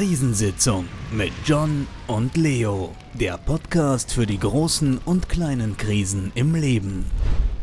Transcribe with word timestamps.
Krisensitzung 0.00 0.88
mit 1.12 1.30
John 1.44 1.86
und 2.06 2.34
Leo. 2.38 2.96
Der 3.12 3.36
Podcast 3.36 4.10
für 4.14 4.24
die 4.24 4.38
großen 4.38 4.96
und 4.96 5.28
kleinen 5.28 5.76
Krisen 5.76 6.32
im 6.34 6.54
Leben. 6.54 7.04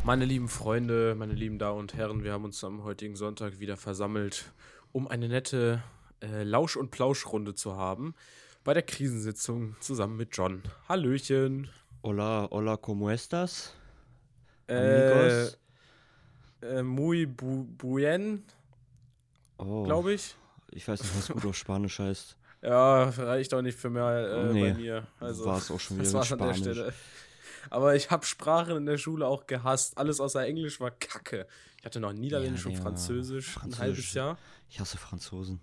Meine 0.03 0.23
lieben 0.23 0.47
Freunde, 0.47 1.15
meine 1.15 1.33
lieben 1.33 1.57
Damen 1.57 1.79
und 1.79 1.95
Herren, 1.95 2.23
wir 2.23 2.33
haben 2.33 2.43
uns 2.43 2.63
am 2.63 2.83
heutigen 2.83 3.15
Sonntag 3.15 3.59
wieder 3.59 3.75
versammelt, 3.75 4.51
um 4.91 5.07
eine 5.07 5.29
nette 5.29 5.81
äh, 6.21 6.43
Lausch- 6.43 6.75
und 6.77 6.91
Plauschrunde 6.91 7.55
zu 7.55 7.75
haben 7.75 8.13
bei 8.63 8.75
der 8.75 8.83
Krisensitzung 8.83 9.75
zusammen 9.79 10.15
mit 10.17 10.29
John. 10.37 10.61
Hallöchen. 10.87 11.69
Hola, 12.03 12.47
hola, 12.51 12.77
¿cómo 12.77 13.09
estás? 13.09 13.73
Äh, 14.67 14.75
Amigos? 14.75 15.57
äh, 16.61 16.83
muy 16.83 17.25
bu 17.25 17.65
buen, 17.79 18.43
Oh, 19.57 19.81
glaube 19.85 20.13
ich. 20.13 20.35
Ich 20.71 20.87
weiß 20.87 21.01
nicht, 21.01 21.17
was 21.17 21.27
gut 21.29 21.45
auf 21.45 21.55
Spanisch 21.57 21.99
heißt. 21.99 22.35
Ja, 22.63 23.03
reicht 23.09 23.53
auch 23.53 23.61
nicht 23.61 23.77
für 23.77 23.91
mehr 23.91 24.31
äh, 24.49 24.51
Nee, 24.51 24.71
bei 24.71 24.73
mir. 24.73 25.07
Also, 25.19 25.45
war 25.45 25.59
es 25.59 25.69
auch 25.69 25.79
schon 25.79 25.99
das 25.99 26.07
wieder 26.09 26.17
war's 26.17 26.31
mit 26.31 26.41
an 26.41 26.47
der. 26.47 26.73
Stelle. 26.73 26.93
Aber 27.69 27.95
ich 27.95 28.09
habe 28.09 28.25
Sprachen 28.25 28.75
in 28.77 28.85
der 28.87 28.97
Schule 28.97 29.27
auch 29.27 29.45
gehasst. 29.45 29.95
Alles 29.97 30.19
außer 30.19 30.43
Englisch 30.43 30.79
war 30.79 30.89
kacke. 30.89 31.45
Ich 31.79 31.85
hatte 31.85 31.99
noch 31.99 32.13
Niederländisch 32.13 32.63
Ja, 32.63 32.71
und 32.71 32.75
ja, 32.77 32.81
Französisch, 32.81 33.49
ein 33.49 33.59
Französisch. 33.59 33.79
halbes 33.79 34.13
Jahr. 34.15 34.37
Ich 34.69 34.79
hasse 34.79 34.97
Franzosen. 34.97 35.59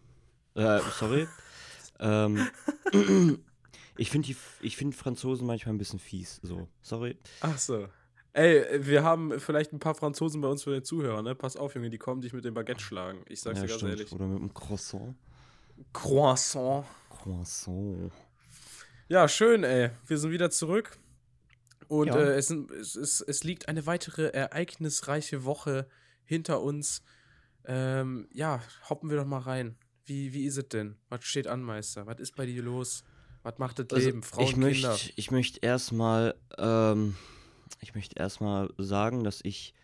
Äh, 0.55 0.79
sorry. 0.99 1.27
ähm, 1.99 2.49
ich 3.97 4.11
finde 4.11 4.33
find 4.35 4.95
Franzosen 4.95 5.49
manchmal 5.49 5.75
ein 5.75 5.79
bisschen 5.79 5.99
fies. 5.99 6.39
So, 6.45 6.69
sorry. 6.81 7.19
Ach 7.41 7.59
so. 7.59 7.89
Ey, 8.35 8.85
wir 8.87 9.05
haben 9.05 9.39
vielleicht 9.39 9.73
ein 9.73 9.79
paar 9.79 9.95
Franzosen 9.95 10.41
bei 10.41 10.49
uns 10.49 10.65
für 10.65 10.73
den 10.73 10.83
Zuhörer, 10.85 11.23
ne? 11.23 11.35
Pass 11.37 11.57
auf, 11.57 11.75
Junge, 11.77 11.89
die 11.89 11.99
kommen 11.99 12.21
dich 12.21 12.33
mit 12.33 12.45
dem 12.45 12.53
Baguette 12.55 12.83
schlagen. 12.83 13.23
Ich 13.29 13.41
sag's 13.41 13.61
dir 13.61 13.69
ganz 13.69 13.83
ehrlich. 13.85 14.11
Oder 14.13 14.27
mit 14.27 14.39
einem 14.41 14.53
Croissant. 14.53 15.15
Croissant. 15.93 16.85
Croissant. 17.11 18.11
Ja, 19.09 19.29
schön, 19.29 19.63
ey. 19.65 19.91
Wir 20.07 20.19
sind 20.19 20.33
wieder 20.33 20.51
zurück. 20.51 20.99
Und 21.87 22.09
Ja. 22.09 22.17
äh, 22.17 22.35
es, 22.37 22.51
es, 22.51 22.97
es, 22.97 23.21
es 23.21 23.45
liegt 23.45 23.69
eine 23.69 23.87
weitere 23.87 24.29
ereignisreiche 24.31 25.45
Woche 25.45 25.87
hinter 26.25 26.61
uns. 26.61 27.03
Ähm, 27.67 28.27
ja, 28.33 28.61
hoppen 28.91 29.11
wir 29.11 29.17
doch 29.17 29.27
mal 29.27 29.39
rein. 29.41 29.77
Wie, 30.07 30.33
wie 30.33 30.45
ist 30.47 30.57
es 30.59 30.69
denn? 30.69 30.97
Was 31.09 31.25
steht 31.25 31.47
an, 31.47 31.63
Meister? 31.63 32.07
Was 32.07 32.19
ist 32.19 32.35
bei 32.35 32.47
dir 32.47 32.63
los? 32.63 33.05
Was 33.45 33.59
macht 33.59 33.79
das 33.79 33.87
Also, 33.91 34.07
Leben? 34.07 34.23
Frauen, 34.23 34.45
ich 34.45 34.55
Kinder? 34.55 34.89
möchte 34.91 35.13
ich 35.17 35.31
möcht 35.31 35.65
erstmal 35.65 36.35
ähm, 36.59 37.15
ich 37.81 37.95
möchte 37.95 38.19
erstmal 38.19 38.71
sagen, 38.79 39.25
dass 39.25 39.41
ich 39.43 39.75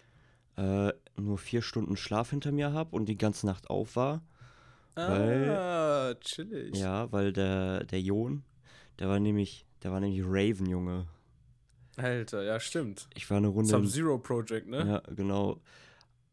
äh, 0.57 0.93
nur 1.17 1.39
vier 1.39 1.63
Stunden 1.63 1.97
Schlaf 1.97 2.31
hinter 2.31 2.53
mir 2.53 2.73
habe 2.73 2.95
und 2.97 3.07
die 3.07 3.17
ganze 3.19 3.47
Nacht 3.47 3.71
auf 3.71 3.97
war. 3.97 4.23
weil- 4.95 5.51
Ah, 5.51 6.15
chillig. 6.21 6.77
Ja, 6.77 7.11
weil 7.13 7.33
der, 7.33 7.85
der 7.85 8.01
Jon, 8.01 8.43
der 8.99 9.09
war 9.09 9.21
nämlich, 9.21 9.65
der 9.83 9.93
war 9.93 10.01
nämlich 10.01 10.23
Raven, 10.25 10.67
Junge. 10.67 11.07
Alter, 11.97 12.43
ja, 12.43 12.59
stimmt. 12.61 13.09
Ich 13.15 13.29
war 13.31 13.37
eine 13.39 13.49
Runde. 13.49 13.71
Sub-Zero 13.71 14.19
Project, 14.19 14.67
ne? 14.69 14.87
Ja, 15.07 15.13
genau. 15.15 15.61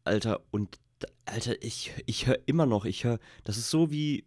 Alter, 0.04 0.40
und 0.50 0.78
Alter, 1.26 1.62
ich, 1.62 1.92
ich 2.06 2.26
höre 2.26 2.38
immer 2.46 2.66
noch, 2.66 2.84
ich 2.84 3.04
höre, 3.04 3.18
das 3.44 3.56
ist 3.58 3.70
so 3.70 3.90
wie 3.90 4.24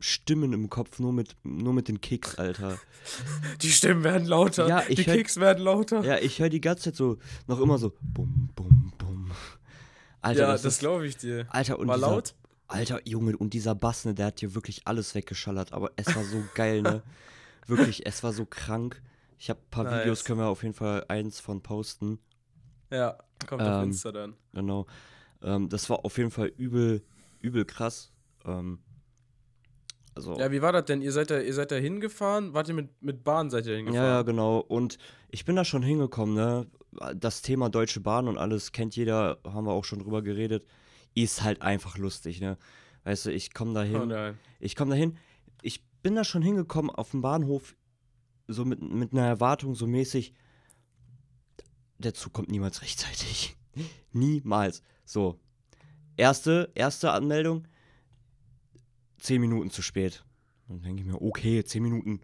Stimmen 0.00 0.52
im 0.52 0.70
Kopf, 0.70 0.98
nur 1.00 1.12
mit, 1.12 1.36
nur 1.42 1.72
mit 1.72 1.88
den 1.88 2.00
Kicks, 2.00 2.36
Alter. 2.36 2.78
Die 3.62 3.70
Stimmen 3.70 4.04
werden 4.04 4.26
lauter. 4.26 4.68
Ja, 4.68 4.82
ich 4.88 4.96
die 4.96 5.06
hör- 5.06 5.16
Kicks 5.16 5.38
werden 5.38 5.64
lauter. 5.64 6.04
Ja, 6.04 6.18
ich 6.18 6.38
höre 6.38 6.48
die 6.50 6.60
ganze 6.60 6.84
Zeit 6.84 6.96
so, 6.96 7.18
noch 7.46 7.60
immer 7.60 7.78
so, 7.78 7.92
bum, 8.00 8.50
bum, 8.54 8.92
bum. 8.98 9.30
Alter, 10.20 10.40
Ja, 10.42 10.52
das, 10.52 10.62
das, 10.62 10.78
glaube 10.78 11.06
ich 11.06 11.16
dir. 11.16 11.46
Alter, 11.50 11.78
und 11.78 11.88
War 11.88 11.96
dieser, 11.96 12.10
laut? 12.10 12.34
Alter, 12.66 13.00
Junge, 13.08 13.36
und 13.36 13.54
dieser 13.54 13.74
Bass, 13.74 14.04
ne, 14.04 14.14
der 14.14 14.26
hat 14.26 14.40
hier 14.40 14.54
wirklich 14.54 14.82
alles 14.86 15.14
weggeschallert, 15.14 15.72
aber 15.72 15.90
es 15.96 16.14
war 16.14 16.22
so 16.24 16.42
geil, 16.54 16.82
ne? 16.82 17.02
Wirklich, 17.66 18.06
es 18.06 18.22
war 18.22 18.32
so 18.32 18.46
krank. 18.46 19.02
Ich 19.38 19.50
habe 19.50 19.60
ein 19.60 19.70
paar 19.70 19.84
Nice. 19.84 20.00
Videos, 20.02 20.24
können 20.24 20.38
wir 20.40 20.46
auf 20.46 20.62
jeden 20.62 20.74
Fall 20.74 21.04
eins 21.08 21.38
von 21.38 21.62
posten. 21.62 22.18
Ja, 22.90 23.18
kommt 23.46 23.60
auf 23.62 23.82
Ähm, 23.82 23.88
Insta 23.90 24.10
dann. 24.10 24.34
Genau. 24.54 24.86
Ähm, 25.42 25.68
das 25.68 25.88
war 25.90 26.02
auf 26.04 26.16
jeden 26.18 26.30
Fall 26.30 26.48
übel, 26.56 27.02
übel 27.40 27.64
krass. 27.66 28.10
Ähm, 28.46 28.78
also, 30.18 30.38
Ja, 30.38 30.50
wie 30.50 30.62
war 30.62 30.72
das 30.72 30.84
denn? 30.86 31.00
Ihr 31.00 31.12
seid 31.12 31.30
da, 31.30 31.40
ihr 31.40 31.54
seid 31.54 31.70
da 31.70 31.76
hingefahren? 31.76 32.54
Wart 32.54 32.68
ihr 32.68 32.74
mit, 32.74 33.02
mit 33.02 33.24
Bahn 33.24 33.50
seid 33.50 33.66
ihr 33.66 33.72
ja, 33.72 33.76
hingefahren? 33.78 34.06
ja, 34.06 34.22
genau. 34.22 34.58
Und 34.58 34.98
ich 35.30 35.44
bin 35.44 35.56
da 35.56 35.64
schon 35.64 35.82
hingekommen, 35.82 36.34
ne? 36.34 36.66
Das 37.14 37.42
Thema 37.42 37.68
Deutsche 37.68 38.00
Bahn 38.00 38.28
und 38.28 38.38
alles 38.38 38.72
kennt 38.72 38.96
jeder, 38.96 39.38
haben 39.44 39.66
wir 39.66 39.72
auch 39.72 39.84
schon 39.84 40.00
drüber 40.00 40.22
geredet. 40.22 40.66
Ist 41.14 41.42
halt 41.42 41.62
einfach 41.62 41.98
lustig, 41.98 42.40
ne? 42.40 42.58
Weißt 43.04 43.26
du, 43.26 43.32
ich 43.32 43.54
komme 43.54 43.74
da 43.74 43.82
hin. 43.82 44.00
Oh 44.02 44.06
nein. 44.06 44.38
Ich 44.58 44.74
komme 44.74 44.90
dahin. 44.90 45.16
Ich 45.62 45.84
bin 46.02 46.14
da 46.14 46.24
schon 46.24 46.42
hingekommen 46.42 46.90
auf 46.90 47.12
dem 47.12 47.22
Bahnhof, 47.22 47.76
so 48.48 48.64
mit, 48.64 48.82
mit 48.82 49.12
einer 49.12 49.26
Erwartung, 49.26 49.74
so 49.74 49.86
mäßig. 49.86 50.34
Der 51.98 52.14
Zug 52.14 52.32
kommt 52.32 52.50
niemals 52.50 52.82
rechtzeitig. 52.82 53.56
niemals. 54.12 54.82
So. 55.04 55.38
Erste, 56.16 56.70
erste 56.74 57.12
Anmeldung, 57.12 57.68
zehn 59.18 59.40
Minuten 59.40 59.70
zu 59.70 59.82
spät. 59.82 60.24
Dann 60.68 60.82
denke 60.82 61.02
ich 61.02 61.06
mir, 61.06 61.20
okay, 61.20 61.64
zehn 61.64 61.82
Minuten 61.82 62.20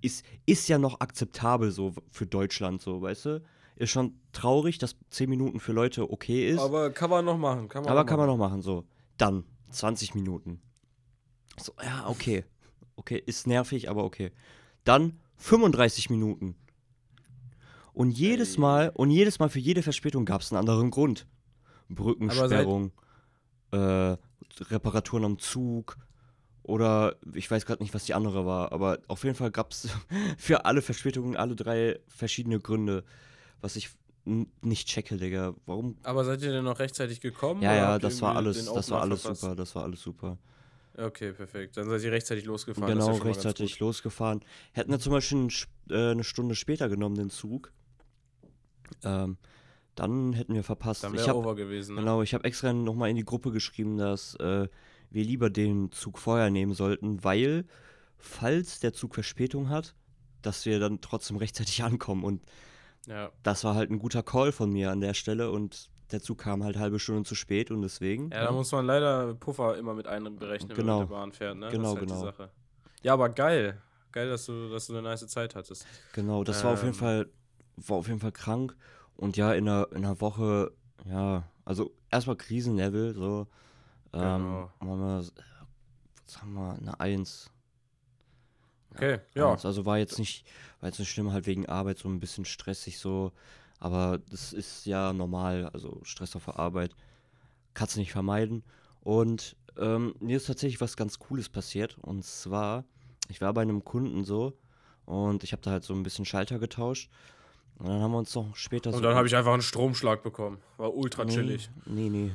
ist, 0.00 0.24
ist 0.46 0.68
ja 0.68 0.78
noch 0.78 1.00
akzeptabel 1.00 1.70
so 1.70 1.94
für 2.10 2.26
Deutschland, 2.26 2.82
so, 2.82 3.00
weißt 3.00 3.26
du? 3.26 3.42
Ist 3.76 3.90
schon 3.90 4.14
traurig, 4.32 4.78
dass 4.78 4.96
zehn 5.10 5.30
Minuten 5.30 5.60
für 5.60 5.72
Leute 5.72 6.10
okay 6.10 6.48
ist. 6.48 6.60
Aber 6.60 6.90
kann 6.90 7.10
man 7.10 7.24
noch 7.24 7.38
machen. 7.38 7.68
Kann 7.68 7.82
man 7.82 7.92
Aber 7.92 8.04
kann 8.04 8.18
man 8.18 8.26
noch 8.26 8.36
machen, 8.36 8.60
so. 8.60 8.84
Dann 9.16 9.44
20 9.70 10.14
Minuten. 10.14 10.60
So, 11.58 11.72
ja, 11.82 12.06
okay. 12.08 12.44
Okay, 12.96 13.22
ist 13.24 13.46
nervig, 13.46 13.88
aber 13.88 14.04
okay. 14.04 14.30
Dann 14.84 15.18
35 15.36 16.10
Minuten. 16.10 16.54
Und 17.94 18.10
jedes. 18.10 18.58
Mal, 18.58 18.90
und 18.94 19.10
jedes 19.10 19.38
Mal 19.38 19.48
für 19.48 19.58
jede 19.58 19.82
Verspätung 19.82 20.24
gab 20.24 20.42
es 20.42 20.52
einen 20.52 20.60
anderen 20.60 20.90
Grund. 20.90 21.26
Brückensperrung, 21.88 22.92
äh, 23.70 24.16
Reparaturen 24.60 25.24
am 25.24 25.38
Zug 25.38 25.96
oder 26.62 27.16
ich 27.34 27.50
weiß 27.50 27.66
gerade 27.66 27.82
nicht, 27.82 27.94
was 27.94 28.04
die 28.04 28.14
andere 28.14 28.46
war, 28.46 28.72
aber 28.72 28.98
auf 29.08 29.24
jeden 29.24 29.34
Fall 29.34 29.50
gab 29.50 29.72
es 29.72 29.88
für 30.38 30.64
alle 30.64 30.82
Verspätungen 30.82 31.36
alle 31.36 31.56
drei 31.56 31.98
verschiedene 32.08 32.60
Gründe, 32.60 33.04
was 33.60 33.76
ich 33.76 33.90
nicht 34.24 34.86
checke, 34.86 35.16
Digga. 35.16 35.54
Warum 35.66 35.96
Aber 36.04 36.24
seid 36.24 36.42
ihr 36.42 36.52
denn 36.52 36.64
noch 36.64 36.78
rechtzeitig 36.78 37.20
gekommen? 37.20 37.62
ja, 37.62 37.74
ja, 37.74 37.98
das 37.98 38.22
war 38.22 38.36
alles, 38.36 38.66
das 38.72 38.90
war 38.90 39.02
alles 39.02 39.22
verpasst? 39.22 39.40
super, 39.40 39.56
das 39.56 39.74
war 39.74 39.82
alles 39.82 40.00
super. 40.00 40.38
Okay, 40.96 41.32
perfekt. 41.32 41.76
Dann 41.76 41.88
seid 41.88 42.02
ihr 42.02 42.12
rechtzeitig 42.12 42.44
losgefahren. 42.44 42.92
genau, 42.92 43.16
ja 43.16 43.22
rechtzeitig 43.22 43.80
losgefahren. 43.80 44.44
Hätten 44.72 44.90
wir 44.90 45.00
zum 45.00 45.12
Beispiel 45.12 45.48
äh, 45.90 46.10
eine 46.10 46.22
Stunde 46.22 46.54
später 46.54 46.88
genommen, 46.88 47.16
den 47.16 47.30
Zug, 47.30 47.72
ähm, 49.02 49.38
dann 49.94 50.32
hätten 50.34 50.54
wir 50.54 50.62
verpasst. 50.62 51.04
Dann 51.04 51.14
wäre 51.14 51.34
over 51.34 51.54
gewesen. 51.54 51.94
Ne? 51.94 52.02
genau, 52.02 52.22
ich 52.22 52.34
habe 52.34 52.44
extra 52.44 52.72
nochmal 52.72 53.10
in 53.10 53.16
die 53.16 53.24
Gruppe 53.24 53.52
geschrieben, 53.52 53.96
dass 53.98 54.34
äh, 54.36 54.68
wir 55.14 55.24
lieber 55.24 55.50
den 55.50 55.90
Zug 55.92 56.18
vorher 56.18 56.50
nehmen 56.50 56.74
sollten, 56.74 57.22
weil, 57.24 57.64
falls 58.18 58.80
der 58.80 58.92
Zug 58.92 59.14
Verspätung 59.14 59.68
hat, 59.68 59.94
dass 60.42 60.64
wir 60.66 60.78
dann 60.80 61.00
trotzdem 61.00 61.36
rechtzeitig 61.36 61.82
ankommen. 61.84 62.24
Und 62.24 62.42
Ja. 63.06 63.30
das 63.42 63.64
war 63.64 63.74
halt 63.74 63.90
ein 63.90 63.98
guter 63.98 64.22
Call 64.22 64.52
von 64.52 64.70
mir 64.70 64.90
an 64.90 65.00
der 65.00 65.14
Stelle 65.14 65.50
und 65.50 65.90
der 66.10 66.20
Zug 66.20 66.38
kam 66.38 66.62
halt 66.62 66.76
halbe 66.76 66.98
Stunde 66.98 67.22
zu 67.24 67.34
spät 67.34 67.70
und 67.70 67.80
deswegen. 67.82 68.30
ja, 68.30 68.44
da 68.44 68.52
muss 68.52 68.70
man 68.72 68.84
leider 68.84 69.34
Puffer 69.34 69.78
immer 69.78 69.94
mit 69.94 70.06
einberechnen, 70.06 70.68
wenn 70.70 70.76
Genau. 70.76 70.92
man 70.98 71.00
mit 71.02 71.10
der 71.10 71.14
Bahn 71.16 71.32
fährt. 71.32 71.56
Ne? 71.56 71.68
Genau, 71.70 71.96
halt 71.96 72.00
genau. 72.00 72.32
Ja, 73.02 73.14
aber 73.14 73.28
geil. 73.30 73.80
Geil, 74.12 74.28
dass 74.28 74.44
du, 74.44 74.68
dass 74.68 74.86
du 74.88 74.92
eine 74.92 75.02
nice 75.02 75.26
Zeit 75.26 75.54
hattest. 75.54 75.86
Genau, 76.12 76.44
das 76.44 76.62
war 76.64 76.72
auf 76.74 76.82
jeden 76.82 76.92
Ähm. 76.94 76.98
Fall, 77.00 77.28
war 77.78 77.96
auf 77.96 78.08
jeden 78.08 78.20
Fall 78.20 78.32
krank. 78.32 78.76
Und 79.16 79.38
ja, 79.38 79.54
in 79.54 79.66
einer, 79.66 79.88
in 79.92 80.04
einer 80.04 80.20
Woche, 80.20 80.72
ja, 81.06 81.44
also 81.64 81.92
erstmal 82.10 82.36
Krisenlevel, 82.36 83.14
so. 83.14 83.46
Ähm, 84.12 84.20
Genau. 84.20 84.70
haben 84.80 85.00
wir, 85.00 85.24
was 86.26 86.40
haben 86.40 86.54
wir, 86.54 86.74
eine 86.74 87.00
Eins. 87.00 87.50
Okay, 88.94 89.20
ja. 89.34 89.52
Eins. 89.52 89.64
Also 89.64 89.86
war 89.86 89.98
jetzt 89.98 90.18
nicht, 90.18 90.46
war 90.80 90.88
jetzt 90.88 90.98
nicht 90.98 91.10
schlimm, 91.10 91.32
halt 91.32 91.46
wegen 91.46 91.66
Arbeit 91.66 91.98
so 91.98 92.08
ein 92.08 92.20
bisschen 92.20 92.44
stressig 92.44 92.98
so. 92.98 93.32
Aber 93.78 94.18
das 94.30 94.52
ist 94.52 94.86
ja 94.86 95.12
normal, 95.12 95.68
also 95.72 96.00
Stress 96.04 96.36
auf 96.36 96.44
der 96.44 96.58
Arbeit. 96.58 96.94
Kannst 97.74 97.96
du 97.96 98.00
nicht 98.00 98.12
vermeiden. 98.12 98.62
Und 99.00 99.56
ähm, 99.76 100.14
mir 100.20 100.36
ist 100.36 100.46
tatsächlich 100.46 100.80
was 100.80 100.96
ganz 100.96 101.18
Cooles 101.18 101.48
passiert. 101.48 101.96
Und 101.98 102.24
zwar, 102.24 102.84
ich 103.28 103.40
war 103.40 103.52
bei 103.54 103.62
einem 103.62 103.84
Kunden 103.84 104.24
so 104.24 104.52
und 105.06 105.42
ich 105.42 105.52
habe 105.52 105.62
da 105.62 105.72
halt 105.72 105.84
so 105.84 105.94
ein 105.94 106.02
bisschen 106.02 106.24
Schalter 106.24 106.58
getauscht. 106.58 107.10
Und 107.82 107.88
dann 107.88 108.00
haben 108.00 108.12
wir 108.12 108.18
uns 108.18 108.32
noch 108.36 108.54
später 108.54 108.92
so. 108.92 108.98
Und 108.98 109.02
dann 109.02 109.16
habe 109.16 109.26
ich 109.26 109.34
einfach 109.34 109.52
einen 109.52 109.60
Stromschlag 109.60 110.22
bekommen. 110.22 110.58
War 110.76 110.94
ultra 110.94 111.26
chillig. 111.26 111.68
Nee, 111.84 112.08
nee, 112.08 112.30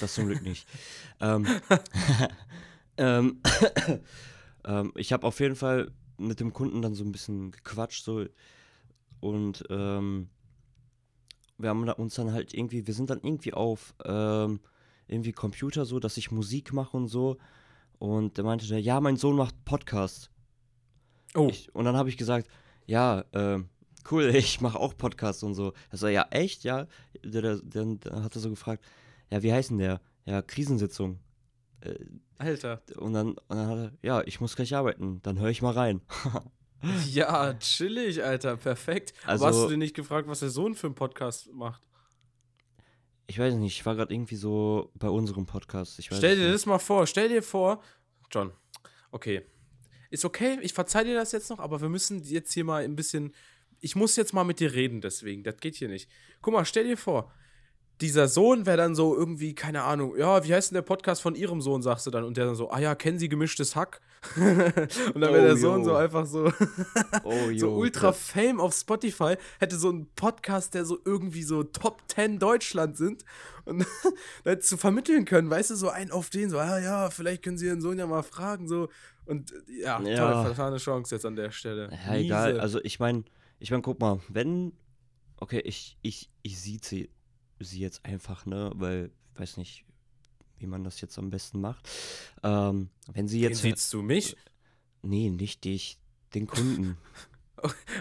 das 0.00 0.12
zum 0.12 0.26
Glück 0.26 0.42
nicht. 0.42 0.68
ähm, 1.20 1.46
ähm, 2.98 3.40
ähm, 4.66 4.92
ich 4.94 5.14
habe 5.14 5.26
auf 5.26 5.40
jeden 5.40 5.56
Fall 5.56 5.90
mit 6.18 6.40
dem 6.40 6.52
Kunden 6.52 6.82
dann 6.82 6.92
so 6.94 7.04
ein 7.04 7.10
bisschen 7.10 7.52
gequatscht 7.52 8.04
so 8.04 8.26
und 9.20 9.64
ähm, 9.70 10.28
wir 11.56 11.70
haben 11.70 11.88
uns 11.88 12.14
dann 12.16 12.32
halt 12.32 12.52
irgendwie, 12.52 12.86
wir 12.86 12.92
sind 12.92 13.08
dann 13.08 13.20
irgendwie 13.22 13.54
auf 13.54 13.94
ähm, 14.04 14.60
irgendwie 15.06 15.32
Computer 15.32 15.86
so, 15.86 16.00
dass 16.00 16.18
ich 16.18 16.30
Musik 16.30 16.74
mache 16.74 16.96
und 16.98 17.08
so 17.08 17.38
Und 17.98 18.36
der 18.36 18.44
meinte, 18.44 18.76
ja, 18.76 19.00
mein 19.00 19.16
Sohn 19.16 19.36
macht 19.36 19.64
Podcast. 19.64 20.30
Oh, 21.34 21.48
Ich, 21.48 21.74
und 21.74 21.86
dann 21.86 21.96
habe 21.96 22.10
ich 22.10 22.18
gesagt, 22.18 22.46
ja, 22.84 23.24
ähm, 23.32 23.70
cool, 24.10 24.24
ich 24.34 24.60
mache 24.60 24.78
auch 24.78 24.96
Podcast 24.96 25.42
und 25.44 25.54
so. 25.54 25.72
Er 25.90 25.98
so, 25.98 26.08
ja, 26.08 26.26
echt, 26.30 26.64
ja. 26.64 26.86
Der 27.24 27.52
hat 27.52 28.34
er 28.34 28.40
so 28.40 28.50
gefragt, 28.50 28.84
ja, 29.30 29.42
wie 29.42 29.52
heißt 29.52 29.70
denn 29.70 29.78
der? 29.78 30.00
Ja, 30.24 30.42
Krisensitzung. 30.42 31.18
Äh, 31.80 31.94
Alter. 32.38 32.82
und 32.96 33.12
dann, 33.12 33.28
und 33.32 33.38
dann 33.48 33.66
hat 33.68 33.78
er, 33.78 33.92
ja, 34.02 34.22
ich 34.24 34.40
muss 34.40 34.56
gleich 34.56 34.74
arbeiten, 34.74 35.20
dann 35.22 35.38
höre 35.38 35.50
ich 35.50 35.62
mal 35.62 35.72
rein. 35.72 36.00
Ja, 37.12 37.54
chillig, 37.54 38.24
Alter. 38.24 38.56
Perfekt. 38.56 39.14
Also- 39.24 39.44
Aber 39.46 39.54
hast 39.54 39.62
du 39.64 39.68
dir 39.68 39.76
nicht 39.76 39.94
gefragt, 39.94 40.26
was 40.26 40.40
der 40.40 40.48
Sohn 40.50 40.74
für 40.74 40.88
einen 40.88 40.96
Podcast 40.96 41.48
macht? 41.52 41.80
Ich 43.28 43.38
weiß 43.38 43.54
nicht, 43.54 43.78
ich 43.78 43.86
war 43.86 43.94
gerade 43.94 44.12
irgendwie 44.12 44.34
so 44.34 44.90
bei 44.96 45.08
unserem 45.08 45.46
Podcast. 45.46 46.02
Stell 46.02 46.36
dir 46.36 46.42
nicht. 46.42 46.54
das 46.54 46.66
mal 46.66 46.80
vor. 46.80 47.06
Stell 47.06 47.28
dir 47.28 47.42
vor, 47.42 47.80
John. 48.32 48.50
Okay. 49.12 49.42
Ist 50.10 50.24
okay, 50.24 50.58
ich 50.60 50.72
verzeih 50.74 51.04
dir 51.04 51.14
das 51.14 51.30
jetzt 51.32 51.48
noch, 51.50 51.60
aber 51.60 51.80
wir 51.80 51.88
müssen 51.88 52.22
jetzt 52.24 52.52
hier 52.52 52.64
mal 52.64 52.82
ein 52.82 52.96
bisschen. 52.96 53.32
Ich 53.82 53.94
muss 53.96 54.16
jetzt 54.16 54.32
mal 54.32 54.44
mit 54.44 54.60
dir 54.60 54.72
reden, 54.72 55.00
deswegen. 55.00 55.42
Das 55.42 55.56
geht 55.58 55.74
hier 55.74 55.88
nicht. 55.88 56.08
Guck 56.40 56.54
mal, 56.54 56.64
stell 56.64 56.84
dir 56.84 56.96
vor, 56.96 57.30
dieser 58.00 58.26
Sohn 58.26 58.64
wäre 58.64 58.76
dann 58.78 58.94
so 58.94 59.14
irgendwie, 59.16 59.54
keine 59.54 59.82
Ahnung, 59.82 60.16
ja, 60.16 60.42
wie 60.44 60.54
heißt 60.54 60.70
denn 60.70 60.74
der 60.76 60.82
Podcast 60.82 61.20
von 61.22 61.34
ihrem 61.34 61.60
Sohn, 61.60 61.82
sagst 61.82 62.06
du 62.06 62.10
dann? 62.10 62.24
Und 62.24 62.36
der 62.36 62.46
dann 62.46 62.54
so, 62.54 62.70
ah 62.70 62.78
ja, 62.80 62.94
kennen 62.94 63.18
Sie 63.18 63.28
gemischtes 63.28 63.76
Hack? 63.76 64.00
und 64.36 64.46
dann 64.46 65.32
wäre 65.32 65.40
Oh, 65.42 65.46
der 65.46 65.56
Sohn 65.56 65.78
yo. 65.80 65.84
so 65.84 65.94
einfach 65.96 66.26
so, 66.26 66.46
Oh, 67.24 67.44
so 67.46 67.50
jo, 67.50 67.76
ultra 67.76 68.08
ja. 68.08 68.12
Fame 68.12 68.60
auf 68.60 68.72
Spotify, 68.74 69.34
hätte 69.60 69.76
so 69.76 69.88
einen 69.90 70.06
Podcast, 70.14 70.74
der 70.74 70.84
so 70.84 70.98
irgendwie 71.04 71.42
so 71.42 71.62
Top 71.64 72.02
10 72.08 72.38
Deutschland 72.38 72.96
sind 72.96 73.24
und 73.66 73.84
dann 74.44 74.60
zu 74.60 74.76
vermitteln 74.76 75.24
können, 75.24 75.48
weißt 75.50 75.70
du, 75.70 75.76
so 75.76 75.88
ein 75.88 76.10
auf 76.10 76.30
den, 76.30 76.50
so, 76.50 76.58
ah 76.58 76.78
ja, 76.80 77.10
vielleicht 77.10 77.42
können 77.44 77.58
Sie 77.58 77.66
Ihren 77.66 77.80
Sohn 77.80 77.98
ja 77.98 78.06
mal 78.06 78.22
fragen, 78.22 78.66
so. 78.68 78.88
Und 79.26 79.52
ja, 79.68 80.00
Ja. 80.02 80.16
toll, 80.32 80.44
vertane 80.46 80.78
Chance 80.78 81.14
jetzt 81.14 81.26
an 81.26 81.36
der 81.36 81.50
Stelle. 81.52 81.90
Ja, 82.08 82.14
egal. 82.16 82.48
Miese. 82.52 82.62
Also 82.62 82.80
ich 82.82 82.98
meine, 82.98 83.22
ich 83.62 83.70
meine, 83.70 83.82
guck 83.82 84.00
mal, 84.00 84.20
wenn, 84.28 84.72
okay, 85.36 85.60
ich, 85.60 85.96
ich, 86.02 86.28
ich 86.42 86.60
sehe 86.60 86.80
sie, 86.82 87.10
sie 87.60 87.78
jetzt 87.78 88.04
einfach, 88.04 88.44
ne, 88.44 88.72
weil, 88.74 89.12
weiß 89.36 89.56
nicht, 89.56 89.84
wie 90.58 90.66
man 90.66 90.82
das 90.82 91.00
jetzt 91.00 91.16
am 91.16 91.30
besten 91.30 91.60
macht. 91.60 91.88
Ähm, 92.42 92.90
wenn 93.12 93.28
sie 93.28 93.40
jetzt, 93.40 93.62
siehst 93.62 93.92
du 93.92 94.02
mich? 94.02 94.36
nee, 95.02 95.30
nicht 95.30 95.64
dich, 95.64 95.98
den 96.34 96.46
Kunden. 96.46 96.98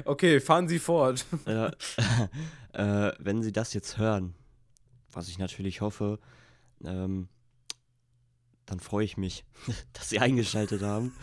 Okay, 0.06 0.40
fahren 0.40 0.68
Sie 0.68 0.80
fort. 0.80 1.24
äh, 1.46 1.68
äh, 2.74 3.14
wenn 3.20 3.44
sie 3.44 3.52
das 3.52 3.76
jetzt 3.76 4.00
hören, 4.00 4.34
was 5.12 5.28
ich 5.28 5.38
natürlich 5.38 5.82
hoffe, 5.82 6.18
ähm, 6.84 7.28
dann 8.66 8.80
freue 8.80 9.06
ich 9.06 9.18
mich, 9.18 9.46
dass 9.94 10.10
sie 10.10 10.18
eingeschaltet 10.18 10.82
haben. 10.82 11.14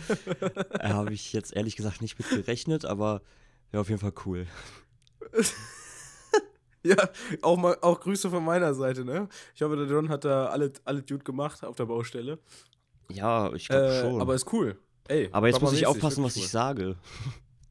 äh, 0.79 0.89
Habe 0.91 1.15
ich 1.15 1.33
jetzt 1.33 1.53
ehrlich 1.53 1.75
gesagt 1.75 2.01
nicht 2.01 2.17
mit 2.17 2.29
gerechnet, 2.29 2.85
aber 2.85 3.23
wäre 3.71 3.81
auf 3.81 3.89
jeden 3.89 4.01
Fall 4.01 4.13
cool. 4.27 4.47
Ja, 6.85 6.97
auch 7.43 7.57
mal 7.59 7.77
auch 7.83 8.01
Grüße 8.01 8.31
von 8.31 8.45
meiner 8.45 8.73
Seite, 8.73 9.05
ne? 9.05 9.29
Ich 9.55 9.63
hoffe, 9.63 9.77
der 9.77 9.87
John 9.87 10.09
hat 10.09 10.25
da 10.25 10.47
alle, 10.47 10.73
alle 10.85 11.03
Dude 11.03 11.25
gemacht 11.25 11.65
auf 11.65 11.75
der 11.77 11.87
Baustelle. 11.87 12.39
Ja, 13.11 13.53
ich 13.53 13.69
glaube 13.69 13.87
Äh, 13.89 14.01
schon. 14.01 14.21
aber 14.21 14.35
ist 14.37 14.51
cool. 14.53 14.79
Ey, 15.09 15.29
Aber 15.33 15.49
jetzt 15.49 15.61
muss 15.61 15.73
ich 15.73 15.87
aufpassen, 15.87 16.23
was 16.23 16.37
ich 16.37 16.49
sage. 16.49 16.97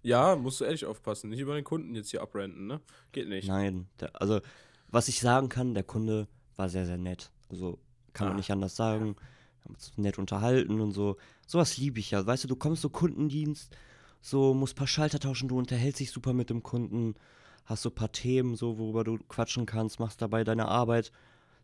Ja, 0.03 0.35
musst 0.35 0.59
du 0.59 0.65
ehrlich 0.65 0.85
aufpassen. 0.85 1.29
Nicht 1.29 1.39
über 1.39 1.55
den 1.55 1.63
Kunden 1.63 1.95
jetzt 1.95 2.11
hier 2.11 2.21
abrenten, 2.21 2.67
ne? 2.67 2.81
Geht 3.13 3.29
nicht. 3.29 3.47
Nein, 3.47 3.87
der, 3.99 4.19
also 4.21 4.41
was 4.89 5.07
ich 5.07 5.19
sagen 5.21 5.47
kann, 5.47 5.73
der 5.73 5.83
Kunde 5.83 6.27
war 6.57 6.67
sehr, 6.67 6.85
sehr 6.85 6.97
nett. 6.97 7.31
Also 7.49 7.79
kann 8.13 8.27
man 8.27 8.33
Ah, 8.35 8.37
nicht 8.37 8.51
anders 8.51 8.75
sagen. 8.75 9.15
Wir 9.15 9.65
haben 9.65 9.73
uns 9.75 9.93
nett 9.97 10.17
unterhalten 10.19 10.81
und 10.81 10.91
so. 10.91 11.15
Sowas 11.47 11.77
liebe 11.77 11.99
ich 11.99 12.11
ja. 12.11 12.25
Weißt 12.25 12.43
du, 12.43 12.47
du 12.49 12.55
kommst 12.57 12.81
so 12.81 12.89
Kundendienst, 12.89 13.75
so 14.21 14.53
musst 14.53 14.73
ein 14.73 14.77
paar 14.77 14.87
Schalter 14.87 15.19
tauschen, 15.19 15.47
du 15.47 15.57
unterhältst 15.57 15.99
dich 15.99 16.11
super 16.11 16.33
mit 16.33 16.49
dem 16.49 16.63
Kunden, 16.63 17.15
hast 17.65 17.83
so 17.83 17.89
ein 17.89 17.95
paar 17.95 18.11
Themen, 18.11 18.55
so 18.55 18.77
worüber 18.77 19.03
du 19.03 19.17
quatschen 19.27 19.65
kannst, 19.65 19.99
machst 19.99 20.21
dabei 20.21 20.43
deine 20.43 20.67
Arbeit. 20.67 21.11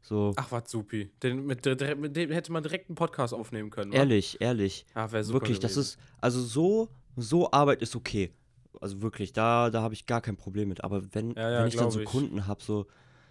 So, 0.01 0.33
Ach, 0.35 0.51
was 0.51 0.69
supi. 0.69 1.09
Den, 1.23 1.45
mit, 1.45 1.65
mit 1.65 2.15
dem 2.15 2.31
hätte 2.31 2.51
man 2.51 2.61
direkt 2.61 2.89
einen 2.89 2.95
Podcast 2.95 3.33
aufnehmen 3.33 3.69
können. 3.69 3.94
wa? 3.94 3.97
ehrlich, 3.97 4.41
ehrlich. 4.41 4.85
Ah, 4.94 5.09
wäre 5.11 5.23
super. 5.23 5.41
wirklich, 5.41 5.59
das 5.59 5.75
gewesen. 5.75 5.97
ist, 5.97 6.00
also 6.19 6.41
so, 6.41 6.89
so 7.15 7.51
Arbeit 7.51 7.81
ist 7.81 7.95
okay. 7.95 8.33
Also 8.81 9.01
wirklich, 9.01 9.31
da, 9.31 9.69
da 9.69 9.81
habe 9.81 9.94
ich 9.94 10.06
gar 10.06 10.19
kein 10.19 10.35
Problem 10.35 10.67
mit. 10.67 10.83
Aber 10.83 11.01
wenn, 11.13 11.31
Ja, 11.35 11.49
ja, 11.49 11.59
wenn 11.61 11.67
ich 11.67 11.77
dann 11.77 11.89
so 11.89 12.01
ich. 12.01 12.06
Kunden 12.06 12.47
habe, 12.47 12.61
so, 12.61 12.85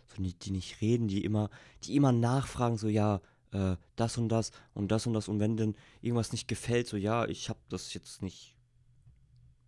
so 0.07 0.23
die, 0.23 0.33
die 0.33 0.51
nicht 0.51 0.81
reden, 0.81 1.09
die 1.09 1.25
immer, 1.25 1.51
die 1.85 1.95
immer 1.95 2.11
nachfragen, 2.11 2.79
so 2.79 2.89
ja, 2.89 3.21
äh, 3.53 3.77
das 3.97 4.17
und 4.17 4.31
das 4.31 4.51
und 4.73 4.91
das 4.91 5.07
und 5.07 5.13
das 5.13 5.29
und 5.29 5.41
wenn 5.41 5.59
denn 5.59 5.75
irgendwas 6.01 6.33
nicht 6.33 6.49
gefällt, 6.49 6.87
so 6.87 6.97
ja, 6.97 7.27
ich 7.27 7.51
habe 7.51 7.59
das 7.69 7.93
jetzt 7.93 8.23
nicht 8.23 8.57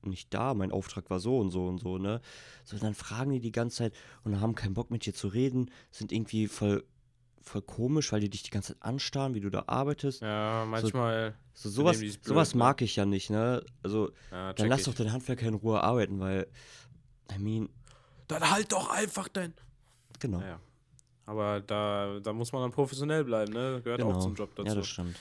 nicht 0.06 0.32
da, 0.32 0.54
mein 0.54 0.72
Auftrag 0.72 1.10
war 1.10 1.20
so 1.20 1.38
und 1.38 1.50
so 1.50 1.66
und 1.66 1.78
so, 1.78 1.98
ne? 1.98 2.20
So, 2.64 2.78
dann 2.78 2.94
fragen 2.94 3.30
die 3.32 3.40
die 3.40 3.52
ganze 3.52 3.76
Zeit 3.78 3.94
und 4.24 4.40
haben 4.40 4.54
keinen 4.54 4.74
Bock 4.74 4.90
mit 4.90 5.04
dir 5.06 5.14
zu 5.14 5.28
reden, 5.28 5.70
sind 5.90 6.12
irgendwie 6.12 6.46
voll, 6.48 6.84
voll 7.42 7.62
komisch, 7.62 8.12
weil 8.12 8.20
die 8.20 8.30
dich 8.30 8.42
die 8.42 8.50
ganze 8.50 8.74
Zeit 8.74 8.82
anstarren, 8.82 9.34
wie 9.34 9.40
du 9.40 9.50
da 9.50 9.64
arbeitest. 9.66 10.22
Ja, 10.22 10.64
manchmal. 10.66 11.34
So, 11.52 11.68
sowas, 11.68 11.98
die 11.98 12.06
es 12.06 12.16
blöd, 12.18 12.26
sowas 12.26 12.54
ne? 12.54 12.58
mag 12.58 12.82
ich 12.82 12.96
ja 12.96 13.04
nicht, 13.04 13.30
ne? 13.30 13.64
Also, 13.82 14.10
Ja, 14.30 14.52
dann 14.52 14.68
lass 14.68 14.80
ich. 14.80 14.86
doch 14.86 14.94
den 14.94 15.12
Handwerker 15.12 15.46
in 15.46 15.54
Ruhe 15.54 15.82
arbeiten, 15.82 16.18
weil, 16.20 16.46
I 17.34 17.38
mean, 17.38 17.68
Dann 18.28 18.50
halt 18.50 18.72
doch 18.72 18.90
einfach 18.90 19.28
dein. 19.28 19.54
genau. 20.18 20.38
Naja. 20.38 20.58
Aber 21.26 21.60
da, 21.60 22.20
da 22.20 22.32
muss 22.32 22.52
man 22.52 22.62
dann 22.62 22.70
professionell 22.70 23.24
bleiben, 23.24 23.52
ne? 23.52 23.80
Gehört 23.82 24.00
genau. 24.00 24.16
auch 24.16 24.20
zum 24.20 24.34
Job 24.34 24.54
dazu. 24.56 24.68
Ja, 24.68 24.74
das 24.74 24.86
stimmt. 24.86 25.16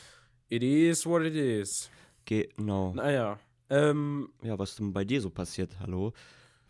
it 0.50 0.62
is 0.64 1.06
what 1.06 1.22
it 1.22 1.34
is. 1.36 1.90
Genau. 2.26 2.94
Naja. 2.94 3.40
Ähm, 3.70 4.30
Ja, 4.42 4.58
was 4.60 4.76
denn 4.76 4.94
bei 4.94 5.04
dir 5.06 5.22
so 5.22 5.30
passiert? 5.30 5.80
Hallo? 5.80 6.14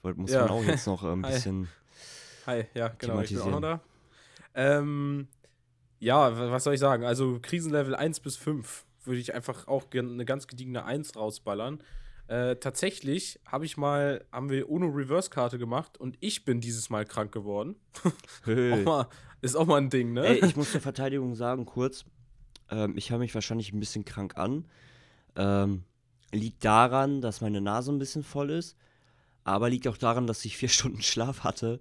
Wollt, 0.01 0.17
muss 0.17 0.31
Ja. 0.31 0.41
man 0.41 0.51
auch 0.51 0.63
jetzt 0.63 0.87
noch 0.87 1.03
äh, 1.03 1.07
ein 1.11 1.21
bisschen. 1.23 1.67
Hi, 2.45 2.65
ja, 2.73 2.89
genau, 2.89 3.19
ich 3.21 3.29
bin 3.31 3.41
auch 3.41 3.51
noch 3.51 3.61
da. 3.61 3.81
Ähm, 4.53 5.27
ja, 5.99 6.37
wa- 6.37 6.51
was 6.51 6.63
soll 6.65 6.73
ich 6.73 6.79
sagen? 6.79 7.05
Also 7.05 7.39
Krisenlevel 7.41 7.95
1 7.95 8.19
bis 8.19 8.35
5 8.35 8.85
würde 9.05 9.19
ich 9.19 9.33
einfach 9.33 9.67
auch 9.67 9.85
eine 9.93 10.25
ganz 10.25 10.47
gediegene 10.47 10.85
1 10.85 11.15
rausballern. 11.15 11.81
Äh, 12.27 12.55
tatsächlich 12.57 13.39
habe 13.45 13.65
ich 13.65 13.75
mal, 13.75 14.25
haben 14.31 14.49
wir 14.49 14.69
UNO 14.69 14.87
Reverse-Karte 14.87 15.57
gemacht 15.57 15.97
und 15.97 16.17
ich 16.21 16.45
bin 16.45 16.61
dieses 16.61 16.89
Mal 16.89 17.05
krank 17.05 17.31
geworden. 17.33 17.75
Auch 18.45 18.85
mal, 18.85 19.07
ist 19.41 19.55
auch 19.57 19.65
mal 19.65 19.77
ein 19.77 19.89
Ding, 19.89 20.13
ne? 20.13 20.25
Ey, 20.25 20.45
ich 20.45 20.55
muss 20.55 20.71
zur 20.71 20.79
Verteidigung 20.79 21.35
sagen, 21.35 21.65
kurz, 21.65 22.05
ähm, 22.69 22.95
ich 22.97 23.11
höre 23.11 23.17
mich 23.19 23.35
wahrscheinlich 23.35 23.73
ein 23.73 23.79
bisschen 23.79 24.05
krank 24.05 24.37
an. 24.37 24.65
Ähm, 25.35 25.83
liegt 26.33 26.65
daran, 26.65 27.21
dass 27.21 27.41
meine 27.41 27.61
Nase 27.61 27.91
ein 27.91 27.99
bisschen 27.99 28.23
voll 28.23 28.49
ist, 28.49 28.75
aber 29.43 29.69
liegt 29.69 29.87
auch 29.87 29.97
daran, 29.97 30.27
dass 30.27 30.43
ich 30.45 30.57
vier 30.57 30.69
Stunden 30.69 31.01
Schlaf 31.01 31.43
hatte 31.43 31.79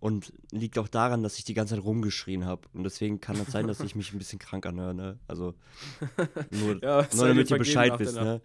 und 0.00 0.32
liegt 0.50 0.78
auch 0.78 0.88
daran, 0.88 1.22
dass 1.22 1.38
ich 1.38 1.44
die 1.44 1.54
ganze 1.54 1.74
Zeit 1.74 1.84
rumgeschrien 1.84 2.44
habe. 2.44 2.68
Und 2.74 2.84
deswegen 2.84 3.20
kann 3.20 3.36
es 3.36 3.50
sein, 3.52 3.66
dass 3.66 3.80
ich 3.80 3.94
mich 3.94 4.12
ein 4.12 4.18
bisschen 4.18 4.38
krank 4.38 4.66
anhöre, 4.66 4.94
ne? 4.94 5.18
Also, 5.26 5.54
nur, 6.50 6.82
Ja, 6.82 7.08
nur 7.14 7.28
damit 7.28 7.50
ihr 7.50 7.58
Bescheid 7.58 7.98
wisst, 7.98 8.16
ne? 8.16 8.42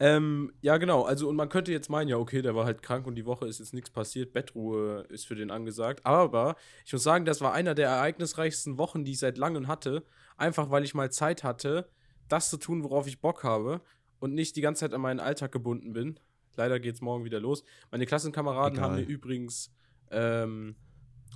Ähm, 0.00 0.52
ja, 0.60 0.76
genau. 0.76 1.04
Also, 1.04 1.28
und 1.28 1.36
man 1.36 1.48
könnte 1.48 1.72
jetzt 1.72 1.88
meinen, 1.88 2.08
ja, 2.08 2.18
okay, 2.18 2.42
der 2.42 2.54
war 2.54 2.66
halt 2.66 2.82
krank 2.82 3.06
und 3.06 3.14
die 3.14 3.24
Woche 3.24 3.46
ist 3.46 3.60
jetzt 3.60 3.72
nichts 3.72 3.90
passiert. 3.90 4.32
Bettruhe 4.32 5.06
ist 5.08 5.24
für 5.26 5.36
den 5.36 5.50
angesagt. 5.50 6.04
Aber 6.04 6.56
ich 6.84 6.92
muss 6.92 7.04
sagen, 7.04 7.24
das 7.24 7.40
war 7.40 7.54
einer 7.54 7.74
der 7.74 7.88
ereignisreichsten 7.88 8.76
Wochen, 8.76 9.04
die 9.04 9.12
ich 9.12 9.20
seit 9.20 9.38
langem 9.38 9.68
hatte. 9.68 10.02
Einfach 10.36 10.70
weil 10.70 10.84
ich 10.84 10.94
mal 10.94 11.10
Zeit 11.12 11.44
hatte, 11.44 11.88
das 12.28 12.50
zu 12.50 12.56
tun, 12.56 12.82
worauf 12.82 13.06
ich 13.06 13.20
Bock 13.20 13.44
habe 13.44 13.80
und 14.24 14.32
nicht 14.32 14.56
die 14.56 14.62
ganze 14.62 14.80
Zeit 14.80 14.94
an 14.94 15.02
meinen 15.02 15.20
Alltag 15.20 15.52
gebunden 15.52 15.92
bin. 15.92 16.18
Leider 16.56 16.80
geht's 16.80 17.02
morgen 17.02 17.26
wieder 17.26 17.40
los. 17.40 17.62
Meine 17.90 18.06
Klassenkameraden 18.06 18.80
haben 18.80 18.94
mir 18.94 19.02
Egal. 19.02 19.12
übrigens, 19.12 19.70
ähm, 20.10 20.76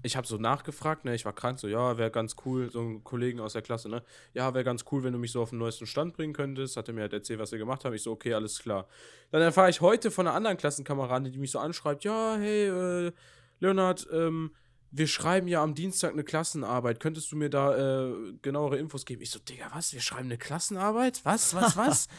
ich 0.03 0.17
habe 0.17 0.27
so 0.27 0.39
nachgefragt, 0.39 1.05
ne, 1.05 1.15
ich 1.15 1.27
war 1.27 1.35
krank, 1.35 1.59
so, 1.59 1.69
ja, 1.69 1.99
wäre 1.99 2.11
ganz 2.11 2.37
cool, 2.47 2.71
so 2.71 2.81
ein 2.81 3.05
Kollegen 3.05 3.41
aus 3.41 3.53
der 3.53 3.61
Klasse, 3.61 3.91
ne, 3.91 4.03
ja, 4.33 4.55
wäre 4.55 4.65
ganz 4.65 4.87
cool, 4.91 5.03
wenn 5.03 5.13
du 5.13 5.19
mich 5.19 5.33
so 5.33 5.43
auf 5.43 5.51
den 5.51 5.59
neuesten 5.59 5.85
Stand 5.85 6.15
bringen 6.15 6.33
könntest. 6.33 6.79
Hat 6.79 6.89
er 6.89 6.95
mir 6.95 7.03
halt 7.03 7.13
erzählt, 7.13 7.39
was 7.39 7.53
wir 7.53 7.59
gemacht 7.59 7.85
haben. 7.85 7.93
Ich 7.93 8.03
so, 8.03 8.13
okay, 8.13 8.33
alles 8.33 8.59
klar. 8.59 8.89
Dann 9.33 9.43
erfahre 9.43 9.69
ich 9.69 9.83
heute 9.83 10.11
von 10.11 10.27
einer 10.27 10.35
anderen 10.35 10.57
Klassenkameradin, 10.57 11.31
die 11.31 11.39
mich 11.39 11.51
so 11.51 11.59
anschreibt, 11.59 12.05
ja, 12.05 12.37
hey, 12.39 12.69
äh, 12.69 13.13
Leonard, 13.61 14.09
ähm, 14.11 14.53
wir 14.91 15.09
schreiben 15.09 15.47
ja 15.47 15.63
am 15.63 15.75
Dienstag 15.75 16.15
eine 16.15 16.25
Klassenarbeit. 16.25 17.01
Könntest 17.01 17.31
du 17.33 17.37
mir 17.37 17.51
da 17.51 18.07
äh, 18.07 18.33
genauere 18.41 18.79
Infos 18.79 19.05
geben? 19.05 19.21
Ich 19.21 19.31
so, 19.31 19.41
Digga, 19.41 19.67
was? 19.75 19.93
Wir 19.93 20.01
schreiben 20.01 20.25
eine 20.25 20.39
Klassenarbeit? 20.39 21.21
Was, 21.25 21.55
was, 21.55 21.77
was? 21.77 22.09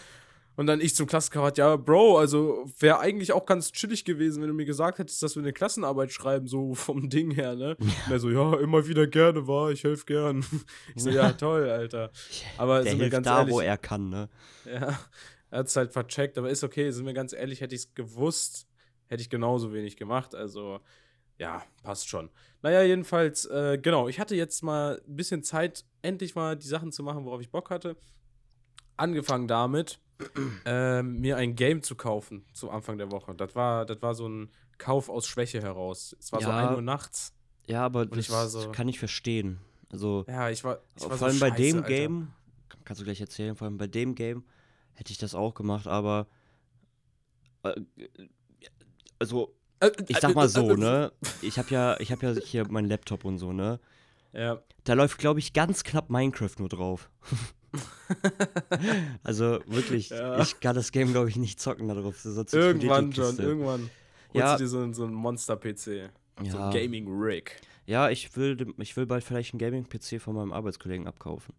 Und 0.60 0.68
dann 0.68 0.82
ich 0.82 0.94
zum 0.94 1.08
Klassenkamerad, 1.08 1.58
ja, 1.58 1.78
Bro, 1.78 2.18
also 2.18 2.66
wäre 2.80 3.00
eigentlich 3.00 3.32
auch 3.32 3.46
ganz 3.46 3.72
chillig 3.72 4.04
gewesen, 4.04 4.42
wenn 4.42 4.50
du 4.50 4.54
mir 4.54 4.66
gesagt 4.66 5.00
hättest, 5.00 5.24
dass 5.24 5.38
wir 5.38 5.42
eine 5.42 5.54
Klassenarbeit 5.54 6.12
schreiben, 6.12 6.48
so 6.48 6.74
vom 6.75 7.10
Ding 7.10 7.32
her, 7.32 7.56
ne? 7.56 7.78
Und 7.80 8.12
er 8.12 8.20
so, 8.20 8.30
ja, 8.30 8.60
immer 8.60 8.86
wieder 8.86 9.08
gerne, 9.08 9.48
war, 9.48 9.72
ich 9.72 9.86
helfe 9.86 10.04
gern. 10.06 10.44
Ich 10.96 11.04
so, 11.04 11.12
ja, 11.12 11.32
toll, 11.32 11.70
Alter. 11.70 12.12
Aber 12.58 12.84
Der 12.84 12.92
sind 12.92 13.00
hilft 13.00 13.13
ganz 13.13 13.25
da, 13.25 13.39
ehrlich, 13.39 13.54
wo 13.54 13.62
er 13.62 13.78
kann, 13.78 14.10
ne? 14.10 14.28
ja, 14.66 15.00
er 15.50 15.60
hat 15.60 15.68
es 15.68 15.78
halt 15.78 15.94
vercheckt, 15.94 16.38
aber 16.38 16.50
ist 16.50 16.66
okay, 16.66 16.92
sind 16.92 17.06
wir 17.06 17.13
ganz 17.13 17.32
ehrlich, 17.32 17.62
hätte 17.62 17.74
ich 17.74 17.84
es 17.84 17.96
gewusst, 17.96 18.68
hätte 19.08 19.22
ich 19.22 19.30
genauso 19.30 19.72
wenig 19.72 19.96
gemacht. 19.96 20.36
Also, 20.36 20.82
ja, 21.38 21.63
passt 21.84 22.10
schon. 22.10 22.30
Naja, 22.63 22.82
jedenfalls, 22.82 23.46
äh, 23.46 23.80
genau, 23.82 24.10
ich 24.10 24.20
hatte 24.20 24.36
jetzt 24.36 24.62
mal 24.62 25.01
ein 25.08 25.16
bisschen 25.16 25.42
Zeit, 25.42 25.86
endlich 26.01 26.36
mal 26.36 26.58
die 26.58 26.68
Sachen 26.68 26.92
zu 26.92 27.01
machen, 27.01 27.24
worauf 27.24 27.39
ich 27.39 27.50
Bock 27.50 27.70
hatte. 27.70 27.96
angefangen 28.98 29.48
damit, 29.48 30.01
ähm, 30.66 31.20
mir 31.20 31.38
ein 31.38 31.56
Game 31.56 31.82
zu 31.82 31.96
kaufen 31.96 32.46
zum 32.54 32.70
Anfang 32.70 32.98
der 32.98 33.12
Woche. 33.12 33.34
Das 33.36 33.56
war, 33.56 33.86
das 33.86 34.02
war 34.02 34.14
so 34.16 34.28
ein 34.28 34.50
Kauf 34.78 35.10
aus 35.10 35.28
Schwäche 35.28 35.62
heraus. 35.62 36.16
Es 36.20 36.32
war 36.32 36.42
so 36.42 36.50
Ja. 36.50 36.58
1 36.70 36.76
Uhr 36.76 36.82
nachts. 36.82 37.34
Ja, 37.68 37.86
aber 37.86 38.06
das 38.06 38.20
ich 38.20 38.30
war 38.32 38.48
so- 38.48 38.72
kann 38.72 38.88
ich 38.88 39.00
verstehen. 39.00 39.60
Also, 39.92 40.26
Ja, 40.28 40.50
ich 40.50 40.64
war, 40.64 40.80
ich 40.96 41.04
war 41.10 41.18
vor 41.18 41.28
allem 41.28 41.36
so 41.38 41.40
bei 41.46 41.50
scheiße, 41.50 41.62
dem 41.64 41.76
Alter. 41.78 41.88
Game, 41.88 42.34
kannst 42.86 43.00
du 43.02 43.06
gleich 43.06 43.22
erzählen, 43.22 43.56
vor 43.56 43.66
allem 43.66 43.78
bei 43.78 43.88
dem 43.88 44.16
Game 44.16 44.44
hätte 44.94 45.12
ich 45.12 45.18
das 45.18 45.34
auch 45.36 45.54
gemacht, 45.54 45.88
aber 45.88 46.28
äh, 47.64 47.74
also 49.20 49.56
Äh, 49.80 49.92
ich 50.08 50.18
äh, 50.18 50.20
sag 50.22 50.36
mal 50.36 50.46
äh, 50.46 50.50
so, 50.50 50.72
äh, 50.72 50.78
ne? 50.78 51.12
Ich 51.42 51.58
habe 51.58 51.70
ja, 51.70 52.00
ich 52.00 52.12
habe 52.12 52.26
ja 52.26 52.34
hier 52.42 52.68
meinen 52.70 52.88
Laptop 52.90 53.26
und 53.26 53.38
so, 53.40 53.54
ne? 53.54 53.80
Ja, 54.34 54.62
Da 54.84 54.94
läuft, 54.94 55.18
glaube 55.18 55.40
ich, 55.40 55.54
ganz 55.54 55.84
knapp 55.84 56.10
Minecraft 56.10 56.56
nur 56.60 56.70
drauf. 56.70 57.10
also 59.24 59.60
wirklich, 59.68 60.10
Ja. 60.10 60.40
ich 60.42 60.60
kann 60.60 60.76
das 60.76 60.92
Game, 60.92 61.12
glaube 61.12 61.30
ich, 61.30 61.36
nicht 61.36 61.60
zocken 61.60 61.88
darauf. 61.88 62.24
Irgendwann, 62.52 63.12
John, 63.12 63.38
irgendwann. 63.38 63.82
Holst 63.82 63.90
Ja. 64.34 64.58
du 64.58 64.64
dir 64.64 64.68
so, 64.68 64.80
ein- 64.82 64.94
so 64.94 65.06
ein 65.06 65.14
Monster-PC. 65.14 66.10
So 66.40 66.44
ein 66.44 66.46
Ja. 66.46 66.70
Gaming-Rig. 66.72 67.52
Ja, 67.86 68.10
ich 68.10 68.36
will, 68.38 68.74
ich 68.78 68.96
will 68.96 69.06
bald 69.08 69.24
vielleicht 69.24 69.54
einen 69.54 69.60
Gaming-PC 69.60 70.20
von 70.22 70.36
meinem 70.36 70.54
Arbeitskollegen 70.54 71.08
abkaufen. 71.08 71.54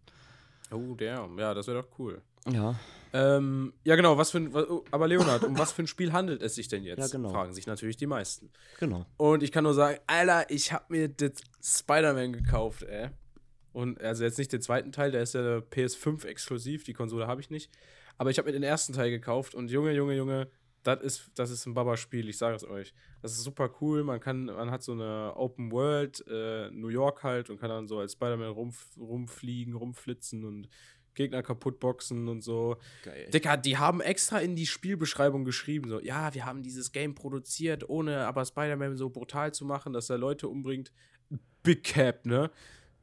Oh, 0.71 0.95
damn. 0.95 1.37
Ja, 1.37 1.53
das 1.53 1.67
wäre 1.67 1.81
doch 1.83 1.99
cool. 1.99 2.21
Ja. 2.49 2.75
Ähm, 3.13 3.73
ja, 3.83 3.97
genau. 3.97 4.17
Was 4.17 4.31
für 4.31 4.37
ein, 4.37 4.55
oh, 4.55 4.85
aber 4.89 5.07
Leonard, 5.09 5.43
um 5.43 5.57
was 5.59 5.73
für 5.73 5.83
ein 5.83 5.87
Spiel 5.87 6.13
handelt 6.13 6.41
es 6.41 6.55
sich 6.55 6.69
denn 6.69 6.83
jetzt? 6.85 6.99
Ja, 6.99 7.07
genau. 7.07 7.29
Fragen 7.29 7.53
sich 7.53 7.67
natürlich 7.67 7.97
die 7.97 8.07
meisten. 8.07 8.49
Genau. 8.79 9.05
Und 9.17 9.43
ich 9.43 9.51
kann 9.51 9.65
nur 9.65 9.73
sagen, 9.73 9.99
Alter, 10.07 10.49
ich 10.49 10.71
habe 10.71 10.85
mir 10.87 11.09
das 11.09 11.33
Spider-Man 11.61 12.31
gekauft, 12.31 12.83
ey. 12.83 13.09
Und 13.73 14.01
also 14.01 14.23
jetzt 14.23 14.37
nicht 14.37 14.51
den 14.51 14.61
zweiten 14.61 14.91
Teil, 14.91 15.11
der 15.11 15.21
ist 15.21 15.33
ja 15.33 15.57
PS5 15.57 16.25
exklusiv, 16.25 16.83
die 16.83 16.93
Konsole 16.93 17.27
habe 17.27 17.41
ich 17.41 17.49
nicht. 17.49 17.71
Aber 18.17 18.29
ich 18.29 18.37
habe 18.37 18.47
mir 18.47 18.53
den 18.53 18.63
ersten 18.63 18.93
Teil 18.93 19.09
gekauft 19.09 19.55
und 19.55 19.71
Junge, 19.71 19.93
Junge, 19.93 20.15
Junge, 20.15 20.49
das 20.83 21.01
ist, 21.01 21.31
das 21.35 21.51
ist 21.51 21.65
ein 21.65 21.73
Baba-Spiel, 21.73 22.27
ich 22.27 22.37
sage 22.37 22.55
es 22.55 22.67
euch. 22.67 22.93
Das 23.21 23.31
ist 23.33 23.43
super 23.43 23.69
cool, 23.81 24.03
man 24.03 24.19
kann, 24.19 24.45
man 24.45 24.71
hat 24.71 24.83
so 24.83 24.93
eine 24.93 25.33
Open 25.35 25.71
World, 25.71 26.23
äh, 26.27 26.69
New 26.71 26.87
York 26.87 27.23
halt 27.23 27.49
und 27.49 27.59
kann 27.59 27.69
dann 27.69 27.87
so 27.87 27.99
als 27.99 28.13
Spider-Man 28.13 28.49
rumf 28.49 28.89
rumfliegen, 28.97 29.75
rumflitzen 29.75 30.43
und 30.43 30.67
Gegner 31.13 31.43
kaputtboxen 31.43 32.27
und 32.27 32.41
so. 32.41 32.77
Geil. 33.03 33.29
Dicker, 33.33 33.57
die 33.57 33.77
haben 33.77 34.01
extra 34.01 34.39
in 34.39 34.55
die 34.55 34.65
Spielbeschreibung 34.65 35.43
geschrieben, 35.45 35.89
so, 35.89 35.99
ja, 35.99 36.33
wir 36.33 36.45
haben 36.45 36.63
dieses 36.63 36.91
Game 36.91 37.15
produziert, 37.15 37.87
ohne 37.89 38.25
aber 38.25 38.45
Spider-Man 38.45 38.95
so 38.97 39.09
brutal 39.09 39.53
zu 39.53 39.65
machen, 39.65 39.93
dass 39.93 40.09
er 40.09 40.17
Leute 40.17 40.47
umbringt. 40.47 40.91
Big 41.63 41.83
Cap, 41.83 42.25
ne? 42.25 42.49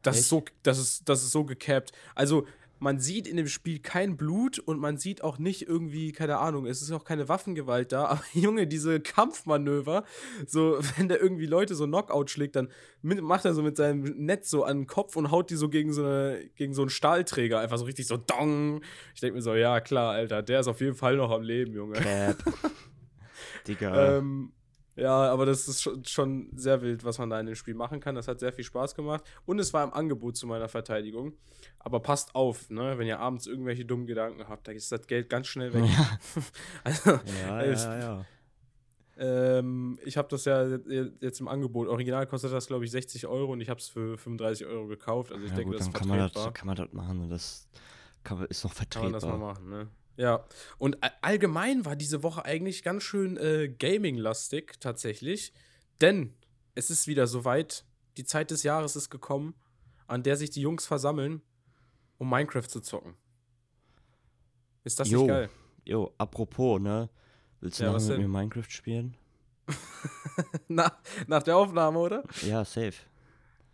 Das 0.02 0.16
ist 0.16 0.22
Echt? 0.22 0.30
so, 0.30 0.44
das 0.62 0.78
ist, 0.78 1.08
das 1.08 1.22
ist 1.22 1.32
so 1.32 1.44
gecapt. 1.44 1.92
Also, 2.14 2.46
man 2.80 3.00
sieht 3.00 3.26
in 3.26 3.36
dem 3.36 3.48
Spiel 3.48 3.80
kein 3.80 4.16
Blut 4.16 4.58
und 4.58 4.78
man 4.78 4.98
sieht 4.98 5.22
auch 5.22 5.38
nicht 5.38 5.62
irgendwie, 5.62 6.12
keine 6.12 6.38
Ahnung, 6.38 6.66
es 6.66 6.82
ist 6.82 6.92
auch 6.92 7.04
keine 7.04 7.28
Waffengewalt 7.28 7.92
da, 7.92 8.04
aber 8.06 8.22
Junge, 8.32 8.66
diese 8.66 9.00
Kampfmanöver, 9.00 10.04
so, 10.46 10.78
wenn 10.96 11.08
der 11.08 11.20
irgendwie 11.20 11.46
Leute 11.46 11.74
so 11.74 11.86
Knockout 11.86 12.30
schlägt, 12.30 12.56
dann 12.56 12.68
macht 13.02 13.44
er 13.44 13.54
so 13.54 13.62
mit 13.62 13.76
seinem 13.76 14.02
Netz 14.02 14.50
so 14.50 14.64
an 14.64 14.80
den 14.80 14.86
Kopf 14.86 15.16
und 15.16 15.30
haut 15.30 15.50
die 15.50 15.56
so 15.56 15.68
gegen 15.68 15.92
so, 15.92 16.04
eine, 16.04 16.48
gegen 16.56 16.74
so 16.74 16.82
einen 16.82 16.90
Stahlträger, 16.90 17.60
einfach 17.60 17.78
so 17.78 17.84
richtig 17.84 18.06
so 18.06 18.16
dong. 18.16 18.82
Ich 19.14 19.20
denke 19.20 19.36
mir 19.36 19.42
so, 19.42 19.54
ja, 19.54 19.80
klar, 19.80 20.12
Alter, 20.12 20.42
der 20.42 20.60
ist 20.60 20.68
auf 20.68 20.80
jeden 20.80 20.94
Fall 20.94 21.16
noch 21.16 21.30
am 21.30 21.42
Leben, 21.42 21.72
Junge. 21.72 21.98
Cap. 21.98 22.36
Digga. 23.66 24.18
Ähm, 24.18 24.52
ja, 24.98 25.30
aber 25.32 25.46
das 25.46 25.68
ist 25.68 26.08
schon, 26.08 26.50
sehr 26.56 26.82
wild, 26.82 27.04
was 27.04 27.18
man 27.18 27.30
da 27.30 27.38
in 27.38 27.46
dem 27.46 27.54
Spiel 27.54 27.74
machen 27.74 28.00
kann. 28.00 28.14
Das 28.14 28.26
hat 28.28 28.40
sehr 28.40 28.52
viel 28.52 28.64
Spaß 28.64 28.94
gemacht. 28.94 29.22
Und 29.46 29.58
es 29.58 29.72
war 29.72 29.84
im 29.84 29.92
Angebot 29.92 30.36
zu 30.36 30.46
meiner 30.46 30.68
Verteidigung. 30.68 31.34
Aber 31.78 32.00
passt 32.00 32.34
auf, 32.34 32.68
ne? 32.70 32.98
wenn 32.98 33.06
ihr 33.06 33.18
abends 33.20 33.46
irgendwelche 33.46 33.84
dummen 33.84 34.06
Gedanken 34.06 34.48
habt, 34.48 34.66
da 34.66 34.72
ist 34.72 34.90
das 34.90 35.06
Geld 35.06 35.30
ganz 35.30 35.46
schnell 35.46 35.72
weg. 35.72 35.84
ja, 35.84 36.18
also, 36.84 37.10
ja, 37.46 37.64
ja, 37.64 37.98
ja. 37.98 38.24
ähm, 39.16 39.98
ich 40.04 40.16
habe 40.16 40.28
das 40.28 40.44
ja 40.44 40.66
jetzt 41.20 41.40
im 41.40 41.48
Angebot. 41.48 41.88
Original 41.88 42.26
kostet 42.26 42.52
das, 42.52 42.66
glaube 42.66 42.84
ich, 42.84 42.90
60 42.90 43.26
Euro 43.26 43.52
und 43.52 43.60
ich 43.60 43.68
habe 43.70 43.80
es 43.80 43.88
für 43.88 44.18
35 44.18 44.66
Euro 44.66 44.86
gekauft. 44.86 45.32
Also 45.32 45.44
ich 45.44 45.50
ja 45.50 45.56
denke, 45.56 45.72
gut, 45.72 45.80
das 45.80 45.86
ist 45.88 45.94
kann 45.94 46.08
man, 46.08 46.18
vertretbar. 46.18 46.44
das, 46.46 46.54
kann 46.54 46.66
man 46.66 46.76
das 46.76 46.92
machen 46.92 47.20
und 47.20 47.30
das 47.30 47.68
kann, 48.24 48.38
man- 48.38 48.46
ist 48.48 48.64
noch 48.64 48.74
Kann 48.74 49.02
man 49.04 49.12
das 49.12 49.24
mal 49.24 49.30
vertretbar. 49.38 49.54
machen, 49.54 49.70
ne? 49.70 49.88
Ja. 50.18 50.44
Und 50.78 50.98
allgemein 51.22 51.84
war 51.86 51.96
diese 51.96 52.22
Woche 52.22 52.44
eigentlich 52.44 52.82
ganz 52.82 53.04
schön 53.04 53.36
äh, 53.38 53.68
Gaming-lastig, 53.68 54.78
tatsächlich. 54.80 55.52
Denn 56.00 56.34
es 56.74 56.90
ist 56.90 57.06
wieder 57.06 57.26
soweit, 57.26 57.84
die 58.16 58.24
Zeit 58.24 58.50
des 58.50 58.64
Jahres 58.64 58.96
ist 58.96 59.10
gekommen, 59.10 59.54
an 60.08 60.22
der 60.24 60.36
sich 60.36 60.50
die 60.50 60.60
Jungs 60.60 60.86
versammeln, 60.86 61.40
um 62.18 62.28
Minecraft 62.28 62.66
zu 62.68 62.80
zocken. 62.80 63.14
Ist 64.84 64.98
das 64.98 65.08
Jo. 65.08 65.20
nicht 65.20 65.28
geil? 65.28 65.50
Jo, 65.84 66.12
apropos, 66.18 66.80
ne? 66.80 67.08
Willst 67.60 67.78
du 67.80 67.84
Ja, 67.84 67.92
noch 67.92 68.00
mit 68.00 68.08
denn? 68.10 68.20
mir 68.20 68.28
Minecraft 68.28 68.68
spielen? 68.70 69.16
Na, 70.68 70.98
nach 71.26 71.42
der 71.42 71.56
Aufnahme, 71.56 71.98
oder? 71.98 72.24
Ja, 72.46 72.64
safe. 72.64 72.94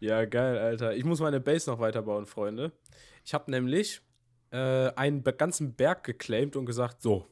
Ja, 0.00 0.24
geil, 0.26 0.58
Alter. 0.58 0.94
Ich 0.94 1.04
muss 1.04 1.20
meine 1.20 1.40
Base 1.40 1.70
noch 1.70 1.78
weiterbauen, 1.78 2.26
Freunde. 2.26 2.72
Ich 3.24 3.32
habe 3.32 3.50
nämlich 3.50 4.02
äh, 4.54 4.92
einen 4.94 5.25
ganzen 5.25 5.75
Berg 5.75 6.04
geclaimed 6.04 6.54
und 6.56 6.64
gesagt, 6.66 7.02
so, 7.02 7.26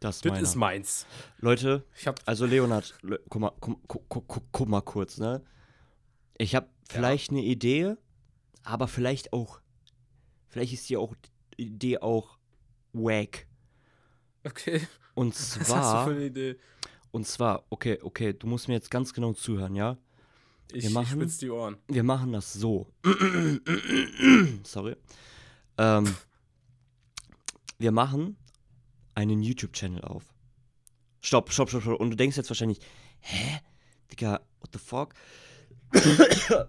Das 0.00 0.16
ist 0.16 0.24
das 0.24 0.40
ist 0.40 0.54
meins. 0.54 1.06
Leute, 1.38 1.84
Ich 1.98 2.08
also 2.24 2.46
Leonard, 2.46 2.94
Le 3.02 3.20
guck, 3.28 3.40
mal, 3.40 3.52
guck, 3.60 3.86
guck, 4.08 4.42
guck, 4.50 4.68
mal 4.68 4.80
kurz, 4.80 5.18
ne? 5.18 5.42
Ich 6.38 6.54
habe 6.54 6.66
vielleicht 6.88 7.30
eine 7.30 7.42
Idee, 7.42 7.96
aber 8.62 8.88
vielleicht 8.88 9.32
auch, 9.34 9.60
vielleicht 10.48 10.72
ist 10.72 10.88
die 10.88 10.96
auch, 10.96 11.14
Idee 11.56 11.98
auch 11.98 12.38
wack. 12.94 13.46
Okay. 14.44 14.86
Und 15.14 15.34
Was 15.34 15.50
hast 15.58 15.60
du 15.60 15.64
zwar, 15.66 16.04
für 16.06 16.10
eine 16.14 16.24
Idee? 16.24 16.56
und 17.12 17.26
zwar, 17.26 17.64
okay, 17.70 17.98
okay, 18.02 18.32
du 18.32 18.46
musst 18.46 18.68
mir 18.68 18.74
jetzt 18.74 18.90
ganz 18.90 19.12
genau 19.12 19.34
zuhören, 19.34 19.74
ja? 19.76 19.98
Ich, 20.72 20.82
Wir 20.84 20.88
ich 20.88 20.94
machen- 20.94 21.20
spitz 21.20 21.38
die 21.38 21.50
Ohren. 21.50 21.76
Wir 21.88 22.02
machen 22.02 22.32
das 22.32 22.54
so. 22.54 22.86
Sorry. 24.64 24.96
Ähm, 25.78 26.14
wir 27.78 27.92
machen 27.92 28.36
einen 29.14 29.42
YouTube-Channel 29.42 30.02
auf. 30.02 30.32
Stopp, 31.20 31.52
stopp, 31.52 31.70
stopp, 31.70 31.82
stopp. 31.82 32.00
Und 32.00 32.10
du 32.10 32.16
denkst 32.16 32.36
jetzt 32.36 32.50
wahrscheinlich, 32.50 32.80
hä? 33.20 33.60
Digga, 34.10 34.40
what 34.60 34.70
the 34.72 34.78
fuck? 34.78 35.14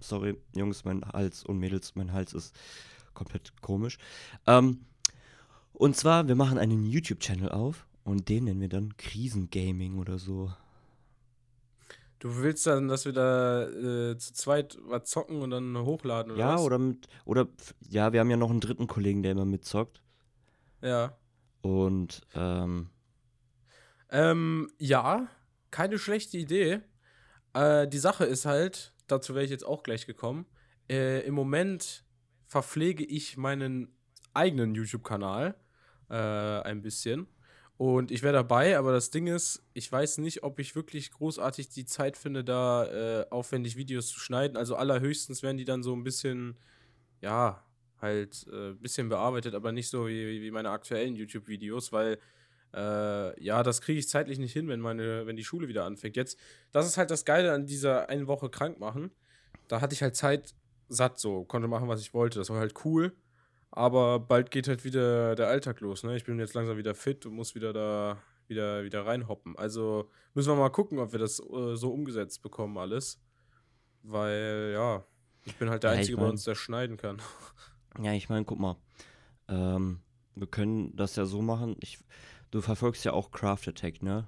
Sorry, 0.00 0.36
Jungs, 0.54 0.84
mein 0.84 1.04
Hals 1.04 1.44
und 1.44 1.58
Mädels, 1.58 1.94
mein 1.94 2.12
Hals 2.12 2.32
ist 2.32 2.54
komplett 3.14 3.52
komisch. 3.60 3.98
Ähm, 4.46 4.84
und 5.72 5.96
zwar, 5.96 6.28
wir 6.28 6.34
machen 6.34 6.58
einen 6.58 6.84
YouTube-Channel 6.84 7.50
auf 7.50 7.86
und 8.04 8.28
den 8.28 8.44
nennen 8.44 8.60
wir 8.60 8.68
dann 8.68 8.96
Krisengaming 8.96 9.98
oder 9.98 10.18
so. 10.18 10.52
Du 12.18 12.36
willst 12.36 12.66
dann, 12.66 12.88
dass 12.88 13.04
wir 13.04 13.12
da 13.12 13.68
äh, 13.68 14.16
zu 14.16 14.32
zweit 14.32 14.78
was 14.86 15.04
zocken 15.04 15.42
und 15.42 15.50
dann 15.50 15.76
hochladen, 15.76 16.32
oder 16.32 16.40
ja, 16.40 16.54
was? 16.54 16.60
oder 16.60 16.78
mit, 16.78 17.08
oder, 17.24 17.48
ja, 17.88 18.12
wir 18.12 18.20
haben 18.20 18.30
ja 18.30 18.36
noch 18.36 18.50
einen 18.50 18.60
dritten 18.60 18.86
Kollegen, 18.86 19.22
der 19.22 19.32
immer 19.32 19.44
mitzockt. 19.44 20.01
Ja. 20.82 21.16
Und, 21.62 22.22
ähm, 22.34 22.90
Ähm, 24.10 24.70
ja, 24.78 25.28
keine 25.70 25.98
schlechte 25.98 26.36
Idee. 26.36 26.80
Äh, 27.54 27.88
die 27.88 27.98
Sache 27.98 28.24
ist 28.24 28.44
halt, 28.44 28.94
dazu 29.06 29.34
wäre 29.34 29.44
ich 29.44 29.50
jetzt 29.50 29.64
auch 29.66 29.82
gleich 29.82 30.06
gekommen, 30.06 30.46
äh, 30.90 31.20
im 31.26 31.34
Moment 31.34 32.04
verpflege 32.46 33.04
ich 33.04 33.36
meinen 33.36 33.96
eigenen 34.34 34.74
YouTube-Kanal 34.74 35.54
äh, 36.10 36.14
ein 36.14 36.82
bisschen. 36.82 37.28
Und 37.78 38.10
ich 38.10 38.22
wäre 38.22 38.34
dabei, 38.34 38.78
aber 38.78 38.92
das 38.92 39.10
Ding 39.10 39.26
ist, 39.26 39.64
ich 39.72 39.90
weiß 39.90 40.18
nicht, 40.18 40.42
ob 40.44 40.58
ich 40.58 40.76
wirklich 40.76 41.10
großartig 41.10 41.70
die 41.70 41.86
Zeit 41.86 42.16
finde, 42.16 42.44
da 42.44 42.86
äh, 43.22 43.26
aufwendig 43.30 43.76
Videos 43.76 44.08
zu 44.08 44.20
schneiden. 44.20 44.56
Also 44.56 44.76
allerhöchstens 44.76 45.42
werden 45.42 45.56
die 45.56 45.64
dann 45.64 45.82
so 45.82 45.94
ein 45.94 46.04
bisschen, 46.04 46.58
ja, 47.20 47.64
halt 48.02 48.46
ein 48.48 48.72
äh, 48.72 48.74
bisschen 48.74 49.08
bearbeitet, 49.08 49.54
aber 49.54 49.72
nicht 49.72 49.88
so 49.88 50.06
wie, 50.08 50.42
wie 50.42 50.50
meine 50.50 50.70
aktuellen 50.70 51.14
YouTube-Videos, 51.16 51.92
weil 51.92 52.18
äh, 52.74 53.42
ja, 53.42 53.62
das 53.62 53.80
kriege 53.80 53.98
ich 53.98 54.08
zeitlich 54.08 54.38
nicht 54.38 54.52
hin, 54.52 54.68
wenn 54.68 54.80
meine, 54.80 55.26
wenn 55.26 55.36
die 55.36 55.44
Schule 55.44 55.68
wieder 55.68 55.84
anfängt. 55.84 56.16
Jetzt, 56.16 56.38
das 56.72 56.86
ist 56.86 56.96
halt 56.98 57.10
das 57.10 57.24
Geile 57.24 57.52
an 57.52 57.66
dieser 57.66 58.08
einen 58.08 58.26
Woche 58.26 58.48
krank 58.50 58.78
machen. 58.80 59.10
Da 59.68 59.80
hatte 59.80 59.94
ich 59.94 60.02
halt 60.02 60.16
Zeit 60.16 60.54
satt 60.88 61.18
so, 61.18 61.44
konnte 61.44 61.68
machen, 61.68 61.88
was 61.88 62.00
ich 62.00 62.12
wollte. 62.12 62.38
Das 62.38 62.50
war 62.50 62.58
halt 62.58 62.74
cool. 62.84 63.12
Aber 63.70 64.20
bald 64.20 64.50
geht 64.50 64.68
halt 64.68 64.84
wieder 64.84 65.34
der 65.34 65.48
Alltag 65.48 65.80
los, 65.80 66.02
ne? 66.02 66.14
Ich 66.16 66.24
bin 66.24 66.38
jetzt 66.38 66.52
langsam 66.54 66.76
wieder 66.76 66.94
fit 66.94 67.24
und 67.24 67.34
muss 67.34 67.54
wieder 67.54 67.72
da 67.72 68.18
wieder, 68.48 68.84
wieder 68.84 69.06
reinhoppen. 69.06 69.56
Also 69.56 70.10
müssen 70.34 70.50
wir 70.50 70.56
mal 70.56 70.68
gucken, 70.68 70.98
ob 70.98 71.12
wir 71.12 71.18
das 71.18 71.40
äh, 71.40 71.74
so 71.76 71.90
umgesetzt 71.92 72.42
bekommen, 72.42 72.76
alles. 72.76 73.18
Weil, 74.02 74.72
ja, 74.74 75.04
ich 75.44 75.56
bin 75.56 75.70
halt 75.70 75.82
der 75.84 75.90
Ja, 75.90 75.94
ich 75.94 75.98
Einzige 76.00 76.16
bei 76.16 76.22
mein- 76.24 76.32
uns, 76.32 76.44
der 76.44 76.54
schneiden 76.54 76.96
kann. 76.96 77.20
ja, 78.00 78.12
ich 78.12 78.28
meine, 78.28 78.44
guck 78.44 78.58
mal. 78.58 78.76
Ähm, 79.48 80.00
wir 80.34 80.46
können 80.46 80.94
das 80.96 81.16
ja 81.16 81.26
so 81.26 81.42
machen. 81.42 81.76
Ich, 81.80 81.98
du 82.50 82.60
verfolgst 82.60 83.04
ja 83.04 83.12
auch 83.12 83.30
Craft 83.30 83.68
Attack, 83.68 84.02
ne? 84.02 84.26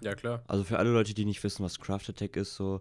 Ja, 0.00 0.14
klar. 0.14 0.42
Also 0.46 0.64
für 0.64 0.78
alle 0.78 0.90
Leute, 0.90 1.14
die 1.14 1.24
nicht 1.24 1.42
wissen, 1.42 1.64
was 1.64 1.78
Craft 1.78 2.08
Attack 2.10 2.36
ist, 2.36 2.56
so, 2.56 2.80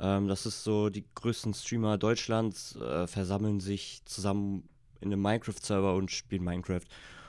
ähm, 0.00 0.28
das 0.28 0.46
ist 0.46 0.64
so, 0.64 0.88
die 0.90 1.04
größten 1.14 1.54
Streamer 1.54 1.98
Deutschlands 1.98 2.76
äh, 2.76 3.06
versammeln 3.06 3.60
sich 3.60 4.02
zusammen 4.04 4.68
in 5.00 5.12
einem 5.12 5.22
Minecraft-Server 5.22 5.94
und 5.94 6.10
spielen 6.10 6.44
Minecraft. 6.44 6.86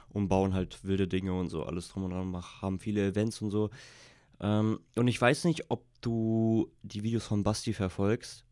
und 0.10 0.28
bauen 0.28 0.54
halt 0.54 0.84
wilde 0.84 1.08
Dinge 1.08 1.34
und 1.34 1.50
so 1.50 1.64
alles 1.64 1.90
drum 1.90 2.04
und 2.06 2.12
dran, 2.12 2.44
haben 2.62 2.80
viele 2.80 3.06
Events 3.06 3.42
und 3.42 3.52
so. 3.52 3.70
Ähm, 4.40 4.80
und 4.96 5.08
ich 5.08 5.20
weiß 5.20 5.46
nicht, 5.46 5.70
ob 5.70 5.84
du 6.02 6.72
die 6.84 7.04
Videos 7.04 7.26
von 7.26 7.44
Basti 7.44 7.74
verfolgst. 7.74 8.46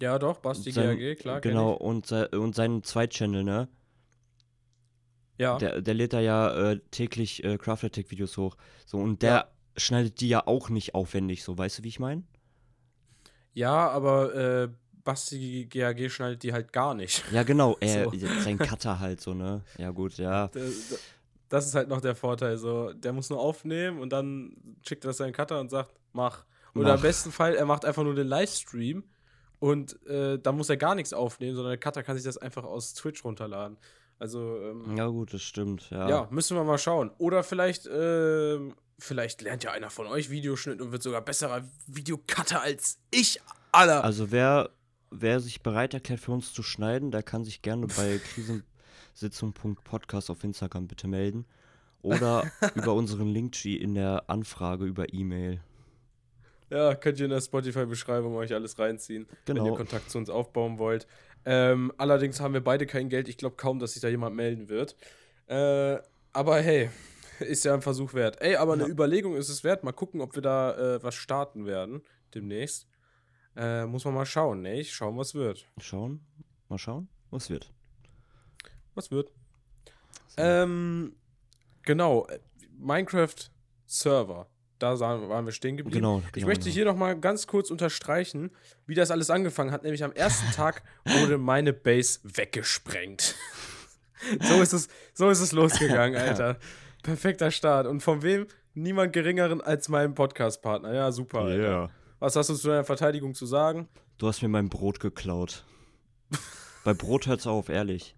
Ja, 0.00 0.18
doch, 0.18 0.38
Basti 0.38 0.70
Sein- 0.72 0.98
GAG, 0.98 1.16
klar. 1.18 1.40
Genau, 1.40 1.72
und, 1.72 2.10
und 2.12 2.54
seinen 2.54 2.82
Zweit-Channel, 2.82 3.42
ne? 3.44 3.68
Ja. 5.38 5.58
Der, 5.58 5.80
der 5.80 5.94
lädt 5.94 6.12
da 6.12 6.20
ja 6.20 6.72
äh, 6.72 6.80
täglich 6.90 7.44
äh, 7.44 7.58
Craft 7.58 7.84
Attack 7.84 8.10
Videos 8.10 8.36
hoch. 8.36 8.56
So, 8.86 8.98
und 8.98 9.22
der 9.22 9.30
Ja. 9.30 9.48
schneidet 9.76 10.20
die 10.20 10.28
ja 10.28 10.46
auch 10.46 10.68
nicht 10.68 10.94
aufwendig, 10.94 11.44
so, 11.44 11.56
weißt 11.56 11.78
du, 11.78 11.82
wie 11.84 11.88
ich 11.88 12.00
meine? 12.00 12.22
ja, 13.54 13.88
aber 13.88 14.34
äh, 14.36 14.68
Basti 15.02 15.66
GAG 15.68 16.10
schneidet 16.10 16.42
die 16.44 16.52
halt 16.52 16.72
gar 16.72 16.94
nicht. 16.94 17.24
Ja, 17.32 17.42
genau, 17.42 17.76
er, 17.80 18.04
So. 18.10 18.26
sein 18.40 18.56
Cutter 18.58 19.00
halt 19.00 19.20
so, 19.20 19.34
ne? 19.34 19.62
Ja, 19.78 19.90
gut, 19.90 20.16
ja. 20.18 20.46
Der- 20.54 20.62
Das 21.48 21.66
ist 21.66 21.74
halt 21.74 21.88
noch 21.88 22.00
der 22.00 22.14
Vorteil. 22.14 22.56
So, 22.58 22.92
der 22.92 23.12
muss 23.12 23.30
nur 23.30 23.40
aufnehmen 23.40 24.00
und 24.00 24.10
dann 24.12 24.54
schickt 24.86 25.04
er 25.04 25.08
das 25.08 25.16
seinen 25.16 25.32
Cutter 25.32 25.58
und 25.60 25.70
sagt, 25.70 25.92
mach. 26.12 26.44
Oder 26.74 26.88
Mach. 26.90 26.96
im 26.96 27.02
besten 27.02 27.32
Fall, 27.32 27.54
er 27.56 27.64
macht 27.64 27.84
einfach 27.84 28.04
nur 28.04 28.14
den 28.14 28.26
Livestream 28.28 29.02
und 29.60 30.04
äh, 30.06 30.38
da 30.38 30.52
muss 30.52 30.68
er 30.68 30.76
gar 30.76 30.94
nichts 30.94 31.12
aufnehmen, 31.12 31.56
sondern 31.56 31.72
der 31.72 31.78
Cutter 31.78 32.02
kann 32.02 32.16
sich 32.16 32.24
das 32.24 32.38
einfach 32.38 32.64
aus 32.64 32.94
Twitch 32.94 33.24
runterladen. 33.24 33.76
Also, 34.18 34.60
ähm, 34.60 34.96
Ja, 34.96 35.06
gut, 35.06 35.32
das 35.32 35.42
stimmt, 35.42 35.90
ja. 35.90 36.08
ja. 36.08 36.28
müssen 36.30 36.56
wir 36.56 36.64
mal 36.64 36.78
schauen. 36.78 37.10
Oder 37.18 37.44
vielleicht, 37.44 37.88
ähm, 37.92 38.74
vielleicht 38.98 39.42
lernt 39.42 39.64
ja 39.64 39.70
einer 39.72 39.90
von 39.90 40.06
euch 40.06 40.30
Videoschnitt 40.30 40.80
und 40.80 40.92
wird 40.92 41.02
sogar 41.02 41.22
besserer 41.22 41.62
Videocutter 41.86 42.60
als 42.60 42.98
ich, 43.10 43.40
Alter. 43.70 44.02
Also, 44.02 44.30
wer, 44.30 44.70
wer 45.10 45.40
sich 45.40 45.62
bereit 45.62 45.94
erklärt, 45.94 46.20
für 46.20 46.32
uns 46.32 46.52
zu 46.52 46.62
schneiden, 46.62 47.10
der 47.10 47.22
kann 47.22 47.44
sich 47.44 47.62
gerne 47.62 47.86
bei 47.86 48.18
krisensitzung.podcast 48.34 50.30
auf 50.30 50.42
Instagram 50.42 50.88
bitte 50.88 51.06
melden. 51.06 51.46
Oder 52.02 52.50
über 52.74 52.94
unseren 52.94 53.28
Linktree 53.28 53.74
in 53.74 53.94
der 53.94 54.24
Anfrage 54.28 54.84
über 54.84 55.12
E-Mail. 55.12 55.60
Ja, 56.70 56.94
könnt 56.94 57.18
ihr 57.18 57.24
in 57.26 57.30
der 57.30 57.40
Spotify-Beschreibung 57.40 58.34
euch 58.36 58.52
alles 58.52 58.78
reinziehen, 58.78 59.26
wenn 59.46 59.56
ihr 59.56 59.62
Genau. 59.62 59.76
Kontakt 59.76 60.10
zu 60.10 60.18
uns 60.18 60.28
aufbauen 60.28 60.78
wollt. 60.78 61.06
Ähm, 61.44 61.92
allerdings 61.96 62.40
haben 62.40 62.52
wir 62.54 62.62
beide 62.62 62.84
kein 62.86 63.08
Geld. 63.08 63.28
Ich 63.28 63.38
glaube 63.38 63.56
kaum, 63.56 63.78
dass 63.78 63.92
sich 63.94 64.02
da 64.02 64.08
jemand 64.08 64.36
melden 64.36 64.68
wird. 64.68 64.96
Äh, 65.46 65.98
aber 66.32 66.60
hey, 66.60 66.90
ist 67.40 67.64
ja 67.64 67.72
ein 67.74 67.80
Versuch 67.82 68.12
wert. 68.12 68.40
Ey, 68.42 68.56
aber 68.56 68.74
eine 68.74 68.82
Ja. 68.82 68.88
Überlegung 68.90 69.34
ist 69.36 69.48
es 69.48 69.64
wert. 69.64 69.82
Mal 69.82 69.92
gucken, 69.92 70.20
ob 70.20 70.34
wir 70.34 70.42
da 70.42 70.96
äh, 70.96 71.02
was 71.02 71.14
starten 71.14 71.64
werden 71.64 72.02
demnächst. 72.34 72.86
Äh, 73.56 73.86
muss 73.86 74.04
man 74.04 74.14
mal 74.14 74.26
schauen, 74.26 74.60
ne? 74.60 74.84
Schauen, 74.84 75.16
was 75.16 75.34
wird. 75.34 75.66
Schauen, 75.80 76.20
mal 76.68 76.78
schauen, 76.78 77.08
was 77.30 77.48
wird. 77.50 77.72
Was 78.94 79.10
wird? 79.10 79.32
Ähm, 80.36 81.16
genau. 81.82 82.26
äh, 82.26 82.38
Minecraft-Server. 82.78 84.46
Da 84.78 84.98
waren 85.00 85.44
wir 85.44 85.52
stehen 85.52 85.76
geblieben. 85.76 86.00
Genau, 86.00 86.22
Ich 86.26 86.32
genau, 86.32 86.46
möchte 86.46 86.64
genau. 86.64 86.74
hier 86.74 86.84
noch 86.84 86.96
mal 86.96 87.18
ganz 87.18 87.46
kurz 87.46 87.70
unterstreichen, 87.70 88.50
wie 88.86 88.94
das 88.94 89.10
alles 89.10 89.30
angefangen 89.30 89.72
hat. 89.72 89.82
Nämlich 89.82 90.04
am 90.04 90.12
ersten 90.12 90.50
Tag 90.52 90.82
wurde 91.04 91.38
meine 91.38 91.72
Base 91.72 92.20
weggesprengt. 92.22 93.34
so, 94.40 94.62
ist 94.62 94.72
es, 94.72 94.88
so 95.14 95.30
ist 95.30 95.40
es 95.40 95.52
losgegangen, 95.52 96.16
Alter. 96.20 96.58
Perfekter 97.02 97.50
Start. 97.50 97.86
Und 97.86 98.00
von 98.00 98.22
wem? 98.22 98.46
Niemand 98.74 99.12
geringeren 99.12 99.60
als 99.60 99.88
meinem 99.88 100.14
Podcast-Partner. 100.14 100.94
Ja, 100.94 101.10
super. 101.10 101.40
Alter. 101.40 101.62
Ja. 101.62 101.90
Was 102.20 102.36
hast 102.36 102.50
du 102.50 102.54
zu 102.54 102.68
deiner 102.68 102.84
Verteidigung 102.84 103.34
zu 103.34 103.46
sagen? 103.46 103.88
Du 104.18 104.28
hast 104.28 104.42
mir 104.42 104.48
mein 104.48 104.68
Brot 104.68 105.00
geklaut. 105.00 105.64
Bei 106.84 106.94
Brot 106.94 107.26
hört's 107.26 107.46
auf, 107.46 107.68
ehrlich. 107.68 108.16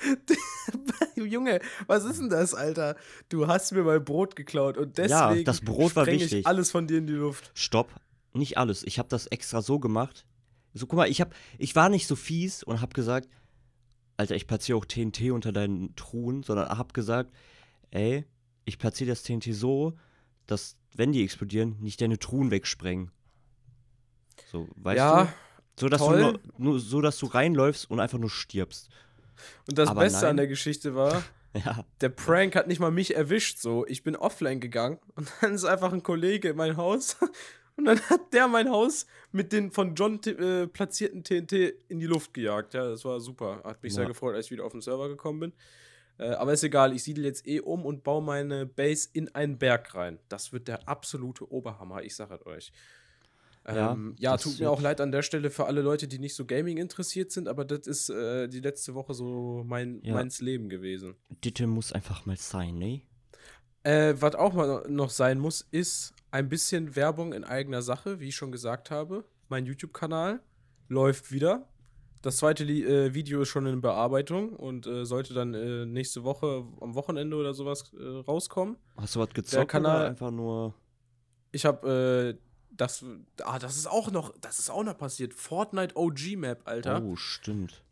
Junge, 1.16 1.60
was 1.86 2.04
ist 2.04 2.20
denn 2.20 2.28
das, 2.28 2.54
Alter? 2.54 2.96
Du 3.28 3.46
hast 3.46 3.72
mir 3.72 3.82
mein 3.82 4.04
Brot 4.04 4.36
geklaut 4.36 4.76
und 4.76 4.98
Ja, 4.98 5.28
deswegen 5.28 5.44
das 5.44 5.60
Brot 5.60 5.96
war 5.96 6.06
wichtig. 6.06 6.32
ich 6.32 6.46
alles 6.46 6.70
von 6.70 6.86
dir 6.86 6.98
in 6.98 7.06
die 7.06 7.12
Luft. 7.12 7.50
Stopp, 7.54 7.90
nicht 8.32 8.58
alles. 8.58 8.82
Ich 8.84 8.98
habe 8.98 9.08
das 9.08 9.26
extra 9.26 9.62
so 9.62 9.78
gemacht. 9.78 10.26
So, 10.74 10.86
guck 10.86 10.96
mal, 10.96 11.08
ich 11.08 11.20
hab, 11.20 11.34
ich 11.58 11.76
war 11.76 11.88
nicht 11.88 12.06
so 12.06 12.16
fies 12.16 12.62
und 12.62 12.80
hab 12.80 12.94
gesagt, 12.94 13.28
Alter, 14.16 14.34
ich 14.36 14.46
platziere 14.46 14.78
auch 14.78 14.84
TNT 14.84 15.30
unter 15.30 15.52
deinen 15.52 15.94
Truhen, 15.96 16.42
sondern 16.42 16.68
hab 16.68 16.94
gesagt, 16.94 17.32
ey, 17.90 18.24
ich 18.64 18.78
platziere 18.78 19.10
das 19.10 19.22
TNT 19.22 19.54
so, 19.54 19.94
dass, 20.46 20.76
wenn 20.94 21.12
die 21.12 21.22
explodieren, 21.22 21.76
nicht 21.80 22.00
deine 22.00 22.18
Truhen 22.18 22.50
wegsprengen. 22.50 23.10
So, 24.50 24.68
weißt 24.76 24.98
ja, 24.98 25.24
du? 25.24 25.30
So 25.80 25.88
dass, 25.88 26.00
du 26.00 26.10
nur, 26.10 26.40
nur, 26.58 26.80
so, 26.80 27.00
dass 27.00 27.18
du 27.18 27.26
reinläufst 27.26 27.90
und 27.90 28.00
einfach 28.00 28.18
nur 28.18 28.30
stirbst. 28.30 28.88
Und 29.68 29.78
das 29.78 29.88
aber 29.88 30.00
Beste 30.02 30.20
an 30.20 30.24
nein. 30.28 30.36
der 30.38 30.46
Geschichte 30.48 30.94
war, 30.94 31.22
Ja, 31.54 31.84
der 32.00 32.08
Prank 32.08 32.56
hat 32.56 32.66
nicht 32.66 32.80
mal 32.80 32.90
mich 32.90 33.14
erwischt, 33.14 33.58
so. 33.58 33.84
Ich 33.86 34.02
bin 34.02 34.16
offline 34.16 34.58
gegangen 34.60 34.98
und 35.16 35.30
dann 35.42 35.54
ist 35.54 35.64
einfach 35.64 35.92
ein 35.92 36.02
Kollege 36.02 36.48
in 36.50 36.56
mein 36.56 36.76
Haus 36.78 37.16
und 37.76 37.84
dann 37.84 38.00
hat 38.08 38.32
der 38.32 38.48
mein 38.48 38.70
Haus 38.70 39.06
mit 39.32 39.52
den 39.52 39.70
von 39.70 39.94
John 39.94 40.18
äh, 40.24 40.66
platzierten 40.66 41.22
TNT 41.24 41.52
in 41.88 42.00
die 42.00 42.06
Luft 42.06 42.32
gejagt. 42.32 42.72
Ja, 42.74 42.88
das 42.88 43.04
war 43.04 43.20
super. 43.20 43.60
Hat 43.64 43.82
mich 43.82 43.92
sehr 43.92 44.04
Ja. 44.04 44.08
gefreut, 44.08 44.34
als 44.34 44.46
ich 44.46 44.52
wieder 44.52 44.64
auf 44.64 44.72
den 44.72 44.80
Server 44.80 45.08
gekommen 45.08 45.40
bin. 45.40 45.52
Äh, 46.18 46.30
aber 46.30 46.52
ist 46.54 46.62
egal, 46.64 46.94
ich 46.94 47.02
siedel 47.02 47.24
jetzt 47.24 47.46
eh 47.46 47.60
um 47.60 47.84
und 47.84 48.02
baue 48.02 48.22
meine 48.22 48.64
Base 48.64 49.08
in 49.12 49.34
einen 49.34 49.58
Berg 49.58 49.94
rein. 49.94 50.18
Das 50.30 50.52
wird 50.54 50.68
der 50.68 50.88
absolute 50.88 51.50
Oberhammer, 51.52 52.02
ich 52.02 52.14
sage 52.16 52.34
es 52.34 52.46
euch. 52.46 52.72
Ja, 53.66 53.92
Ähm, 53.92 54.14
ja, 54.18 54.36
tut 54.36 54.58
mir 54.58 54.70
auch 54.70 54.80
leid 54.80 55.00
an 55.00 55.12
der 55.12 55.22
Stelle 55.22 55.50
für 55.50 55.66
alle 55.66 55.82
Leute, 55.82 56.08
die 56.08 56.18
nicht 56.18 56.34
so 56.34 56.44
Gaming 56.44 56.78
interessiert 56.78 57.30
sind, 57.30 57.46
aber 57.48 57.64
das 57.64 57.86
ist 57.86 58.10
äh, 58.10 58.48
die 58.48 58.60
letzte 58.60 58.94
Woche 58.94 59.14
so 59.14 59.62
mein 59.66 60.00
Ja. 60.02 60.14
meins 60.14 60.40
Leben 60.40 60.68
gewesen. 60.68 61.14
Ditte 61.44 61.66
muss 61.66 61.92
einfach 61.92 62.26
mal 62.26 62.36
sein, 62.36 62.76
ne? 62.78 63.02
Äh, 63.84 64.14
was 64.18 64.34
auch 64.34 64.52
mal 64.52 64.84
noch 64.88 65.10
sein 65.10 65.38
muss, 65.38 65.60
ist 65.70 66.14
ein 66.30 66.48
bisschen 66.48 66.94
Werbung 66.96 67.32
in 67.32 67.44
eigener 67.44 67.82
Sache, 67.82 68.20
wie 68.20 68.28
ich 68.28 68.36
schon 68.36 68.52
gesagt 68.52 68.90
habe. 68.90 69.24
Mein 69.48 69.66
YouTube-Kanal 69.66 70.40
läuft 70.88 71.30
wieder. 71.32 71.68
Das 72.22 72.36
zweite 72.36 72.62
äh, 72.64 73.14
Video 73.14 73.42
ist 73.42 73.48
schon 73.48 73.66
in 73.66 73.80
Bearbeitung 73.80 74.50
und 74.54 74.86
äh, 74.86 75.04
sollte 75.04 75.34
dann 75.34 75.54
äh, 75.54 75.84
nächste 75.86 76.22
Woche 76.22 76.64
am 76.80 76.94
Wochenende 76.94 77.36
oder 77.36 77.52
sowas 77.54 77.92
äh, 77.98 78.02
rauskommen. 78.02 78.76
Hast 78.96 79.16
du 79.16 79.20
was 79.20 79.30
gezockt 79.30 79.68
Kanal- 79.68 79.96
oder 80.02 80.10
einfach 80.10 80.30
nur. 80.30 80.74
Ich 81.50 81.64
habe 81.64 82.36
äh, 82.38 82.51
das, 82.76 83.04
ah, 83.44 83.58
das 83.58 83.76
ist 83.76 83.86
auch 83.86 84.10
noch, 84.10 84.34
das 84.40 84.58
ist 84.58 84.70
auch 84.70 84.82
noch 84.82 84.96
passiert. 84.96 85.34
Fortnite 85.34 85.96
OG 85.96 86.36
Map, 86.36 86.62
Alter. 86.64 87.02
Oh, 87.02 87.16
stimmt. 87.16 87.82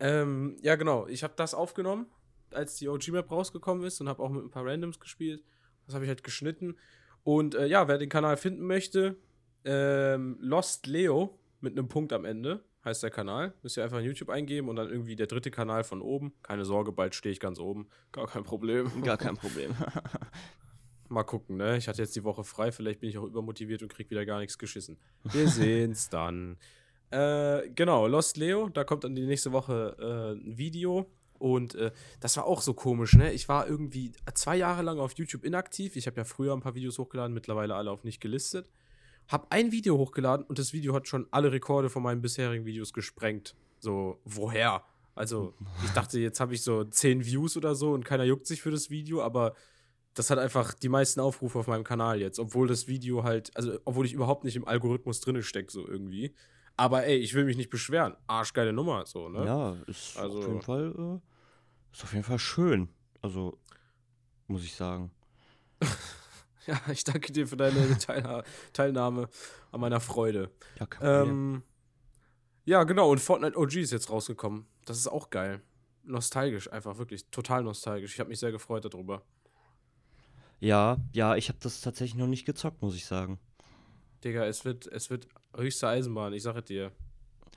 Ähm, 0.00 0.56
ja, 0.60 0.76
genau. 0.76 1.06
Ich 1.06 1.22
habe 1.22 1.34
das 1.36 1.54
aufgenommen, 1.54 2.06
als 2.52 2.76
die 2.76 2.88
OG-Map 2.88 3.30
rausgekommen 3.30 3.84
ist 3.84 4.00
und 4.00 4.08
habe 4.08 4.22
auch 4.22 4.30
mit 4.30 4.44
ein 4.44 4.50
paar 4.50 4.66
Randoms 4.66 5.00
gespielt. 5.00 5.42
Das 5.86 5.94
habe 5.94 6.04
ich 6.04 6.08
halt 6.08 6.24
geschnitten. 6.24 6.76
Und 7.24 7.54
äh, 7.54 7.66
ja, 7.66 7.88
wer 7.88 7.98
den 7.98 8.08
Kanal 8.08 8.36
finden 8.36 8.66
möchte, 8.66 9.16
ähm, 9.64 10.36
Lost 10.40 10.86
Leo 10.86 11.38
mit 11.60 11.72
einem 11.72 11.88
Punkt 11.88 12.12
am 12.12 12.24
Ende 12.24 12.62
heißt 12.84 13.02
der 13.02 13.10
Kanal. 13.10 13.52
Müsst 13.62 13.76
ihr 13.76 13.84
einfach 13.84 13.98
in 13.98 14.04
YouTube 14.04 14.30
eingeben 14.30 14.68
und 14.68 14.76
dann 14.76 14.88
irgendwie 14.88 15.16
der 15.16 15.26
dritte 15.26 15.50
Kanal 15.50 15.82
von 15.82 16.00
oben. 16.00 16.32
Keine 16.42 16.64
Sorge, 16.64 16.92
bald 16.92 17.14
stehe 17.14 17.32
ich 17.32 17.40
ganz 17.40 17.58
oben. 17.58 17.88
Gar 18.12 18.28
kein 18.28 18.44
Problem. 18.44 19.02
Gar 19.02 19.16
kein 19.16 19.36
Problem. 19.36 19.74
Mal 21.08 21.24
gucken, 21.24 21.56
ne? 21.56 21.76
Ich 21.76 21.88
hatte 21.88 22.02
jetzt 22.02 22.16
die 22.16 22.24
Woche 22.24 22.44
frei, 22.44 22.72
vielleicht 22.72 23.00
bin 23.00 23.10
ich 23.10 23.18
auch 23.18 23.24
übermotiviert 23.24 23.82
und 23.82 23.88
krieg 23.88 24.10
wieder 24.10 24.26
gar 24.26 24.40
nichts 24.40 24.58
geschissen. 24.58 24.98
Wir 25.24 25.48
sehen's 25.48 26.08
dann. 26.10 26.56
Äh, 27.10 27.68
genau, 27.74 28.06
Lost 28.06 28.36
Leo, 28.36 28.68
da 28.68 28.84
kommt 28.84 29.04
dann 29.04 29.14
die 29.14 29.26
nächste 29.26 29.52
Woche 29.52 29.96
äh, 29.98 30.38
ein 30.38 30.58
Video. 30.58 31.06
Und 31.38 31.74
äh, 31.74 31.92
das 32.20 32.36
war 32.36 32.46
auch 32.46 32.62
so 32.62 32.74
komisch, 32.74 33.14
ne? 33.14 33.32
Ich 33.32 33.48
war 33.48 33.68
irgendwie 33.68 34.12
zwei 34.34 34.56
Jahre 34.56 34.82
lang 34.82 34.98
auf 34.98 35.12
YouTube 35.12 35.44
inaktiv. 35.44 35.96
Ich 35.96 36.06
habe 36.06 36.16
ja 36.16 36.24
früher 36.24 36.54
ein 36.54 36.60
paar 36.60 36.74
Videos 36.74 36.98
hochgeladen, 36.98 37.34
mittlerweile 37.34 37.74
alle 37.74 37.90
auf 37.90 38.04
nicht 38.04 38.20
gelistet. 38.20 38.70
Hab 39.28 39.52
ein 39.52 39.72
Video 39.72 39.98
hochgeladen 39.98 40.46
und 40.46 40.58
das 40.58 40.72
Video 40.72 40.94
hat 40.94 41.08
schon 41.08 41.26
alle 41.30 41.52
Rekorde 41.52 41.90
von 41.90 42.02
meinen 42.02 42.22
bisherigen 42.22 42.64
Videos 42.64 42.92
gesprengt. 42.92 43.54
So, 43.80 44.18
woher? 44.24 44.84
Also, 45.14 45.54
ich 45.84 45.90
dachte, 45.90 46.20
jetzt 46.20 46.40
habe 46.40 46.54
ich 46.54 46.62
so 46.62 46.84
10 46.84 47.24
Views 47.24 47.56
oder 47.56 47.74
so 47.74 47.92
und 47.92 48.04
keiner 48.04 48.24
juckt 48.24 48.46
sich 48.46 48.62
für 48.62 48.70
das 48.70 48.90
Video, 48.90 49.22
aber 49.22 49.54
das 50.16 50.30
hat 50.30 50.38
einfach 50.38 50.74
die 50.74 50.88
meisten 50.88 51.20
Aufrufe 51.20 51.58
auf 51.58 51.66
meinem 51.68 51.84
Kanal 51.84 52.20
jetzt, 52.20 52.38
obwohl 52.40 52.66
das 52.66 52.88
Video 52.88 53.22
halt, 53.22 53.56
also 53.56 53.78
obwohl 53.84 54.06
ich 54.06 54.12
überhaupt 54.12 54.42
nicht 54.44 54.56
im 54.56 54.66
Algorithmus 54.66 55.20
drinne 55.20 55.42
stecke, 55.42 55.70
so 55.70 55.86
irgendwie. 55.86 56.34
Aber 56.76 57.04
ey, 57.06 57.16
ich 57.16 57.32
will 57.34 57.44
mich 57.44 57.56
nicht 57.56 57.70
beschweren. 57.70 58.16
Arschgeile 58.26 58.72
Nummer, 58.72 59.06
so, 59.06 59.28
ne? 59.28 59.44
Ja, 59.46 59.76
ist 59.86 60.16
Also- 60.18 60.38
auf 60.40 60.46
jeden 60.48 60.62
Fall, 60.62 60.94
äh, 61.22 61.94
ist 61.94 62.02
auf 62.04 62.12
jeden 62.12 62.24
Fall 62.24 62.38
schön. 62.38 62.88
Also, 63.22 63.58
muss 64.48 64.64
ich 64.64 64.74
sagen. 64.74 65.10
Ja, 66.66 66.80
ich 66.90 67.04
danke 67.04 67.32
dir 67.32 67.46
für 67.46 67.56
deine 67.56 67.76
Teilha 67.98 68.42
Teilnahme 68.72 69.28
an 69.70 69.80
meiner 69.80 70.00
Freude. 70.00 70.50
Ja, 70.80 70.86
kein. 70.86 71.28
Ähm, 71.28 71.62
ja, 72.64 72.82
genau, 72.82 73.12
und 73.12 73.20
Fortnite 73.20 73.56
OG 73.56 73.76
ist 73.76 73.92
jetzt 73.92 74.10
rausgekommen. 74.10 74.66
Das 74.84 74.98
ist 74.98 75.06
auch 75.06 75.30
geil. 75.30 75.62
Nostalgisch, 76.02 76.68
einfach 76.72 76.98
wirklich. 76.98 77.30
Total 77.30 77.62
nostalgisch. 77.62 78.14
Ich 78.14 78.18
habe 78.18 78.30
mich 78.30 78.40
sehr 78.40 78.50
gefreut 78.50 78.84
darüber. 78.84 79.22
Ja, 80.60 80.96
ja, 81.12 81.36
ich 81.36 81.48
habe 81.48 81.58
das 81.62 81.80
tatsächlich 81.80 82.16
noch 82.16 82.26
nicht 82.26 82.44
gezockt, 82.46 82.80
muss 82.82 82.96
ich 82.96 83.06
sagen. 83.06 83.38
Digga, 84.24 84.44
es 84.46 84.64
wird, 84.64 84.86
es 84.86 85.10
wird 85.10 85.28
höchste 85.56 85.88
Eisenbahn, 85.88 86.32
ich 86.32 86.42
sage 86.42 86.62
dir. 86.62 86.92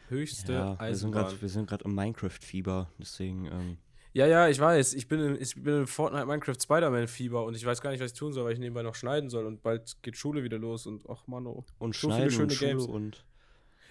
Höchste 0.09 0.53
Ja, 0.53 0.75
Eisenbahn. 0.79 1.39
wir 1.39 1.49
sind 1.49 1.67
gerade 1.69 1.83
im 1.85 1.95
Minecraft-Fieber, 1.95 2.89
deswegen, 2.99 3.45
ähm, 3.45 3.77
Ja, 4.11 4.25
ja, 4.25 4.47
ich 4.49 4.59
weiß. 4.59 4.95
Ich 4.95 5.07
bin, 5.07 5.19
in, 5.19 5.41
ich 5.41 5.55
bin 5.55 5.81
in 5.81 5.87
Fortnite 5.87 6.25
Minecraft 6.25 6.55
Spider-Man-Fieber 6.61 7.43
und 7.45 7.55
ich 7.55 7.63
weiß 7.65 7.79
gar 7.81 7.91
nicht, 7.91 8.01
was 8.01 8.11
ich 8.11 8.17
tun 8.17 8.33
soll, 8.33 8.45
weil 8.45 8.53
ich 8.53 8.59
nebenbei 8.59 8.81
noch 8.81 8.95
schneiden 8.95 9.29
soll 9.29 9.45
und 9.45 9.61
bald 9.61 9.97
geht 10.01 10.17
Schule 10.17 10.43
wieder 10.43 10.57
los 10.57 10.87
und 10.87 11.07
ach 11.09 11.27
Mann, 11.27 11.45
oh. 11.47 11.63
Und 11.77 11.95
So 11.95 12.09
viele 12.11 12.31
schneiden 12.31 12.31
schöne 12.31 12.43
und 12.45 12.53
Schule 12.53 12.69
Games. 12.71 12.85
und 12.87 13.25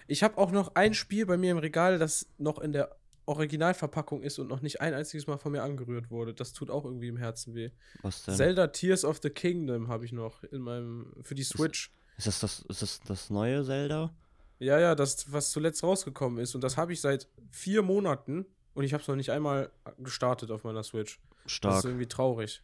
Ich 0.07 0.21
habe 0.21 0.37
auch 0.37 0.51
noch 0.51 0.75
ein 0.75 0.93
Spiel 0.93 1.25
bei 1.25 1.37
mir 1.37 1.51
im 1.51 1.57
Regal, 1.57 1.97
das 1.99 2.27
noch 2.37 2.59
in 2.59 2.73
der 2.73 2.95
Originalverpackung 3.29 4.21
ist 4.23 4.39
und 4.39 4.47
noch 4.47 4.61
nicht 4.61 4.81
ein 4.81 4.93
einziges 4.93 5.27
Mal 5.27 5.37
von 5.37 5.51
mir 5.51 5.63
angerührt 5.63 6.09
wurde. 6.09 6.33
Das 6.33 6.51
tut 6.53 6.69
auch 6.69 6.83
irgendwie 6.85 7.07
im 7.07 7.17
Herzen 7.17 7.55
weh. 7.55 7.69
was 8.01 8.23
denn? 8.23 8.35
Zelda 8.35 8.67
Tears 8.67 9.05
of 9.05 9.19
the 9.23 9.29
Kingdom 9.29 9.87
habe 9.87 10.05
ich 10.05 10.11
noch 10.11 10.43
in 10.43 10.61
meinem 10.61 11.13
für 11.21 11.35
die 11.35 11.43
Switch. 11.43 11.91
Ist 12.17 12.27
das 12.27 12.39
das, 12.39 12.59
ist 12.67 12.81
das 12.81 12.99
das 13.01 13.29
neue 13.29 13.63
Zelda? 13.63 14.13
Ja, 14.59 14.77
ja, 14.79 14.93
das, 14.95 15.31
was 15.31 15.51
zuletzt 15.51 15.83
rausgekommen 15.83 16.39
ist. 16.39 16.53
Und 16.55 16.63
das 16.63 16.75
habe 16.75 16.91
ich 16.91 16.99
seit 16.99 17.27
vier 17.51 17.81
Monaten 17.81 18.45
und 18.73 18.83
ich 18.83 18.93
habe 18.93 19.01
es 19.01 19.07
noch 19.07 19.15
nicht 19.15 19.29
einmal 19.31 19.71
gestartet 19.99 20.51
auf 20.51 20.63
meiner 20.65 20.83
Switch. 20.83 21.19
Das 21.43 21.51
Stark. 21.53 21.77
ist 21.79 21.85
irgendwie 21.85 22.07
traurig. 22.07 22.61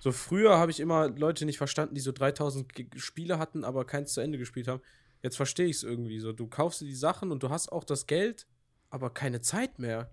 So 0.00 0.12
früher 0.12 0.58
habe 0.58 0.70
ich 0.70 0.80
immer 0.80 1.08
Leute 1.08 1.44
nicht 1.46 1.58
verstanden, 1.58 1.94
die 1.94 2.00
so 2.00 2.12
3000 2.12 2.74
G- 2.74 2.86
Spiele 2.96 3.38
hatten, 3.38 3.64
aber 3.64 3.84
keins 3.86 4.12
zu 4.14 4.20
Ende 4.20 4.38
gespielt 4.38 4.68
haben. 4.68 4.82
Jetzt 5.22 5.36
verstehe 5.36 5.66
ich 5.66 5.76
es 5.76 5.82
irgendwie 5.82 6.18
so. 6.20 6.32
Du 6.32 6.46
kaufst 6.46 6.80
dir 6.80 6.86
die 6.86 6.94
Sachen 6.94 7.30
und 7.30 7.42
du 7.42 7.50
hast 7.50 7.70
auch 7.72 7.84
das 7.84 8.06
Geld, 8.06 8.46
aber 8.90 9.10
keine 9.10 9.40
Zeit 9.40 9.78
mehr. 9.78 10.10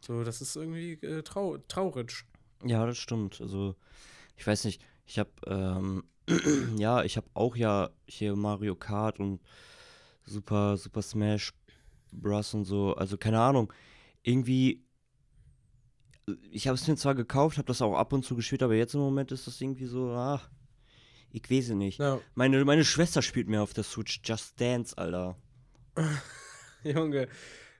So, 0.00 0.24
das 0.24 0.40
ist 0.40 0.56
irgendwie 0.56 0.92
äh, 1.04 1.22
trau 1.22 1.58
traurig. 1.58 2.24
Ja, 2.64 2.86
das 2.86 2.98
stimmt. 2.98 3.40
Also, 3.40 3.74
ich 4.36 4.46
weiß 4.46 4.64
nicht, 4.64 4.82
ich 5.06 5.18
habe, 5.18 5.30
ähm, 5.46 6.04
ja, 6.78 7.02
ich 7.02 7.16
habe 7.16 7.28
auch 7.34 7.56
ja 7.56 7.90
hier 8.06 8.36
Mario 8.36 8.74
Kart 8.76 9.18
und 9.20 9.40
Super, 10.24 10.76
Super 10.76 11.02
Smash 11.02 11.52
Bros. 12.12 12.54
und 12.54 12.64
so. 12.64 12.94
Also, 12.94 13.16
keine 13.18 13.40
Ahnung. 13.40 13.72
Irgendwie, 14.22 14.84
ich 16.50 16.68
habe 16.68 16.76
es 16.76 16.86
mir 16.86 16.96
zwar 16.96 17.14
gekauft, 17.14 17.58
habe 17.58 17.66
das 17.66 17.82
auch 17.82 17.96
ab 17.96 18.12
und 18.12 18.24
zu 18.24 18.36
gespielt, 18.36 18.62
aber 18.62 18.74
jetzt 18.74 18.94
im 18.94 19.00
Moment 19.00 19.32
ist 19.32 19.46
das 19.46 19.60
irgendwie 19.60 19.86
so, 19.86 20.12
ach, 20.12 20.48
ich 21.30 21.50
weiß 21.50 21.70
es 21.70 21.74
nicht. 21.74 21.98
Ja, 21.98 22.20
Meine, 22.34 22.64
meine 22.64 22.84
Schwester 22.84 23.22
spielt 23.22 23.48
mir 23.48 23.62
auf 23.62 23.72
der 23.74 23.84
Switch 23.84 24.20
Just 24.24 24.60
Dance, 24.60 24.96
Alter. 24.96 25.36
Junge. 26.84 27.28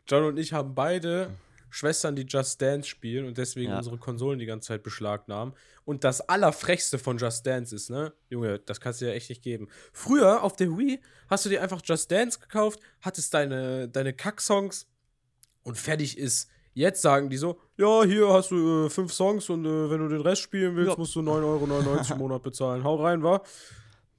John 0.06 0.24
und 0.24 0.38
ich 0.38 0.52
haben 0.52 0.74
beide 0.74 1.30
Schwestern, 1.70 2.16
die 2.16 2.22
Just 2.22 2.62
Dance 2.62 2.88
spielen 2.88 3.26
und 3.26 3.36
deswegen 3.36 3.70
Ja. 3.72 3.76
unsere 3.78 3.98
Konsolen 3.98 4.38
die 4.38 4.46
ganze 4.46 4.68
Zeit 4.68 4.82
beschlagnahmen. 4.82 5.52
Und 5.84 6.02
das 6.02 6.22
Allerfrechste 6.22 6.98
von 6.98 7.18
Just 7.18 7.46
Dance 7.46 7.74
ist, 7.76 7.90
ne? 7.90 8.12
Junge, 8.30 8.58
das 8.60 8.80
kannst 8.80 9.00
du 9.00 9.04
dir 9.04 9.12
echt 9.12 9.28
nicht 9.28 9.42
geben. 9.42 9.68
Früher 9.92 10.42
auf 10.42 10.56
der 10.56 10.68
Wii 10.78 10.98
hast 11.28 11.44
du 11.44 11.50
dir 11.50 11.62
einfach 11.62 11.82
Just 11.84 12.10
Dance 12.10 12.38
gekauft, 12.38 12.80
hattest 13.02 13.34
deine, 13.34 13.86
deine 13.88 14.14
Kack-Songs 14.14 14.86
und 15.62 15.76
fertig 15.76 16.16
ist. 16.16 16.48
Jetzt 16.72 17.02
sagen 17.02 17.28
die 17.28 17.36
so, 17.36 17.60
ja, 17.76 18.04
hier 18.04 18.28
hast 18.32 18.50
du 18.50 18.86
äh, 18.86 18.90
fünf 18.90 19.12
Songs 19.12 19.50
und 19.50 19.66
äh, 19.66 19.90
wenn 19.90 19.98
du 19.98 20.08
den 20.08 20.20
Rest 20.22 20.42
spielen 20.42 20.74
willst, 20.76 20.92
Ja. 20.92 20.96
musst 20.96 21.14
du 21.16 21.20
9,99 21.20 21.26
Euro 21.44 22.12
im 22.12 22.18
Monat 22.18 22.42
bezahlen. 22.42 22.82
Hau 22.84 22.94
rein, 23.02 23.22
wa? 23.22 23.42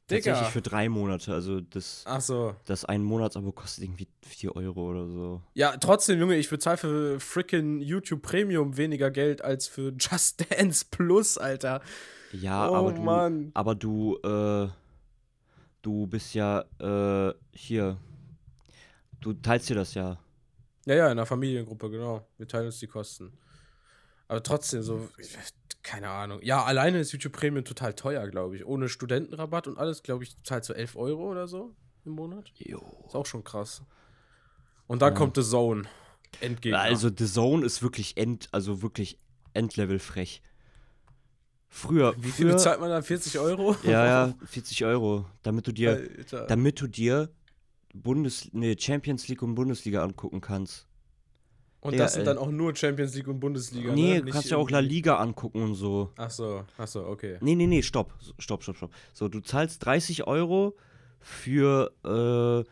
Tatsächlich 0.09 0.37
Digga. 0.39 0.49
für 0.49 0.61
drei 0.61 0.89
Monate. 0.89 1.33
Also, 1.33 1.61
das, 1.61 2.03
Ach 2.07 2.19
so. 2.21 2.55
das 2.65 2.83
ein 2.85 3.03
Monatsabo 3.03 3.51
kostet 3.51 3.83
irgendwie 3.85 4.07
4 4.25 4.55
Euro 4.55 4.89
oder 4.89 5.07
so. 5.07 5.41
Ja, 5.53 5.77
trotzdem, 5.77 6.19
Junge, 6.19 6.35
ich 6.35 6.49
bezahle 6.49 6.77
für 6.77 7.19
frickin' 7.19 7.79
YouTube 7.79 8.21
Premium 8.21 8.75
weniger 8.77 9.11
Geld 9.11 9.41
als 9.43 9.67
für 9.67 9.93
Just 9.99 10.45
Dance 10.51 10.85
Plus, 10.89 11.37
Alter. 11.37 11.81
Ja, 12.31 12.69
oh 12.69 12.75
aber 12.75 12.91
du, 12.91 13.01
Mann. 13.01 13.51
aber 13.53 13.75
du, 13.75 14.17
äh, 14.23 14.67
du 15.81 16.07
bist 16.07 16.33
ja, 16.33 16.63
äh, 16.79 17.33
hier. 17.53 17.97
Du 19.21 19.33
teilst 19.33 19.69
dir 19.69 19.75
das 19.75 19.93
ja. 19.93 20.17
Ja, 20.85 20.95
ja, 20.95 21.05
in 21.07 21.11
einer 21.11 21.25
Familiengruppe, 21.25 21.89
genau. 21.89 22.25
Wir 22.37 22.47
teilen 22.47 22.67
uns 22.67 22.79
die 22.79 22.87
Kosten. 22.87 23.31
Aber 24.27 24.41
trotzdem, 24.43 24.81
so, 24.83 25.07
ich- 25.17 25.35
keine 25.89 26.09
Ahnung. 26.09 26.39
Ja, 26.43 26.63
alleine 26.63 26.99
ist 26.99 27.11
YouTube 27.11 27.33
Premium 27.33 27.65
total 27.65 27.93
teuer, 27.93 28.27
glaube 28.29 28.55
ich. 28.55 28.65
Ohne 28.65 28.89
Studentenrabatt 28.89 29.67
und 29.67 29.77
alles, 29.79 30.03
glaube 30.03 30.23
ich, 30.23 30.35
zahlt 30.43 30.63
so 30.65 30.73
11 30.73 30.95
Euro 30.95 31.29
oder 31.31 31.47
so 31.47 31.73
im 32.05 32.11
Monat. 32.13 32.51
Jo. 32.57 32.81
Ist 33.07 33.15
auch 33.15 33.25
schon 33.25 33.43
krass. 33.43 33.81
Und 34.87 35.01
dann 35.01 35.13
Ja. 35.13 35.17
kommt 35.17 35.35
The 35.35 35.43
Zone. 35.43 35.83
Endgegner. 36.41 36.79
Also, 36.79 37.09
The 37.09 37.25
Zone 37.25 37.65
ist 37.65 37.81
wirklich 37.81 38.17
end, 38.17 38.49
also 38.51 38.81
wirklich 38.83 39.17
Endlevel 39.53 39.97
frech. 39.99 40.41
Früher, 41.67 42.13
Wie 42.17 42.31
viel 42.31 42.45
früher, 42.45 42.53
bezahlt 42.55 42.79
man 42.79 42.89
da? 42.89 43.01
40 43.01 43.39
Euro? 43.39 43.75
Ja, 43.83 44.05
ja, 44.27 44.33
40 44.45 44.85
Euro, 44.85 45.25
damit 45.43 45.67
du 45.67 45.71
dir, 45.71 45.91
Alter. 45.91 46.45
damit 46.47 46.81
du 46.81 46.87
dir 46.87 47.29
Bundes, 47.93 48.49
nee, 48.53 48.75
Champions 48.79 49.27
League 49.27 49.41
und 49.41 49.55
Bundesliga 49.55 50.03
angucken 50.03 50.41
kannst. 50.41 50.87
Und 51.81 51.93
Digga, 51.93 52.03
das 52.03 52.13
sind 52.13 52.21
ey. 52.21 52.25
dann 52.25 52.37
auch 52.37 52.51
nur 52.51 52.75
Champions 52.75 53.15
League 53.15 53.27
und 53.27 53.39
Bundesliga. 53.39 53.93
nee, 53.93 54.15
ne? 54.15 54.23
du 54.23 54.31
kannst 54.31 54.49
ja 54.49 54.57
auch 54.57 54.69
La 54.69 54.79
Liga 54.79 55.17
angucken 55.17 55.61
und 55.61 55.75
so. 55.75 56.11
Ach 56.17 56.29
so, 56.29 56.65
ach 56.77 56.87
so, 56.87 57.05
okay. 57.05 57.37
Nee, 57.41 57.55
nee, 57.55 57.67
nee, 57.67 57.81
stopp. 57.81 58.13
Stopp, 58.37 58.63
stopp, 58.63 58.75
stopp. 58.75 58.91
So, 59.13 59.29
du 59.29 59.39
zahlst 59.39 59.85
30 59.85 60.27
Euro 60.27 60.75
für, 61.21 61.91
äh, 62.03 62.69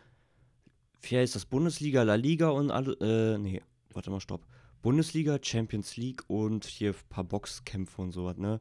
wie 1.08 1.16
heißt 1.16 1.34
das? 1.34 1.46
Bundesliga, 1.46 2.02
La 2.02 2.16
Liga 2.16 2.50
und 2.50 2.70
alle, 2.70 2.92
äh, 3.00 3.38
nee, 3.38 3.62
warte 3.94 4.10
mal, 4.10 4.20
stopp. 4.20 4.46
Bundesliga, 4.82 5.38
Champions 5.40 5.96
League 5.96 6.22
und 6.28 6.66
hier 6.66 6.90
ein 6.90 7.08
paar 7.08 7.24
Boxkämpfe 7.24 8.02
und 8.02 8.12
sowas, 8.12 8.36
ne? 8.36 8.60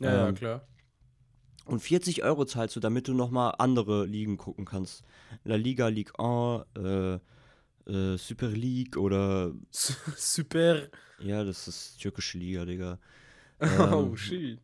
Ja, 0.00 0.12
ja, 0.12 0.28
Ähm, 0.28 0.34
klar. 0.34 0.66
Und 1.64 1.80
40 1.80 2.24
Euro 2.24 2.44
zahlst 2.44 2.74
du, 2.74 2.80
damit 2.80 3.06
du 3.06 3.14
nochmal 3.14 3.54
andere 3.58 4.04
Ligen 4.06 4.36
gucken 4.36 4.64
kannst. 4.64 5.04
La 5.44 5.56
Liga, 5.56 5.88
Ligue 5.88 6.12
1, 6.18 6.64
äh, 6.76 7.18
äh, 7.86 8.16
Super 8.16 8.48
League 8.48 8.96
oder, 8.96 9.52
Super. 9.70 10.88
ja, 11.20 11.44
das 11.44 11.68
ist 11.68 11.98
türkische 12.00 12.38
Liga, 12.38 12.64
Digga. 12.64 12.98
oh, 13.60 13.66
Ähm, 14.06 14.16
shit. 14.16 14.60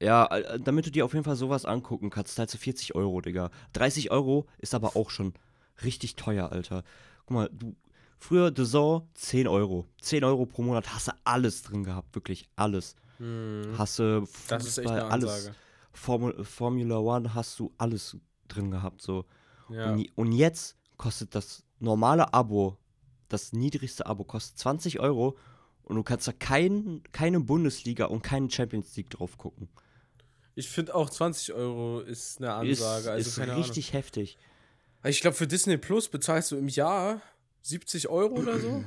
Ja, 0.00 0.28
damit 0.58 0.86
du 0.86 0.90
dir 0.92 1.04
auf 1.04 1.12
jeden 1.12 1.24
Fall 1.24 1.34
sowas 1.36 1.64
angucken 1.64 2.10
kannst, 2.10 2.34
zahlst 2.36 2.54
du 2.54 2.58
40 2.58 2.94
Euro, 2.94 3.20
Digga. 3.20 3.50
30 3.72 4.10
Euro 4.12 4.46
ist 4.58 4.74
aber 4.74 4.96
auch 4.96 5.10
schon 5.10 5.34
richtig 5.82 6.14
teuer, 6.14 6.52
Alter. 6.52 6.84
Guck 7.26 7.30
mal, 7.30 7.50
du, 7.52 7.74
früher 8.18 8.52
The 8.54 8.64
Zone 8.64 9.08
10 9.14 9.48
Euro. 9.48 9.86
10 10.00 10.22
Euro 10.24 10.46
pro 10.46 10.62
Monat 10.62 10.94
hast 10.94 11.08
du 11.08 11.12
alles 11.24 11.62
drin 11.62 11.82
gehabt, 11.82 12.14
wirklich 12.14 12.48
alles. 12.54 12.94
Hm. 13.18 13.74
Hast 13.76 13.98
du 13.98 14.26
Das 14.48 14.66
ist 14.66 14.78
echt 14.78 14.88
Fußball, 14.88 15.10
alles. 15.10 15.30
Ansage. 15.30 15.56
Formu 15.92 16.44
Formula 16.44 16.98
One 16.98 17.34
hast 17.34 17.58
du 17.58 17.72
alles 17.76 18.16
drin 18.46 18.70
gehabt, 18.70 19.02
so. 19.02 19.24
Ja. 19.68 19.92
Und, 19.92 20.06
und 20.16 20.32
jetzt 20.32 20.76
kostet 20.96 21.34
das 21.34 21.64
normale 21.80 22.32
Abo, 22.34 22.76
das 23.28 23.52
niedrigste 23.52 24.06
Abo, 24.06 24.24
kostet 24.24 24.58
20 24.58 25.00
Euro 25.00 25.36
und 25.82 25.96
du 25.96 26.02
kannst 26.02 26.28
da 26.28 26.32
kein, 26.32 27.02
keine 27.12 27.40
Bundesliga 27.40 28.06
und 28.06 28.22
keinen 28.22 28.50
Champions 28.50 28.96
League 28.96 29.10
drauf 29.10 29.38
gucken. 29.38 29.68
Ich 30.54 30.68
finde 30.68 30.94
auch 30.94 31.08
20 31.08 31.54
Euro 31.54 32.00
ist 32.00 32.38
eine 32.38 32.52
Ansage. 32.52 33.00
ist 33.00 33.08
also 33.08 33.30
ist 33.30 33.36
keine 33.36 33.56
richtig 33.56 33.92
heftig. 33.92 34.36
Ahnung. 34.36 35.10
Ich 35.10 35.20
glaube, 35.20 35.36
für 35.36 35.46
Disney 35.46 35.76
Plus 35.76 36.08
bezahlst 36.08 36.50
du 36.50 36.56
im 36.56 36.68
Jahr 36.68 37.22
70 37.62 38.08
Euro 38.08 38.34
oder 38.34 38.58
so. 38.58 38.84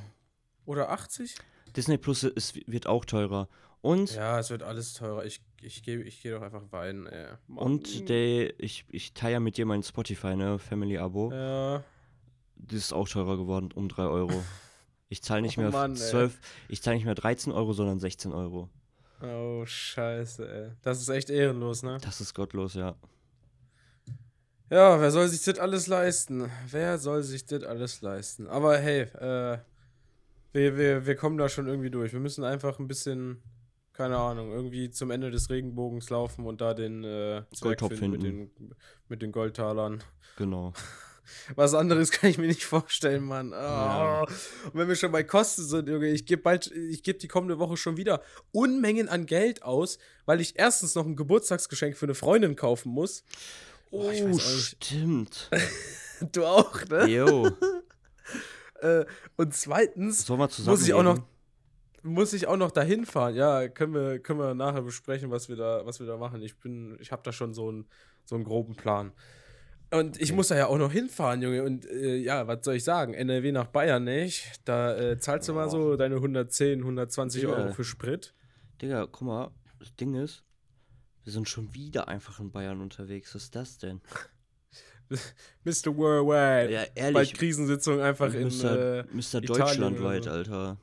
Oder 0.65 0.89
80? 0.89 1.35
Disney 1.75 1.97
Plus 1.97 2.23
ist, 2.23 2.55
wird 2.69 2.87
auch 2.87 3.05
teurer. 3.05 3.47
Und, 3.81 4.13
Ja, 4.13 4.37
es 4.37 4.49
wird 4.49 4.61
alles 4.63 4.93
teurer. 4.93 5.25
Ich, 5.25 5.41
ich 5.61 5.81
gehe 5.81 6.01
ich 6.01 6.21
geh 6.21 6.29
doch 6.29 6.41
einfach 6.41 6.61
weinen, 6.71 7.09
und 7.55 8.09
der, 8.09 8.59
ich, 8.59 8.85
ich 8.89 9.13
teile 9.13 9.33
ja 9.33 9.39
mit 9.39 9.57
dir 9.57 9.65
mein 9.65 9.81
Spotify, 9.81 10.35
ne? 10.35 10.59
Family-Abo. 10.59 11.31
Ja. 11.31 11.83
Das 12.67 12.77
ist 12.77 12.93
auch 12.93 13.07
teurer 13.09 13.37
geworden, 13.37 13.69
um 13.73 13.89
3 13.89 14.03
Euro. 14.03 14.43
Ich 15.09 15.21
zahle 15.21 15.41
nicht 15.41 15.57
Oh 15.57 15.61
mehr 15.61 15.71
Mann, 15.71 15.91
ey. 15.91 15.97
12, 15.97 16.39
ich 16.69 16.81
zahle 16.81 16.95
nicht 16.95 17.05
mehr 17.05 17.15
13 17.15 17.51
Euro, 17.51 17.73
sondern 17.73 17.99
16 17.99 18.31
Euro. 18.31 18.69
Oh, 19.21 19.65
scheiße, 19.65 20.49
ey. 20.49 20.71
Das 20.81 21.01
ist 21.01 21.09
echt 21.09 21.29
ehrenlos, 21.29 21.83
ne? 21.83 21.97
Das 22.01 22.21
ist 22.21 22.33
gottlos, 22.33 22.73
ja. 22.75 22.95
Ja, 24.69 25.01
wer 25.01 25.11
soll 25.11 25.27
sich 25.27 25.43
das 25.43 25.59
alles 25.59 25.87
leisten? 25.87 26.49
Wer 26.69 26.97
soll 26.97 27.23
sich 27.23 27.45
das 27.45 27.63
alles 27.63 28.01
leisten? 28.01 28.47
Aber 28.47 28.77
hey, 28.77 29.01
äh, 29.01 29.57
wir, 30.53 30.77
wir, 30.77 31.05
wir 31.05 31.15
kommen 31.15 31.37
da 31.37 31.49
schon 31.49 31.67
irgendwie 31.67 31.91
durch. 31.91 32.13
Wir 32.13 32.21
müssen 32.21 32.45
einfach 32.45 32.79
ein 32.79 32.87
bisschen, 32.87 33.43
keine 33.91 34.17
Ahnung, 34.17 34.51
irgendwie 34.51 34.89
zum 34.89 35.11
Ende 35.11 35.29
des 35.29 35.49
Regenbogens 35.49 36.09
laufen 36.09 36.45
und 36.45 36.61
da 36.61 36.73
den 36.73 37.03
äh, 37.03 37.43
Goldtopf 37.59 37.97
finden 37.97 38.11
mit 38.11 38.23
den, 38.23 38.51
mit 39.09 39.21
den 39.21 39.33
Goldtalern. 39.33 40.01
Genau. 40.37 40.71
Was 41.55 41.73
anderes 41.73 42.11
kann 42.11 42.29
ich 42.29 42.37
mir 42.37 42.47
nicht 42.47 42.63
vorstellen, 42.63 43.23
Mann. 43.23 43.51
Oh. 43.51 43.55
Ja. 43.55 44.21
Und 44.21 44.73
wenn 44.73 44.87
wir 44.87 44.95
schon 44.95 45.11
bei 45.11 45.23
Kosten 45.23 45.63
sind, 45.63 45.89
Junge, 45.89 46.09
ich 46.09 46.25
gebe 46.25 46.41
bald, 46.41 46.71
ich 46.71 47.03
gebe 47.03 47.19
die 47.19 47.27
kommende 47.27 47.59
Woche 47.59 47.77
schon 47.77 47.97
wieder 47.97 48.21
Unmengen 48.51 49.09
an 49.09 49.25
Geld 49.25 49.63
aus, 49.63 49.97
weil 50.25 50.41
ich 50.41 50.57
erstens 50.57 50.95
noch 50.95 51.05
ein 51.05 51.15
Geburtstagsgeschenk 51.15 51.97
für 51.97 52.05
eine 52.05 52.15
Freundin 52.15 52.55
kaufen 52.55 52.91
muss. 52.91 53.23
Oh, 53.91 54.09
nicht. 54.09 54.41
stimmt. 54.41 55.49
Du 56.31 56.45
auch, 56.45 56.85
ne? 56.85 57.07
Jo. 57.07 57.49
Äh, 58.81 59.05
und 59.37 59.53
zweitens 59.53 60.27
muss 60.27 60.87
ich 60.87 60.93
auch 60.95 61.03
noch, 61.03 61.19
muss 62.01 62.33
ich 62.33 62.47
auch 62.47 62.57
noch 62.57 62.71
dahin 62.71 63.05
fahren. 63.05 63.35
Ja, 63.35 63.67
können 63.67 63.93
wir, 63.93 64.19
können 64.19 64.39
wir 64.39 64.55
nachher 64.55 64.81
besprechen, 64.81 65.29
was 65.29 65.49
wir 65.49 65.55
da, 65.55 65.85
was 65.85 65.99
wir 65.99 66.07
da 66.07 66.17
machen. 66.17 66.41
Ich 66.41 66.57
bin, 66.59 66.97
ich 66.99 67.11
habe 67.11 67.21
da 67.23 67.31
schon 67.31 67.53
so 67.53 67.69
einen, 67.69 67.87
so 68.25 68.33
einen 68.33 68.43
groben 68.43 68.75
Plan. 68.75 69.11
Und 69.93 70.17
ich 70.21 70.29
Okay. 70.29 70.35
muss 70.35 70.47
da 70.47 70.55
ja 70.57 70.67
auch 70.67 70.77
noch 70.77 70.91
hinfahren, 70.91 71.41
Junge. 71.41 71.63
Und 71.63 71.85
äh, 71.85 72.15
ja, 72.15 72.47
was 72.47 72.63
soll 72.63 72.75
ich 72.75 72.83
sagen? 72.83 73.13
NRW 73.13 73.51
nach 73.51 73.67
Bayern 73.67 74.03
nicht. 74.05 74.61
Da 74.65 74.97
äh, 74.97 75.17
zahlst 75.19 75.49
du 75.49 75.53
mal 75.53 75.69
so 75.69 75.97
deine 75.97 76.15
110, 76.15 76.79
120 76.79 77.43
Ja. 77.43 77.49
Euro 77.49 77.73
für 77.73 77.83
Sprit. 77.83 78.33
Digga, 78.81 79.07
guck 79.11 79.21
mal, 79.27 79.51
das 79.79 79.93
Ding 79.95 80.15
ist, 80.15 80.43
wir 81.23 81.33
sind 81.33 81.49
schon 81.49 81.73
wieder 81.75 82.07
einfach 82.07 82.39
in 82.39 82.51
Bayern 82.51 82.81
unterwegs. 82.81 83.35
Was 83.35 83.43
ist 83.43 83.55
das 83.55 83.77
denn? 83.79 84.01
Mr. 85.65 85.95
Worldwide. 85.97 86.71
Ja, 86.73 86.81
Bei 86.83 86.91
ehrlich. 86.95 87.33
Krisensitzung 87.33 87.99
einfach 87.99 88.33
in 88.33 88.47
Mr. 88.47 88.99
äh, 88.99 89.03
Mr. 89.11 89.41
Deutschlandweit, 89.41 90.27
Alter. 90.27 90.77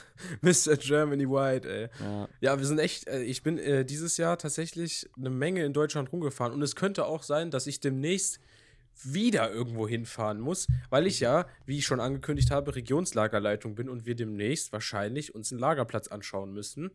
Mr. 0.40 0.76
Germany 0.76 1.28
Wide, 1.28 1.68
ey. 1.68 1.88
Ja. 2.00 2.28
Ja, 2.40 2.58
wir 2.58 2.66
sind 2.66 2.78
echt, 2.78 3.06
äh, 3.08 3.22
ich 3.22 3.42
bin 3.42 3.58
äh, 3.58 3.84
dieses 3.84 4.16
Jahr 4.16 4.38
tatsächlich 4.38 5.08
eine 5.16 5.30
Menge 5.30 5.64
in 5.64 5.72
Deutschland 5.72 6.12
rumgefahren 6.12 6.52
und 6.52 6.62
es 6.62 6.76
könnte 6.76 7.06
auch 7.06 7.22
sein, 7.22 7.50
dass 7.50 7.66
ich 7.66 7.80
demnächst 7.80 8.40
wieder 9.04 9.50
irgendwo 9.50 9.88
hinfahren 9.88 10.38
muss, 10.38 10.68
weil 10.90 11.06
ich 11.06 11.18
ja, 11.20 11.46
wie 11.64 11.78
ich 11.78 11.86
schon 11.86 11.98
angekündigt 11.98 12.50
habe, 12.50 12.74
Regionslagerleitung 12.76 13.74
bin 13.74 13.88
und 13.88 14.04
wir 14.06 14.14
demnächst 14.14 14.72
wahrscheinlich 14.72 15.34
uns 15.34 15.50
einen 15.50 15.60
Lagerplatz 15.60 16.08
anschauen 16.08 16.52
müssen. 16.52 16.90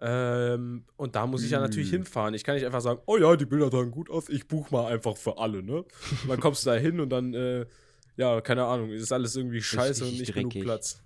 Ähm, 0.00 0.84
und 0.96 1.14
da 1.14 1.26
muss 1.26 1.44
ich 1.44 1.50
ja 1.52 1.60
natürlich 1.60 1.88
Mm. 1.90 1.96
hinfahren. 1.96 2.34
Ich 2.34 2.42
kann 2.42 2.56
nicht 2.56 2.66
einfach 2.66 2.80
sagen, 2.80 3.00
oh 3.06 3.16
ja, 3.16 3.36
die 3.36 3.46
Bilder 3.46 3.70
sahen 3.70 3.90
gut 3.92 4.10
aus, 4.10 4.28
ich 4.28 4.48
buche 4.48 4.74
mal 4.74 4.92
einfach 4.92 5.16
für 5.16 5.38
alle, 5.38 5.62
ne? 5.62 5.84
Und 6.22 6.28
dann 6.28 6.40
kommst 6.40 6.66
du 6.66 6.70
da 6.70 6.76
hin 6.76 6.98
und 6.98 7.10
dann, 7.10 7.32
äh, 7.32 7.66
ja, 8.16 8.40
keine 8.40 8.64
Ahnung, 8.64 8.90
ist 8.90 9.12
alles 9.12 9.36
irgendwie 9.36 9.62
scheiße 9.62 10.04
und 10.04 10.18
nicht 10.18 10.34
genug 10.34 10.50
dreckig. 10.50 10.64
Platz. 10.64 11.00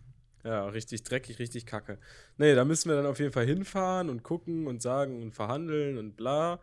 Ja, 0.49 0.65
richtig 0.67 1.03
dreckig, 1.03 1.39
richtig 1.41 1.67
kacke. 1.67 1.99
Nee, 2.39 2.55
da 2.55 2.65
müssen 2.65 2.89
wir 2.89 2.97
dann 2.97 3.05
auf 3.05 3.19
jeden 3.19 3.33
Fall 3.33 3.45
hinfahren 3.45 4.09
und 4.09 4.23
gucken 4.23 4.67
und 4.67 4.81
sagen 4.81 5.21
und 5.23 5.35
verhandeln 5.35 5.99
und 5.99 6.17
bla. 6.17 6.59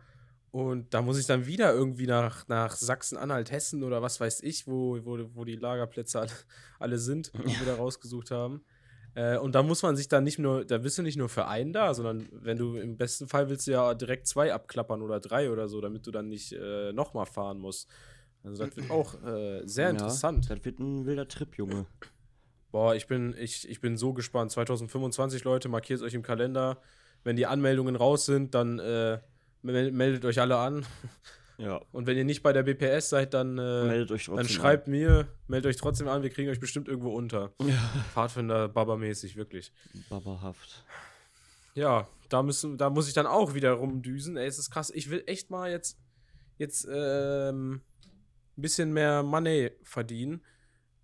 Und 0.50 0.92
da 0.96 1.04
muss 1.04 1.20
ich 1.20 1.28
dann 1.28 1.46
wieder 1.46 1.72
irgendwie 1.72 2.08
nach, 2.08 2.48
nach 2.48 2.76
Sachsen-Anhalt, 2.76 3.52
Hessen 3.52 3.84
oder 3.84 4.02
was 4.02 4.20
weiß 4.20 4.42
ich, 4.42 4.66
wo, 4.66 4.98
wo, 5.06 5.20
wo 5.36 5.46
die 5.46 5.58
Lagerplätze 5.58 6.20
alle, 6.20 6.32
alle 6.80 6.98
sind, 6.98 7.32
die 7.36 7.60
wir 7.60 7.68
da 7.68 7.76
rausgesucht 7.76 8.32
haben. 8.32 8.66
Äh, 9.14 9.38
und 9.38 9.54
da 9.54 9.62
muss 9.62 9.84
man 9.84 9.96
sich 9.96 10.08
dann 10.08 10.24
nicht 10.24 10.40
nur, 10.40 10.66
da 10.66 10.80
bist 10.80 10.98
du 10.98 11.04
nicht 11.04 11.18
nur 11.18 11.30
für 11.30 11.46
einen 11.46 11.72
da, 11.72 11.94
sondern 11.94 12.28
wenn 12.32 12.58
du 12.58 12.78
im 12.78 12.98
besten 12.98 13.28
Fall 13.28 13.50
willst 13.50 13.68
du 13.68 13.72
ja 13.72 13.94
direkt 13.94 14.26
zwei 14.26 14.52
abklappern 14.52 15.04
oder 15.04 15.20
drei 15.20 15.52
oder 15.52 15.70
so, 15.70 15.80
damit 15.80 16.08
du 16.08 16.12
dann 16.12 16.28
nicht 16.28 16.54
äh, 16.54 16.92
nochmal 16.92 17.28
fahren 17.28 17.60
musst. 17.60 17.88
Also 18.44 18.66
das 18.66 18.76
wird 18.76 18.90
auch 18.90 19.14
äh, 19.24 19.62
sehr 19.68 19.92
interessant. 19.92 20.50
Ja, 20.50 20.56
das 20.56 20.66
wird 20.66 20.80
ein 20.80 21.06
wilder 21.06 21.28
Trip, 21.28 21.56
Junge. 21.56 21.86
Boah, 22.76 22.94
ich 22.94 23.08
bin, 23.08 23.34
ich, 23.40 23.70
ich 23.70 23.80
bin 23.80 23.96
so 23.96 24.12
gespannt. 24.12 24.52
2025, 24.52 25.46
Leute, 25.46 25.70
markiert 25.70 26.02
euch 26.02 26.14
im 26.14 26.24
Kalender. 26.24 26.82
Wenn 27.24 27.38
die 27.38 27.46
Anmeldungen 27.46 27.96
raus 27.96 28.26
sind, 28.26 28.54
dann 28.54 28.80
äh, 28.80 29.20
mel- 29.62 29.94
meldet 29.94 30.26
euch 30.26 30.42
alle 30.42 30.58
an. 30.58 30.86
Ja. 31.58 31.80
Und 31.94 32.06
wenn 32.06 32.18
ihr 32.18 32.26
nicht 32.26 32.44
bei 32.44 32.52
der 32.52 32.64
BPS 32.64 33.08
seid, 33.08 33.34
dann, 33.34 33.58
äh, 33.58 33.86
Meldet 33.86 34.12
euch 34.12 34.26
trotzdem 34.26 34.36
dann 34.36 34.50
schreibt 34.50 34.90
mir, 34.90 35.26
meldet 35.48 35.70
euch 35.70 35.78
trotzdem 35.78 36.10
an, 36.10 36.22
wir 36.22 36.30
kriegen 36.30 36.50
euch 36.50 36.60
bestimmt 36.60 36.90
irgendwo 36.90 37.16
unter. 37.16 37.54
an. 37.60 37.70
Ja. 37.70 37.78
Pfadfinder, 38.12 38.68
Baba-mäßig, 38.68 39.38
wirklich. 39.38 39.72
Babahaft. 40.10 40.84
Ja, 41.76 42.10
da, 42.28 42.44
müssen, 42.44 42.78
da 42.78 42.90
muss 42.90 43.08
ich 43.08 43.14
dann 43.14 43.26
auch 43.26 43.54
wieder 43.54 43.72
rumdüsen. 43.72 44.36
Ey, 44.36 44.48
es 44.48 44.60
ist 44.60 44.70
krass. 44.70 44.92
Ich 44.94 45.10
will 45.10 45.24
echt 45.28 45.50
mal 45.50 45.72
jetzt, 45.72 45.98
jetzt 46.58 46.86
ähm, 46.92 47.76
ein 48.58 48.62
bisschen 48.62 48.92
mehr 48.92 49.24
Money 49.24 49.72
verdienen, 49.82 50.44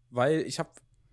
weil 0.09 0.41
ich 0.41 0.59
habe 0.59 0.71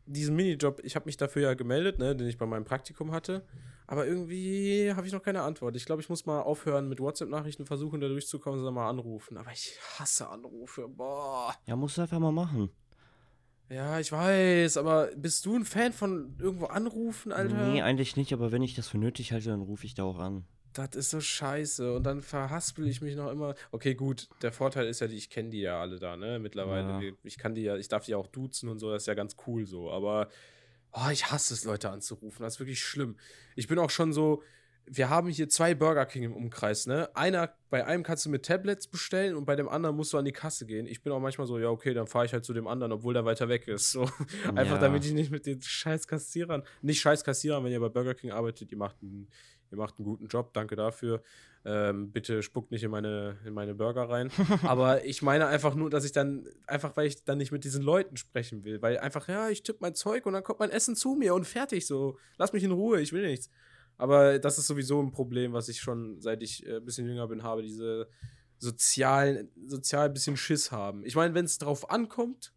diesen 0.08 0.36
Minijob, 0.36 0.80
ich 0.82 0.96
habe 0.96 1.06
mich 1.06 1.16
dafür 1.16 1.42
ja 1.42 1.54
gemeldet, 1.54 1.98
ne, 1.98 2.16
den 2.16 2.26
ich 2.26 2.38
bei 2.38 2.46
meinem 2.46 2.64
Praktikum 2.64 3.12
hatte. 3.12 3.44
Aber 3.86 4.06
irgendwie 4.06 4.92
habe 4.94 5.06
ich 5.06 5.12
noch 5.12 5.22
keine 5.22 5.42
Antwort. 5.42 5.76
Ich 5.76 5.86
glaube, 5.86 6.02
ich 6.02 6.08
muss 6.08 6.26
mal 6.26 6.40
aufhören 6.40 6.88
mit 6.88 7.00
WhatsApp-Nachrichten 7.00 7.64
versuchen, 7.64 8.00
da 8.00 8.08
durchzukommen, 8.08 8.58
sondern 8.58 8.74
mal 8.74 8.88
anrufen. 8.88 9.36
Aber 9.38 9.50
ich 9.52 9.78
hasse 9.98 10.28
Anrufe. 10.28 10.88
Boah. 10.88 11.54
Ja, 11.66 11.76
musst 11.76 11.96
du 11.96 12.02
einfach 12.02 12.18
mal 12.18 12.32
machen. 12.32 12.70
Ja, 13.70 14.00
ich 14.00 14.10
weiß, 14.10 14.78
aber 14.78 15.10
bist 15.14 15.44
du 15.44 15.54
ein 15.54 15.64
Fan 15.64 15.92
von 15.92 16.36
irgendwo 16.38 16.66
anrufen, 16.66 17.32
Alter? 17.32 17.68
Nee, 17.68 17.82
eigentlich 17.82 18.16
nicht, 18.16 18.32
aber 18.32 18.50
wenn 18.50 18.62
ich 18.62 18.74
das 18.74 18.88
für 18.88 18.98
nötig 18.98 19.32
halte, 19.32 19.50
dann 19.50 19.60
rufe 19.60 19.84
ich 19.84 19.94
da 19.94 20.04
auch 20.04 20.18
an. 20.18 20.44
Das 20.78 20.94
ist 20.94 21.10
so 21.10 21.20
scheiße. 21.20 21.92
Und 21.94 22.04
dann 22.04 22.22
verhaspel 22.22 22.86
ich 22.86 23.00
mich 23.00 23.16
noch 23.16 23.30
immer. 23.32 23.54
Okay, 23.72 23.94
gut, 23.94 24.28
der 24.42 24.52
Vorteil 24.52 24.86
ist 24.86 25.00
ja, 25.00 25.08
ich 25.08 25.28
kenne 25.28 25.50
die 25.50 25.60
ja 25.60 25.80
alle 25.80 25.98
da, 25.98 26.16
ne? 26.16 26.38
Mittlerweile. 26.38 27.04
Ja. 27.04 27.12
Ich 27.24 27.36
kann 27.36 27.54
die 27.54 27.62
ja, 27.62 27.76
ich 27.76 27.88
darf 27.88 28.04
die 28.04 28.14
auch 28.14 28.28
duzen 28.28 28.68
und 28.68 28.78
so, 28.78 28.90
das 28.90 29.02
ist 29.02 29.06
ja 29.06 29.14
ganz 29.14 29.34
cool 29.46 29.66
so. 29.66 29.90
Aber 29.90 30.28
oh, 30.92 31.10
ich 31.10 31.30
hasse 31.32 31.52
es, 31.54 31.64
Leute 31.64 31.90
anzurufen. 31.90 32.42
Das 32.42 32.54
ist 32.54 32.60
wirklich 32.60 32.80
schlimm. 32.80 33.16
Ich 33.56 33.66
bin 33.66 33.78
auch 33.78 33.90
schon 33.90 34.12
so. 34.12 34.42
Wir 34.90 35.10
haben 35.10 35.28
hier 35.28 35.50
zwei 35.50 35.74
Burger 35.74 36.06
King 36.06 36.22
im 36.22 36.34
Umkreis, 36.34 36.86
ne? 36.86 37.14
Einer, 37.14 37.52
bei 37.68 37.84
einem 37.84 38.02
kannst 38.02 38.24
du 38.24 38.30
mit 38.30 38.46
Tablets 38.46 38.86
bestellen 38.86 39.34
und 39.34 39.44
bei 39.44 39.54
dem 39.54 39.68
anderen 39.68 39.94
musst 39.96 40.14
du 40.14 40.18
an 40.18 40.24
die 40.24 40.32
Kasse 40.32 40.64
gehen. 40.64 40.86
Ich 40.86 41.02
bin 41.02 41.12
auch 41.12 41.20
manchmal 41.20 41.46
so, 41.46 41.58
ja, 41.58 41.68
okay, 41.68 41.92
dann 41.92 42.06
fahre 42.06 42.24
ich 42.24 42.32
halt 42.32 42.46
zu 42.46 42.54
dem 42.54 42.66
anderen, 42.66 42.92
obwohl 42.92 43.12
der 43.12 43.26
weiter 43.26 43.50
weg 43.50 43.68
ist. 43.68 43.92
So. 43.92 44.08
Einfach 44.54 44.76
Ja. 44.76 44.78
damit 44.78 45.04
ich 45.04 45.12
nicht 45.12 45.30
mit 45.30 45.44
den 45.44 45.60
scheiß 45.60 46.06
Kassierern, 46.06 46.62
nicht 46.80 47.00
scheiß 47.02 47.22
Kassierern, 47.22 47.62
wenn 47.64 47.72
ihr 47.72 47.80
bei 47.80 47.90
Burger 47.90 48.14
King 48.14 48.30
arbeitet, 48.30 48.72
ihr 48.72 48.78
macht 48.78 48.96
einen, 49.02 49.28
ihr 49.70 49.78
macht 49.78 49.98
einen 49.98 50.04
guten 50.04 50.26
Job, 50.26 50.52
danke 50.52 50.76
dafür. 50.76 51.22
Ähm, 51.64 52.12
bitte 52.12 52.42
spuckt 52.42 52.70
nicht 52.70 52.82
in 52.82 52.90
meine, 52.90 53.38
in 53.44 53.52
meine 53.52 53.74
Burger 53.74 54.08
rein. 54.08 54.30
Aber 54.62 55.04
ich 55.04 55.22
meine 55.22 55.46
einfach 55.46 55.74
nur, 55.74 55.90
dass 55.90 56.04
ich 56.04 56.12
dann, 56.12 56.48
einfach 56.66 56.96
weil 56.96 57.06
ich 57.06 57.24
dann 57.24 57.38
nicht 57.38 57.52
mit 57.52 57.64
diesen 57.64 57.82
Leuten 57.82 58.16
sprechen 58.16 58.64
will, 58.64 58.80
weil 58.80 58.98
einfach, 58.98 59.28
ja, 59.28 59.48
ich 59.48 59.62
tippe 59.62 59.80
mein 59.82 59.94
Zeug 59.94 60.26
und 60.26 60.32
dann 60.32 60.42
kommt 60.42 60.60
mein 60.60 60.70
Essen 60.70 60.96
zu 60.96 61.14
mir 61.14 61.34
und 61.34 61.46
fertig 61.46 61.86
so. 61.86 62.18
Lass 62.36 62.52
mich 62.52 62.64
in 62.64 62.72
Ruhe, 62.72 63.00
ich 63.00 63.12
will 63.12 63.26
nichts. 63.26 63.50
Aber 63.96 64.38
das 64.38 64.58
ist 64.58 64.68
sowieso 64.68 65.02
ein 65.02 65.10
Problem, 65.10 65.52
was 65.52 65.68
ich 65.68 65.80
schon, 65.80 66.20
seit 66.20 66.42
ich 66.42 66.64
äh, 66.66 66.76
ein 66.76 66.84
bisschen 66.84 67.06
jünger 67.06 67.26
bin, 67.26 67.42
habe, 67.42 67.62
diese 67.62 68.08
sozialen, 68.58 69.50
sozial 69.66 70.06
ein 70.06 70.12
bisschen 70.12 70.36
Schiss 70.36 70.72
haben. 70.72 71.04
Ich 71.04 71.16
meine, 71.16 71.34
wenn 71.34 71.44
es 71.44 71.58
drauf 71.58 71.90
ankommt, 71.90 72.52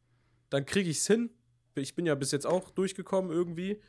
dann 0.49 0.65
kriege 0.65 0.89
ich 0.89 0.99
es 0.99 1.07
hin. 1.07 1.31
Ich 1.75 1.95
bin 1.95 2.05
ja 2.05 2.15
bis 2.15 2.31
jetzt 2.31 2.45
auch 2.45 2.69
durchgekommen 2.69 3.31
irgendwie 3.31 3.81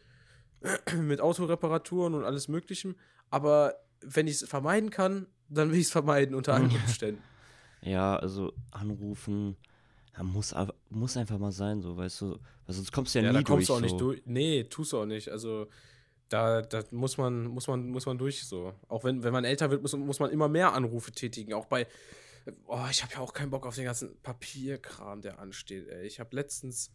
mit 1.00 1.20
Autoreparaturen 1.20 2.14
und 2.14 2.24
alles 2.24 2.48
Möglichem. 2.48 2.96
Aber 3.30 3.74
wenn 4.00 4.26
ich 4.26 4.42
es 4.42 4.48
vermeiden 4.48 4.90
kann, 4.90 5.26
dann 5.48 5.70
will 5.70 5.78
ich 5.78 5.86
es 5.86 5.92
vermeiden 5.92 6.34
unter 6.34 6.54
allen 6.54 6.70
Umständen. 6.70 7.22
Ja, 7.82 8.16
also 8.16 8.52
anrufen, 8.70 9.56
ja, 10.16 10.22
muss, 10.22 10.54
muss 10.90 11.16
einfach 11.16 11.38
mal 11.38 11.52
sein, 11.52 11.80
so, 11.80 11.96
weißt 11.96 12.20
du. 12.20 12.38
Weil 12.66 12.74
sonst 12.74 12.92
kommst 12.92 13.14
du 13.14 13.18
ja, 13.18 13.26
Ja, 13.26 13.32
nie 13.32 13.38
da 13.38 13.42
kommst 13.44 13.68
durch. 13.68 13.80
du 13.80 13.84
auch 13.84 13.88
so. 13.88 13.94
nicht 13.94 14.00
durch. 14.00 14.22
Nee, 14.24 14.64
tust 14.64 14.92
du 14.92 14.98
auch 14.98 15.06
nicht. 15.06 15.28
Also 15.30 15.66
da, 16.28 16.62
da 16.62 16.82
muss 16.90 17.18
man, 17.18 17.46
muss 17.46 17.66
man, 17.66 17.88
muss 17.88 18.06
man 18.06 18.18
durch 18.18 18.44
so. 18.44 18.72
Auch 18.88 19.04
wenn, 19.04 19.22
wenn 19.22 19.32
man 19.32 19.44
älter 19.44 19.70
wird, 19.70 19.82
muss, 19.82 19.94
muss 19.94 20.20
man 20.20 20.30
immer 20.30 20.48
mehr 20.48 20.72
Anrufe 20.72 21.12
tätigen. 21.12 21.52
Auch 21.54 21.66
bei, 21.66 21.86
oh, 22.66 22.86
ich 22.90 23.02
habe 23.02 23.12
ja 23.14 23.20
auch 23.20 23.32
keinen 23.32 23.50
Bock 23.50 23.66
auf 23.66 23.74
den 23.74 23.84
ganzen 23.84 24.16
Papierkram, 24.22 25.20
der 25.20 25.38
ansteht. 25.38 25.88
Ey. 25.88 26.06
Ich 26.06 26.20
habe 26.20 26.34
letztens 26.36 26.92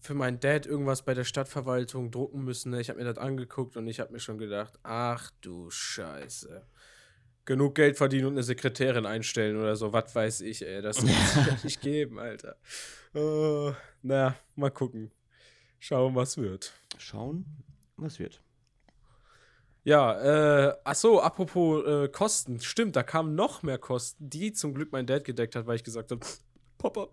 für 0.00 0.14
meinen 0.14 0.40
Dad 0.40 0.66
irgendwas 0.66 1.02
bei 1.02 1.14
der 1.14 1.24
Stadtverwaltung 1.24 2.10
drucken 2.10 2.44
müssen. 2.44 2.70
Ne? 2.70 2.80
Ich 2.80 2.88
habe 2.88 2.98
mir 2.98 3.04
das 3.04 3.18
angeguckt 3.18 3.76
und 3.76 3.86
ich 3.88 4.00
habe 4.00 4.12
mir 4.12 4.20
schon 4.20 4.38
gedacht, 4.38 4.78
ach 4.82 5.30
du 5.40 5.70
Scheiße. 5.70 6.66
Genug 7.44 7.76
Geld 7.76 7.96
verdienen 7.96 8.26
und 8.26 8.32
eine 8.34 8.42
Sekretärin 8.42 9.06
einstellen 9.06 9.56
oder 9.56 9.76
so, 9.76 9.92
was 9.92 10.14
weiß 10.14 10.40
ich, 10.42 10.66
ey. 10.66 10.82
Das 10.82 11.00
muss 11.02 11.36
ja 11.36 11.56
nicht 11.62 11.80
geben, 11.80 12.18
Alter. 12.18 12.56
Äh, 13.14 13.72
na, 14.02 14.36
mal 14.54 14.70
gucken. 14.70 15.12
Schauen, 15.78 16.14
was 16.14 16.36
wird. 16.36 16.72
Schauen, 16.98 17.44
was 17.96 18.18
wird. 18.18 18.42
Ja, 19.86 20.68
äh, 20.70 20.76
ach 20.82 20.96
so, 20.96 21.20
apropos 21.20 21.86
äh, 21.86 22.08
Kosten. 22.08 22.58
Stimmt, 22.58 22.96
da 22.96 23.04
kamen 23.04 23.36
noch 23.36 23.62
mehr 23.62 23.78
Kosten, 23.78 24.28
die 24.28 24.52
zum 24.52 24.74
Glück 24.74 24.90
mein 24.90 25.06
Dad 25.06 25.24
gedeckt 25.24 25.54
hat, 25.54 25.68
weil 25.68 25.76
ich 25.76 25.84
gesagt 25.84 26.10
habe, 26.10 26.26
Papa, 26.76 27.08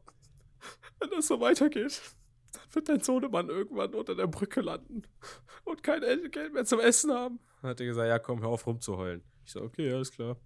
wenn 1.00 1.12
das 1.12 1.28
so 1.28 1.39
weitergeht, 1.39 2.02
dann 2.54 2.76
wird 2.76 2.89
dein 2.89 3.02
Sohnemann 3.02 3.50
irgendwann 3.50 3.94
unter 3.94 4.16
der 4.16 4.28
Brücke 4.28 4.62
landen 4.62 5.04
und 5.66 5.84
kein 5.84 6.04
El- 6.04 6.30
Geld 6.30 6.54
mehr 6.54 6.66
zum 6.66 6.80
Essen 6.80 7.12
haben. 7.12 7.39
Dann 7.62 7.72
hat 7.72 7.80
er 7.80 7.86
gesagt, 7.86 8.08
ja 8.08 8.20
komm, 8.20 8.42
hör 8.42 8.50
auf 8.50 8.66
rumzuheulen. 8.66 9.24
Ich 9.46 9.52
so, 9.52 9.62
okay, 9.62 9.92
alles 9.92 10.12
klar. 10.12 10.38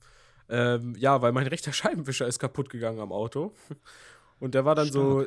Ähm, 0.49 0.95
ja, 0.97 1.21
weil 1.21 1.33
mein 1.33 1.47
rechter 1.47 1.73
Scheibenwischer 1.73 2.25
ist 2.25 2.39
kaputt 2.39 2.69
gegangen 2.69 2.99
am 2.99 3.11
Auto. 3.11 3.53
Und 4.39 4.53
der 4.53 4.65
war 4.65 4.75
dann 4.75 4.91
so, 4.91 5.25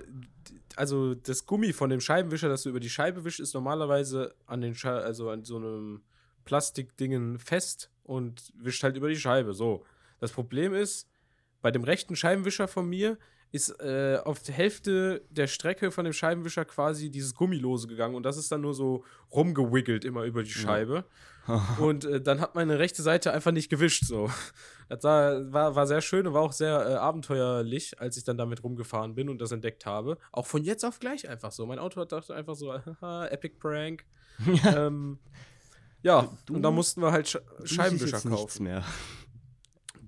also 0.77 1.14
das 1.14 1.45
Gummi 1.45 1.73
von 1.73 1.90
dem 1.90 2.01
Scheibenwischer, 2.01 2.49
das 2.49 2.62
du 2.62 2.71
über 2.71 2.81
die 2.81 2.90
Scheibe 2.90 3.25
wischst, 3.25 3.40
ist 3.40 3.55
normalerweise 3.55 4.35
an 4.47 4.61
den 4.61 4.75
Schei 4.75 4.93
also 4.93 5.31
an 5.31 5.45
so 5.45 5.57
einem 5.57 6.03
Plastikdingen 6.45 7.38
fest 7.38 7.90
und 8.05 8.53
wischt 8.57 8.83
halt 8.83 8.97
über 8.97 9.09
die 9.09 9.16
Scheibe. 9.16 9.53
So. 9.53 9.85
Das 10.21 10.33
Problem 10.33 10.73
ist, 10.73 11.09
bei 11.61 11.71
dem 11.71 11.85
rechten 11.85 12.16
Scheibenwischer 12.16 12.69
von 12.69 12.88
mir 12.88 13.19
ist 13.53 13.71
äh, 13.81 14.19
auf 14.25 14.43
der 14.43 14.55
Hälfte 14.55 15.25
der 15.31 15.47
Strecke 15.47 15.91
von 15.91 16.05
dem 16.05 16.13
Scheibenwischer 16.13 16.65
quasi 16.65 17.11
dieses 17.11 17.35
Gummilose 17.35 17.89
gegangen 17.89 18.15
und 18.15 18.23
das 18.23 18.37
ist 18.37 18.53
dann 18.53 18.61
nur 18.61 18.75
so 18.75 19.05
rumgewiggelt 19.33 20.05
immer 20.05 20.25
über 20.25 20.43
die 20.43 20.51
Scheibe. 20.51 21.05
und 21.81 22.05
äh, 22.05 22.21
dann 22.21 22.41
hat 22.41 22.55
meine 22.55 22.79
rechte 22.79 23.03
Seite 23.03 23.33
einfach 23.33 23.51
nicht 23.51 23.69
gewischt. 23.69 24.05
So. 24.05 24.31
Das 24.89 25.03
war, 25.03 25.53
war, 25.53 25.75
war 25.75 25.87
sehr 25.87 26.01
schön 26.01 26.27
und 26.27 26.35
war 26.35 26.43
auch 26.43 26.53
sehr 26.53 26.87
äh, 26.87 26.95
abenteuerlich, 26.95 27.99
als 28.01 28.17
ich 28.17 28.25
dann 28.25 28.37
damit 28.37 28.63
rumgefahren 28.63 29.15
bin 29.15 29.29
und 29.29 29.41
das 29.41 29.51
entdeckt 29.51 29.87
habe. 29.87 30.19
Auch 30.33 30.47
von 30.47 30.63
jetzt 30.63 30.85
auf 30.85 31.01
gleich 31.01 31.29
einfach 31.29 31.51
so. 31.51 31.67
Mein 31.67 31.79
Auto 31.79 32.01
hat 32.01 32.13
dachte 32.13 32.35
einfach 32.35 32.55
so, 32.55 32.73
haha, 33.01 33.27
Epic 33.29 33.57
Prank. 33.59 34.05
ähm, 34.65 35.19
ja, 36.03 36.29
Du- 36.47 36.55
und 36.55 36.63
da 36.63 36.71
mussten 36.71 37.03
wir 37.03 37.13
halt 37.13 37.29
Sch 37.29 37.39
Scheibenwischer 37.65 38.21
kaufen. 38.21 38.83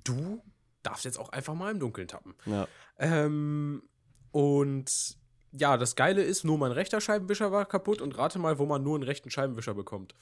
Du? 0.04 0.42
Darfst 0.82 1.04
jetzt 1.04 1.18
auch 1.18 1.30
einfach 1.30 1.54
mal 1.54 1.70
im 1.70 1.80
Dunkeln 1.80 2.08
tappen. 2.08 2.34
Ja. 2.46 2.66
Ähm, 2.98 3.82
und 4.30 5.16
ja, 5.52 5.76
das 5.76 5.96
Geile 5.96 6.22
ist, 6.22 6.44
nur 6.44 6.58
mein 6.58 6.72
rechter 6.72 7.00
Scheibenwischer 7.00 7.52
war 7.52 7.66
kaputt 7.66 8.00
und 8.00 8.16
rate 8.16 8.38
mal, 8.38 8.58
wo 8.58 8.66
man 8.66 8.82
nur 8.82 8.94
einen 8.94 9.04
rechten 9.04 9.30
Scheibenwischer 9.30 9.74
bekommt. 9.74 10.14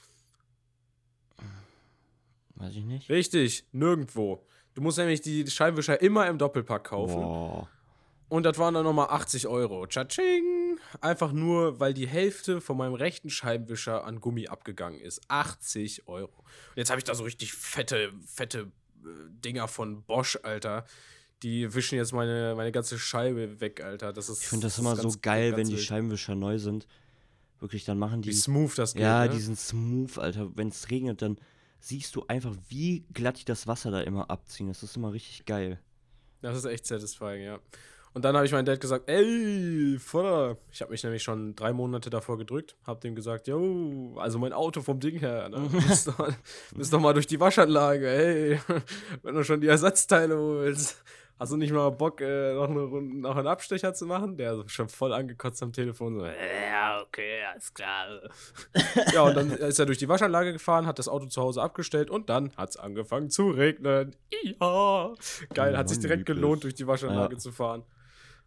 Weiß 2.55 2.75
ich 2.75 2.83
nicht. 2.83 3.09
Richtig, 3.09 3.65
nirgendwo. 3.71 4.45
Du 4.73 4.81
musst 4.81 4.97
nämlich 4.97 5.21
die 5.21 5.47
Scheibenwischer 5.47 6.01
immer 6.01 6.27
im 6.27 6.37
Doppelpack 6.37 6.83
kaufen. 6.83 7.15
Boah. 7.15 7.67
Und 8.29 8.43
das 8.43 8.57
waren 8.57 8.73
dann 8.73 8.85
nochmal 8.85 9.07
80 9.09 9.47
Euro. 9.47 9.85
Tschatsching! 9.87 10.79
Einfach 11.01 11.33
nur, 11.33 11.81
weil 11.81 11.93
die 11.93 12.07
Hälfte 12.07 12.61
von 12.61 12.77
meinem 12.77 12.93
rechten 12.93 13.29
Scheibenwischer 13.29 14.05
an 14.05 14.21
Gummi 14.21 14.47
abgegangen 14.47 15.01
ist. 15.01 15.21
80 15.27 16.07
Euro. 16.07 16.31
Und 16.37 16.77
jetzt 16.77 16.89
habe 16.89 16.99
ich 16.99 17.03
da 17.03 17.13
so 17.13 17.25
richtig 17.25 17.53
fette, 17.53 18.13
fette 18.25 18.71
Dinger 19.43 19.67
von 19.67 20.03
Bosch, 20.03 20.37
Alter. 20.43 20.85
Die 21.43 21.73
wischen 21.73 21.95
jetzt 21.97 22.13
meine, 22.13 22.53
meine 22.55 22.71
ganze 22.71 22.99
Scheibe 22.99 23.59
weg, 23.59 23.81
Alter. 23.83 24.13
Das 24.13 24.29
ist, 24.29 24.41
Ich 24.43 24.47
finde 24.47 24.67
das, 24.67 24.73
ist 24.73 24.79
immer 24.79 24.95
ganz- 24.95 25.13
so 25.13 25.19
geil, 25.21 25.51
ganz 25.51 25.59
wenn 25.69 25.75
die. 25.75 25.81
Scheibenwischer 25.81 26.35
neu 26.35 26.59
sind. 26.59 26.87
Wirklich, 27.59 27.83
dann 27.85 27.97
machen 27.97 28.21
die. 28.21 28.29
Wie 28.29 28.33
smooth 28.33 28.77
das 28.77 28.93
geht. 28.93 29.03
ja, 29.03 29.25
ne? 29.25 29.29
die 29.31 29.39
sind 29.39 29.57
smooth, 29.59 30.17
Alter. 30.17 30.55
Wenn 30.55 30.67
es 30.69 30.89
regnet, 30.89 31.21
dann 31.21 31.37
siehst 31.79 32.15
du 32.15 32.25
einfach, 32.27 32.55
wie 32.69 33.05
glatt 33.13 33.39
die 33.39 33.45
das 33.45 33.65
Wasser 33.67 33.89
da 33.91 34.01
immer 34.01 34.29
abziehen. 34.29 34.67
Das 34.67 34.83
ist 34.83 34.95
immer 34.97 35.13
richtig 35.13 35.45
geil. 35.45 35.79
Das 36.41 36.57
ist 36.57 36.65
echt 36.65 36.85
satisfying, 36.85 37.43
ja. 37.43 37.59
Und 38.13 38.25
dann 38.25 38.35
habe 38.35 38.45
ich 38.45 38.51
meinem 38.51 38.65
Dad 38.65 38.81
gesagt, 38.81 39.09
ey, 39.09 39.97
Vater, 39.97 40.57
ich 40.71 40.81
habe 40.81 40.91
mich 40.91 41.01
nämlich 41.03 41.23
schon 41.23 41.55
drei 41.55 41.71
Monate 41.71 42.09
davor 42.09 42.37
gedrückt, 42.37 42.75
habe 42.85 42.99
dem 42.99 43.15
gesagt, 43.15 43.47
yo, 43.47 44.15
also 44.17 44.37
mein 44.37 44.51
Auto 44.51 44.81
vom 44.81 44.99
Ding 44.99 45.17
her, 45.19 45.47
ne, 45.47 45.59
müsst, 45.71 46.07
doch, 46.09 46.29
müsst 46.75 46.91
doch 46.91 46.99
mal 46.99 47.13
durch 47.13 47.27
die 47.27 47.39
Waschanlage, 47.39 48.09
ey, 48.09 48.59
wenn 49.23 49.35
du 49.35 49.43
schon 49.45 49.61
die 49.61 49.67
Ersatzteile 49.67 50.37
holst, 50.37 51.01
hast 51.39 51.53
du 51.53 51.55
nicht 51.57 51.71
mal 51.71 51.89
Bock, 51.89 52.19
äh, 52.19 52.53
noch, 52.53 52.69
eine 52.69 52.81
Runde, 52.81 53.17
noch 53.21 53.37
einen 53.37 53.47
Abstecher 53.47 53.93
zu 53.93 54.05
machen? 54.05 54.35
Der 54.35 54.55
so 54.57 54.67
schon 54.67 54.89
voll 54.89 55.13
angekotzt 55.13 55.63
am 55.63 55.71
Telefon, 55.71 56.19
so, 56.19 56.25
ja, 56.25 57.01
okay, 57.01 57.45
alles 57.49 57.73
klar. 57.73 58.07
ja, 59.13 59.21
und 59.21 59.35
dann 59.35 59.51
ist 59.51 59.79
er 59.79 59.85
durch 59.85 59.99
die 59.99 60.09
Waschanlage 60.09 60.51
gefahren, 60.51 60.85
hat 60.85 60.99
das 60.99 61.07
Auto 61.07 61.27
zu 61.27 61.41
Hause 61.41 61.61
abgestellt 61.61 62.09
und 62.09 62.29
dann 62.29 62.51
hat 62.57 62.71
es 62.71 62.77
angefangen 62.77 63.29
zu 63.29 63.51
regnen. 63.51 64.17
Ja, 64.43 65.13
geil, 65.53 65.73
Oh 65.75 65.77
hat 65.77 65.87
sich 65.87 65.99
direkt 65.99 66.25
gelohnt, 66.25 66.65
durch 66.65 66.73
die 66.73 66.87
Waschanlage 66.87 67.35
Ja. 67.35 67.39
zu 67.39 67.53
fahren. 67.53 67.85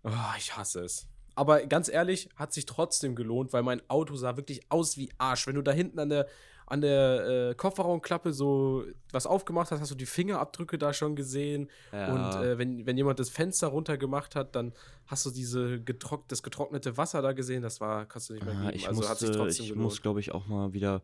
Oh, 0.05 0.11
ich 0.39 0.57
hasse 0.57 0.81
es. 0.85 1.07
Aber 1.35 1.65
ganz 1.67 1.89
ehrlich, 1.89 2.29
hat 2.37 2.53
sich 2.53 2.65
trotzdem 2.67 3.17
gelohnt, 3.17 3.53
weil 3.53 3.63
mein 3.65 3.83
Auto 3.91 4.15
sah 4.15 4.37
wirklich 4.37 4.61
aus 4.71 4.97
wie 4.97 5.11
Arsch. 5.19 5.47
Wenn 5.47 5.57
du 5.57 5.63
da 5.63 5.73
hinten 5.73 5.99
an 5.99 6.09
der, 6.09 6.29
an 6.67 6.81
der 6.81 7.51
äh, 7.51 7.55
Kofferraumklappe 7.57 8.33
so 8.33 8.85
was 9.11 9.27
aufgemacht 9.27 9.71
hast, 9.73 9.81
hast 9.81 9.91
du 9.91 9.97
die 9.97 10.07
Fingerabdrücke 10.07 10.79
da 10.79 10.93
schon 10.93 11.17
gesehen. 11.17 11.69
Und 11.91 12.01
äh, 12.37 12.57
wenn, 12.57 12.87
wenn 12.87 12.97
jemand 12.97 13.19
das 13.19 13.31
Fenster 13.31 13.67
runtergemacht 13.69 14.37
hat, 14.37 14.55
dann 14.55 14.73
hast 15.07 15.27
du 15.27 15.31
diese 15.31 15.81
getrock 15.81 16.29
das 16.29 16.43
getrocknete 16.45 16.97
Wasser 16.97 17.21
da 17.21 17.33
gesehen. 17.33 17.63
Das 17.63 17.81
war, 17.81 18.07
kannst 18.07 18.29
du 18.31 18.35
nicht 18.35 18.45
mehr 18.47 18.55
Ah, 18.57 18.61
geben. 18.67 18.77
ich 18.77 18.87
also 18.87 19.09
hat 19.09 19.19
sich 19.19 19.29
musste, 19.31 19.43
trotzdem 19.43 19.65
ich 19.65 19.71
gelohnt. 19.71 19.85
muss, 19.85 20.03
glaube 20.03 20.21
ich, 20.21 20.33
auch 20.33 20.47
mal 20.47 20.73
wieder 20.73 21.03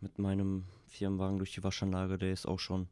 mit 0.00 0.18
meinem 0.20 0.64
Firmenwagen 0.86 1.38
durch 1.38 1.52
die 1.54 1.64
Waschanlage. 1.64 2.18
Der 2.18 2.32
ist 2.32 2.46
auch 2.46 2.60
schon 2.60 2.86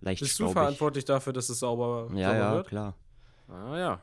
leicht 0.00 0.20
Bist 0.20 0.38
du 0.40 0.48
verantwortlich 0.48 1.04
dafür, 1.04 1.32
dass 1.32 1.48
es 1.48 1.60
sauber, 1.60 2.08
Ja, 2.14 2.30
sauber 2.30 2.36
ja, 2.38 2.54
wird? 2.54 2.66
klar. 2.66 2.94
Ah 3.48 3.78
ja, 3.78 4.02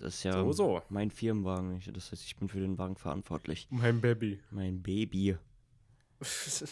Das 0.00 0.14
ist 0.14 0.24
ja 0.24 0.32
so, 0.32 0.52
so. 0.52 0.82
mein 0.88 1.10
Firmenwagen. 1.10 1.76
Ich, 1.76 1.90
das 1.92 2.12
heißt, 2.12 2.24
ich 2.24 2.36
bin 2.36 2.48
für 2.48 2.60
den 2.60 2.78
Wagen 2.78 2.96
verantwortlich. 2.96 3.66
Mein 3.70 4.00
Baby. 4.00 4.40
Mein 4.50 4.82
Baby. 4.82 5.36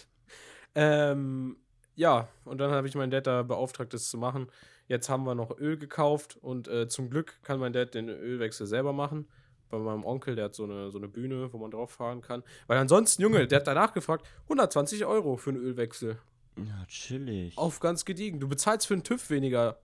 ähm, 0.75 1.57
ja, 1.97 2.29
und 2.45 2.59
dann 2.59 2.71
habe 2.71 2.89
ich 2.89 2.95
meinen 2.95 3.11
Dad 3.11 3.27
da 3.27 3.43
beauftragt, 3.43 3.95
das 3.95 4.09
zu 4.09 4.19
machen. 4.19 4.49
Jetzt 4.87 5.09
haben 5.09 5.25
wir 5.25 5.35
noch 5.35 5.59
Öl 5.59 5.79
gekauft 5.79 6.37
und 6.41 6.69
äh, 6.69 6.89
zum 6.89 7.09
Glück 7.09 7.39
kann 7.43 7.59
mein 7.59 7.73
Dad 7.73 7.95
den 7.95 8.09
Ölwechsel 8.09 8.67
selber 8.67 8.93
machen. 8.93 9.27
Bei 9.71 9.79
meinem 9.79 10.05
Onkel, 10.05 10.37
der 10.37 10.47
hat 10.47 10.55
so 10.55 10.65
eine, 10.65 10.91
so 10.91 10.99
eine 10.99 11.09
Bühne, 11.09 11.53
wo 11.53 11.59
man 11.59 11.71
drauf 11.71 11.93
fahren 11.93 12.21
kann. 12.21 12.43
Weil 12.67 12.79
ansonsten, 12.79 13.23
Junge, 13.23 13.47
der 13.49 13.61
hat 13.61 13.67
danach 13.67 13.93
gefragt, 13.93 14.27
120 14.45 15.05
Euro 15.07 15.37
für 15.37 15.51
einen 15.51 15.61
Ölwechsel. 15.61 16.19
Ja, 16.57 16.85
chillig. 16.87 17.57
Auf 17.59 17.81
ganz 17.81 18.05
gediegen. 18.05 18.39
Du 18.41 18.49
bezahlst 18.49 18.87
für 18.87 18.95
einen 18.95 19.03
TÜV 19.03 19.31
weniger. 19.31 19.79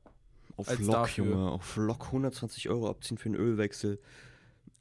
Auf 0.60 0.68
als 0.68 0.80
Lock, 0.80 0.92
dafür. 0.92 1.24
Junge. 1.26 1.50
Auf 1.50 1.76
Lock 1.76 2.06
120 2.06 2.68
Euro 2.68 2.88
abziehen 2.88 3.18
für 3.18 3.26
einen 3.28 3.36
Ölwechsel. 3.36 4.00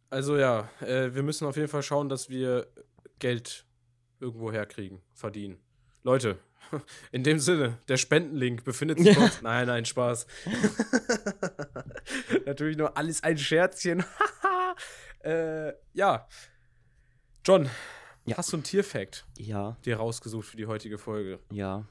Also 0.10 0.38
ja, 0.38 0.70
äh, 0.82 1.14
wir 1.14 1.24
müssen 1.24 1.46
auf 1.48 1.56
jeden 1.56 1.68
Fall 1.68 1.84
schauen, 1.84 2.10
dass 2.10 2.30
wir 2.30 2.68
Geld 3.20 3.66
irgendwo 4.20 4.52
herkriegen, 4.52 5.02
verdienen. 5.14 5.58
Leute, 6.04 6.40
in 7.12 7.24
dem 7.24 7.40
Sinne, 7.40 7.78
der 7.88 7.98
Spendenlink 7.98 8.64
befindet 8.64 9.00
sich 9.00 9.18
uns. 9.18 9.40
Nein, 9.42 9.68
nein, 9.68 9.86
Spaß. 9.86 10.26
Natürlich 12.46 12.78
nur 12.78 12.96
alles 12.98 13.24
ein 13.24 13.38
Scherzchen. 13.38 14.04
äh, 15.24 15.74
ja. 15.94 16.28
John, 17.46 17.70
Ja. 18.26 18.38
hast 18.38 18.52
du 18.52 18.58
einen 18.58 18.64
Tierfact 18.64 19.26
Ja, 19.38 19.78
dir 19.86 19.98
rausgesucht 19.98 20.48
für 20.48 20.58
die 20.58 20.66
heutige 20.68 20.98
Folge? 20.98 21.40
ja. 21.52 21.86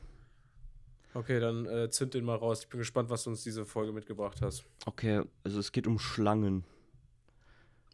Okay, 1.19 1.41
dann 1.41 1.67
äh, 1.67 1.91
zünd 1.91 2.15
den 2.15 2.25
mal 2.25 2.37
raus. 2.37 2.61
Ich 2.63 2.69
bin 2.69 2.79
gespannt, 2.79 3.11
was 3.11 3.25
du 3.25 3.31
uns 3.31 3.43
diese 3.43 3.67
Folge 3.67 3.91
mitgebracht 3.91 4.41
hast. 4.41 4.65
Okay, 4.87 5.23
also 5.43 5.59
es 5.59 5.73
geht 5.73 5.89
um 5.89 5.99
Schlangen. 5.99 6.63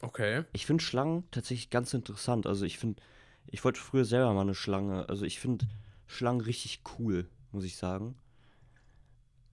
Okay. 0.02 0.44
Ich 0.52 0.66
finde 0.66 0.84
Schlangen 0.84 1.24
tatsächlich 1.30 1.70
ganz 1.70 1.94
interessant. 1.94 2.46
Also 2.46 2.66
ich 2.66 2.78
finde, 2.78 3.00
ich 3.46 3.64
wollte 3.64 3.80
früher 3.80 4.04
selber 4.04 4.34
mal 4.34 4.42
eine 4.42 4.54
Schlange. 4.54 5.08
Also 5.08 5.24
ich 5.24 5.40
finde 5.40 5.66
Schlangen 6.06 6.42
richtig 6.42 6.82
cool, 6.98 7.26
muss 7.50 7.64
ich 7.64 7.78
sagen. 7.78 8.14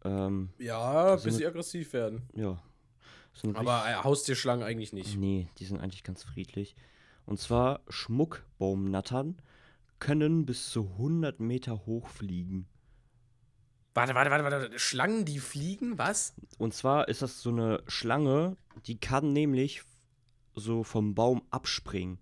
Ähm, 0.04 0.50
Ja, 0.58 1.12
Das 1.12 1.24
bis 1.24 1.38
sie 1.38 1.46
aggressiv 1.48 1.94
werden. 1.94 2.24
ja. 2.34 2.62
Aber 3.54 3.86
äh, 3.88 4.04
Haustierschlangen 4.04 4.66
eigentlich 4.66 4.92
nicht. 4.92 5.16
Nee, 5.18 5.48
die 5.60 5.64
sind 5.66 5.80
eigentlich 5.80 6.04
ganz 6.04 6.24
friedlich. 6.24 6.76
Und 7.26 7.40
zwar 7.40 7.80
Schmuckbaumnattern 7.88 9.42
können 10.00 10.46
bis 10.46 10.70
zu 10.72 10.90
100 10.98 11.40
Meter 11.40 11.86
hoch 11.86 12.10
fliegen. 12.10 12.68
Warte, 13.94 14.16
warte, 14.16 14.32
warte, 14.32 14.44
warte. 14.44 14.80
Schlangen, 14.80 15.26
die 15.26 15.40
fliegen? 15.40 15.98
Was? 15.98 16.34
Und 16.58 16.74
zwar 16.74 17.08
ist 17.10 17.22
das 17.22 17.42
so 17.42 17.50
eine 17.50 17.84
Schlange, 17.88 18.56
die 18.86 18.98
kann 19.00 19.34
nämlich 19.34 19.82
so 20.56 20.84
vom 20.84 21.14
Baum 21.16 21.42
abspringen. 21.50 22.18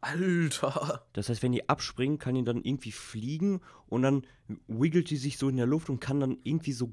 Alter. 0.00 1.06
Das 1.12 1.28
heißt, 1.28 1.42
wenn 1.42 1.52
die 1.52 1.68
abspringen, 1.68 2.18
kann 2.18 2.34
die 2.34 2.44
dann 2.44 2.62
irgendwie 2.62 2.92
fliegen 2.92 3.60
und 3.86 4.02
dann 4.02 4.26
wiggelt 4.68 5.10
die 5.10 5.16
sich 5.16 5.38
so 5.38 5.48
in 5.48 5.56
der 5.56 5.66
Luft 5.66 5.90
und 5.90 6.00
kann 6.00 6.20
dann 6.20 6.38
irgendwie 6.44 6.72
so 6.72 6.92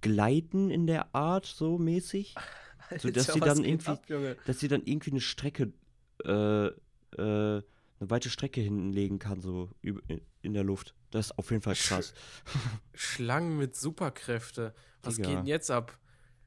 gleiten 0.00 0.70
in 0.70 0.86
der 0.86 1.14
Art, 1.14 1.46
so 1.46 1.78
mäßig. 1.78 2.34
So, 3.00 3.10
dass 3.10 3.28
Alter, 3.28 3.32
sie 3.34 3.40
dann 3.40 3.64
irgendwie- 3.64 3.90
Ab? 3.90 4.36
Dass 4.46 4.60
sie 4.60 4.68
dann 4.68 4.80
irgendwie 4.82 5.10
eine 5.10 5.20
Strecke, 5.20 5.74
äh, 6.24 6.68
äh, 6.68 6.72
eine 7.18 7.62
weite 7.98 8.30
Strecke 8.30 8.62
hinlegen 8.62 9.18
kann, 9.18 9.42
so 9.42 9.68
in 9.82 10.54
der 10.54 10.64
Luft. 10.64 10.94
Das 11.10 11.26
ist 11.26 11.38
auf 11.38 11.50
jeden 11.50 11.62
Fall 11.62 11.74
krass. 11.74 12.12
Schlangen 12.94 13.56
mit 13.56 13.76
Superkräfte. 13.76 14.74
Was 15.02 15.16
Digga. 15.16 15.28
geht 15.28 15.38
denn 15.38 15.46
jetzt 15.46 15.70
ab? 15.70 15.98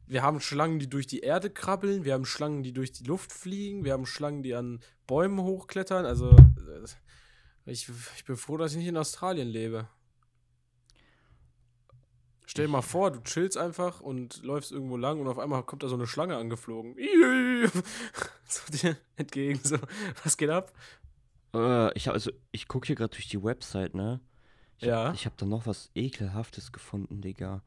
Wir 0.06 0.24
haben 0.24 0.41
Schlangen, 0.41 0.80
die 0.80 0.89
durch 0.89 1.08
die 1.08 1.21
Erde 1.21 1.50
krabbeln. 1.50 2.04
Wir 2.04 2.13
haben 2.13 2.26
Schlangen, 2.26 2.63
die 2.63 2.74
durch 2.74 2.91
die 2.91 3.06
Luft 3.06 3.32
fliegen. 3.32 3.86
Wir 3.86 3.93
haben 3.93 4.06
Schlangen, 4.06 4.43
die 4.43 4.54
an 4.54 4.82
Bäumen 5.08 5.39
hochklettern. 5.41 6.06
Also, 6.06 6.32
äh, 6.32 6.86
ich, 7.65 7.89
ich 8.17 8.26
bin 8.26 8.36
froh, 8.36 8.58
dass 8.58 8.74
ich 8.74 8.78
nicht 8.78 8.88
in 8.88 8.97
Australien 8.97 9.47
lebe. 9.47 9.88
Stell 12.45 12.65
dir 12.65 12.71
mal 12.71 12.82
vor, 12.82 13.12
du 13.12 13.21
chillst 13.21 13.58
einfach 13.58 14.02
und 14.02 14.43
läufst 14.43 14.74
irgendwo 14.74 14.97
lang 14.97 15.21
und 15.21 15.28
auf 15.30 15.39
einmal 15.39 15.63
kommt 15.63 15.84
da 15.84 15.88
so 15.88 15.95
eine 15.95 16.06
Schlange 16.06 16.36
angeflogen. 16.36 16.97
so 18.45 18.62
dir 18.74 18.97
entgegen. 19.15 19.62
So, 19.63 19.78
was 20.26 20.36
geht 20.36 20.50
ab? 20.50 20.74
äh, 21.54 21.93
ich 21.97 22.08
hab, 22.08 22.13
also, 22.13 22.32
ich 22.52 22.67
gucke 22.67 22.88
hier 22.88 22.97
gerade 22.97 23.15
durch 23.15 23.30
die 23.30 23.41
Website, 23.41 23.95
ne? 23.95 24.19
Ich 24.82 24.88
Ja. 24.88 25.06
Hab, 25.10 25.13
ich 25.15 25.26
habe 25.26 25.36
da 25.38 25.46
noch 25.46 25.65
was 25.67 25.91
Ekelhaftes 25.96 26.72
gefunden, 26.72 27.22
Digga. 27.22 27.62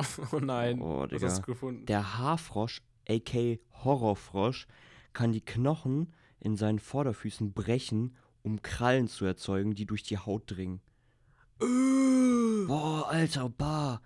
Oh 0.32 0.38
nein. 0.38 0.80
Oh, 0.80 1.00
was 1.02 1.08
Digga. 1.10 1.26
hast 1.26 1.38
du 1.40 1.42
gefunden? 1.42 1.86
Der 1.86 2.18
Haarfrosch, 2.18 2.82
aka 3.08 3.56
Horrorfrosch, 3.84 4.66
kann 5.12 5.32
die 5.32 5.40
Knochen 5.44 6.12
in 6.40 6.56
seinen 6.56 6.78
Vorderfüßen 6.78 7.52
brechen, 7.52 8.16
um 8.42 8.62
Krallen 8.62 9.08
zu 9.08 9.24
erzeugen, 9.24 9.74
die 9.74 9.86
durch 9.86 10.04
die 10.04 10.18
Haut 10.18 10.44
dringen. 10.46 10.80
Boah, 12.66 13.08
Alter, 13.08 13.48
bah. 13.48 14.00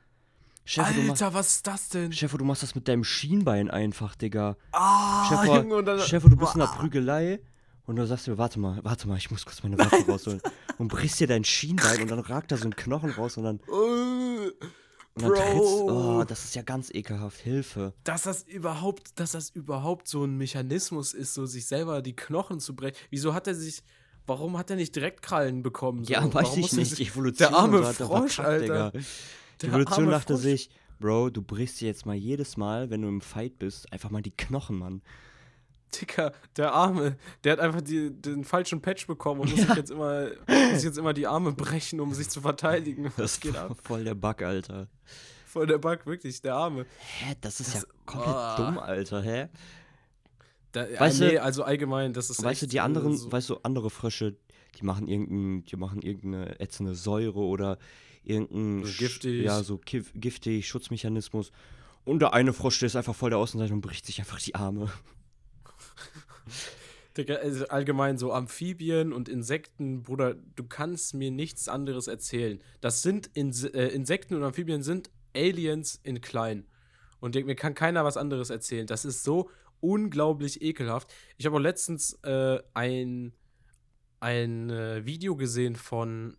Chef, 0.64 0.94
du, 0.94 1.02
machst, 1.02 1.22
Alter, 1.22 1.34
was 1.34 1.56
ist 1.56 1.66
das 1.66 1.88
denn? 1.90 2.12
Chef, 2.12 2.34
du 2.36 2.44
machst 2.44 2.62
das 2.62 2.74
mit 2.74 2.88
deinem 2.88 3.04
Schienbein 3.04 3.68
einfach, 3.70 4.14
Digga. 4.14 4.56
Ah, 4.72 5.28
Chef, 5.28 5.44
Junge, 5.44 5.74
und 5.76 5.84
dann, 5.84 5.98
Chef, 6.00 6.22
du 6.22 6.36
bist 6.36 6.54
in 6.54 6.60
der. 6.60 6.66
Prügelei 6.68 7.40
und 7.92 7.96
du 7.96 8.06
sagst 8.06 8.26
dir, 8.26 8.38
warte 8.38 8.58
mal, 8.58 8.80
warte 8.82 9.06
mal, 9.06 9.18
ich 9.18 9.30
muss 9.30 9.44
kurz 9.44 9.62
meine 9.62 9.76
Waffe 9.78 10.04
rausholen. 10.10 10.40
Und 10.78 10.88
brichst 10.88 11.20
dir 11.20 11.26
dein 11.26 11.44
Schienbein 11.44 12.00
und 12.00 12.10
dann 12.10 12.20
ragt 12.20 12.50
da 12.50 12.56
so 12.56 12.64
ein 12.64 12.74
Knochen 12.74 13.10
raus 13.10 13.36
und 13.36 13.44
dann, 13.44 13.60
Äh, 13.68 14.46
und 15.14 15.22
dann 15.22 15.30
Bro. 15.30 15.34
trittst, 15.34 15.58
oh, 15.60 16.24
das 16.26 16.44
ist 16.44 16.54
ja 16.54 16.62
ganz 16.62 16.88
ekelhaft, 16.92 17.38
Hilfe. 17.40 17.92
dass 18.02 18.22
das 18.22 18.44
überhaupt, 18.44 19.20
dass 19.20 19.32
das 19.32 19.50
überhaupt 19.50 20.08
so 20.08 20.24
ein 20.24 20.38
Mechanismus 20.38 21.12
ist, 21.12 21.34
so 21.34 21.44
sich 21.44 21.66
selber 21.66 22.00
die 22.00 22.16
Knochen 22.16 22.60
zu 22.60 22.74
brechen. 22.74 22.96
Wieso 23.10 23.34
hat 23.34 23.46
er 23.46 23.54
sich, 23.54 23.82
warum 24.26 24.56
hat 24.56 24.70
er 24.70 24.76
nicht 24.76 24.96
direkt 24.96 25.20
Krallen 25.20 25.62
bekommen? 25.62 26.04
So? 26.04 26.12
Ja, 26.14 26.32
weiß 26.32 26.56
ich 26.56 26.72
nicht. 26.72 26.98
Evolution 26.98 27.50
Der 27.50 27.54
arme 27.58 27.84
so 27.92 28.06
Frosch, 28.06 28.36
verkackt, 28.36 28.38
Alter. 28.70 28.90
Digga. 28.90 28.90
Die 28.92 29.04
Der 29.60 29.68
Evolution 29.68 30.08
dachte 30.08 30.32
Frosch. 30.32 30.42
sich, 30.42 30.70
Bro, 30.98 31.28
du 31.30 31.42
brichst 31.42 31.80
dir 31.82 31.88
jetzt 31.88 32.06
mal 32.06 32.16
jedes 32.16 32.56
Mal, 32.56 32.88
wenn 32.88 33.02
du 33.02 33.08
im 33.08 33.20
Fight 33.20 33.58
bist, 33.58 33.92
einfach 33.92 34.08
mal 34.08 34.22
die 34.22 34.30
Knochen, 34.30 34.78
Mann. 34.78 35.02
Dicker, 36.00 36.32
der 36.56 36.72
Arme, 36.72 37.16
der 37.44 37.52
hat 37.52 37.60
einfach 37.60 37.80
die, 37.82 38.10
den 38.10 38.44
falschen 38.44 38.80
Patch 38.82 39.06
bekommen 39.06 39.40
und 39.42 39.50
muss, 39.50 39.60
sich 39.60 39.74
jetzt 39.74 39.90
immer, 39.90 40.28
muss 40.72 40.84
jetzt 40.84 40.98
immer 40.98 41.12
die 41.12 41.26
Arme 41.26 41.52
brechen, 41.52 42.00
um 42.00 42.12
sich 42.14 42.28
zu 42.28 42.40
verteidigen. 42.40 43.12
Das 43.16 43.38
geht 43.40 43.56
ab. 43.56 43.76
Voll 43.82 44.04
der 44.04 44.14
Bug, 44.14 44.42
Alter. 44.42 44.88
Voll 45.46 45.66
der 45.66 45.78
Bug, 45.78 46.06
wirklich, 46.06 46.40
der 46.40 46.54
Arme. 46.54 46.86
Hä, 46.98 47.34
das 47.40 47.60
ist 47.60 47.74
Das- 47.74 47.82
ja 47.82 47.88
komplett 48.06 48.34
Ah. 48.34 48.56
dumm, 48.56 48.78
Alter, 48.78 49.22
hä? 49.22 49.48
Da, 50.72 50.86
Weißt 50.98 51.20
ja, 51.20 51.26
du- 51.26 51.32
nee, 51.32 51.38
also 51.38 51.62
allgemein, 51.64 52.12
das 52.14 52.30
ist 52.30 52.42
Weißt 52.42 52.62
du, 52.62 52.66
die 52.66 52.80
anderen, 52.80 53.12
äh, 53.12 53.16
so, 53.16 53.30
weißt 53.30 53.50
du, 53.50 53.56
andere 53.62 53.90
Frösche, 53.90 54.36
die 54.78 54.84
machen 54.84 55.06
irgendein, 55.06 55.64
die 55.66 55.76
machen 55.76 56.00
irgendeine 56.00 56.58
ätzende 56.60 56.94
Säure 56.94 57.40
oder 57.40 57.76
irgendein 58.24 58.82
So 58.84 58.90
Sch- 58.90 58.98
giftig. 58.98 59.44
Ja, 59.44 59.62
so 59.62 59.78
giftig, 59.84 60.66
Schutzmechanismus. 60.66 61.52
Und 62.04 62.20
der 62.20 62.32
eine 62.32 62.52
Frosch, 62.54 62.78
der 62.78 62.86
ist 62.86 62.96
einfach 62.96 63.14
voll 63.14 63.30
der 63.30 63.38
Außenseiter 63.38 63.74
und 63.74 63.82
bricht 63.82 64.06
sich 64.06 64.18
einfach 64.20 64.40
die 64.40 64.54
Arme. 64.54 64.90
Digga, 67.16 67.34
also 67.36 67.68
allgemein 67.68 68.16
so 68.16 68.32
Amphibien 68.32 69.12
und 69.12 69.28
Insekten, 69.28 70.02
Bruder, 70.02 70.34
du 70.34 70.64
kannst 70.64 71.14
mir 71.14 71.30
nichts 71.30 71.68
anderes 71.68 72.06
erzählen. 72.06 72.62
Das 72.80 73.02
sind 73.02 73.30
Inse 73.34 73.68
äh, 73.74 73.88
Insekten 73.88 74.34
und 74.34 74.44
Amphibien 74.44 74.82
sind 74.82 75.10
Aliens 75.34 76.00
in 76.02 76.20
klein. 76.20 76.66
Und 77.20 77.34
mir 77.34 77.54
kann 77.54 77.74
keiner 77.74 78.04
was 78.04 78.16
anderes 78.16 78.50
erzählen. 78.50 78.86
Das 78.86 79.04
ist 79.04 79.22
so 79.22 79.50
unglaublich 79.80 80.62
ekelhaft. 80.62 81.12
Ich 81.36 81.46
habe 81.46 81.56
auch 81.56 81.60
letztens 81.60 82.14
äh, 82.22 82.60
ein, 82.72 83.32
ein 84.20 84.70
äh, 84.70 85.04
Video 85.04 85.36
gesehen 85.36 85.76
von, 85.76 86.36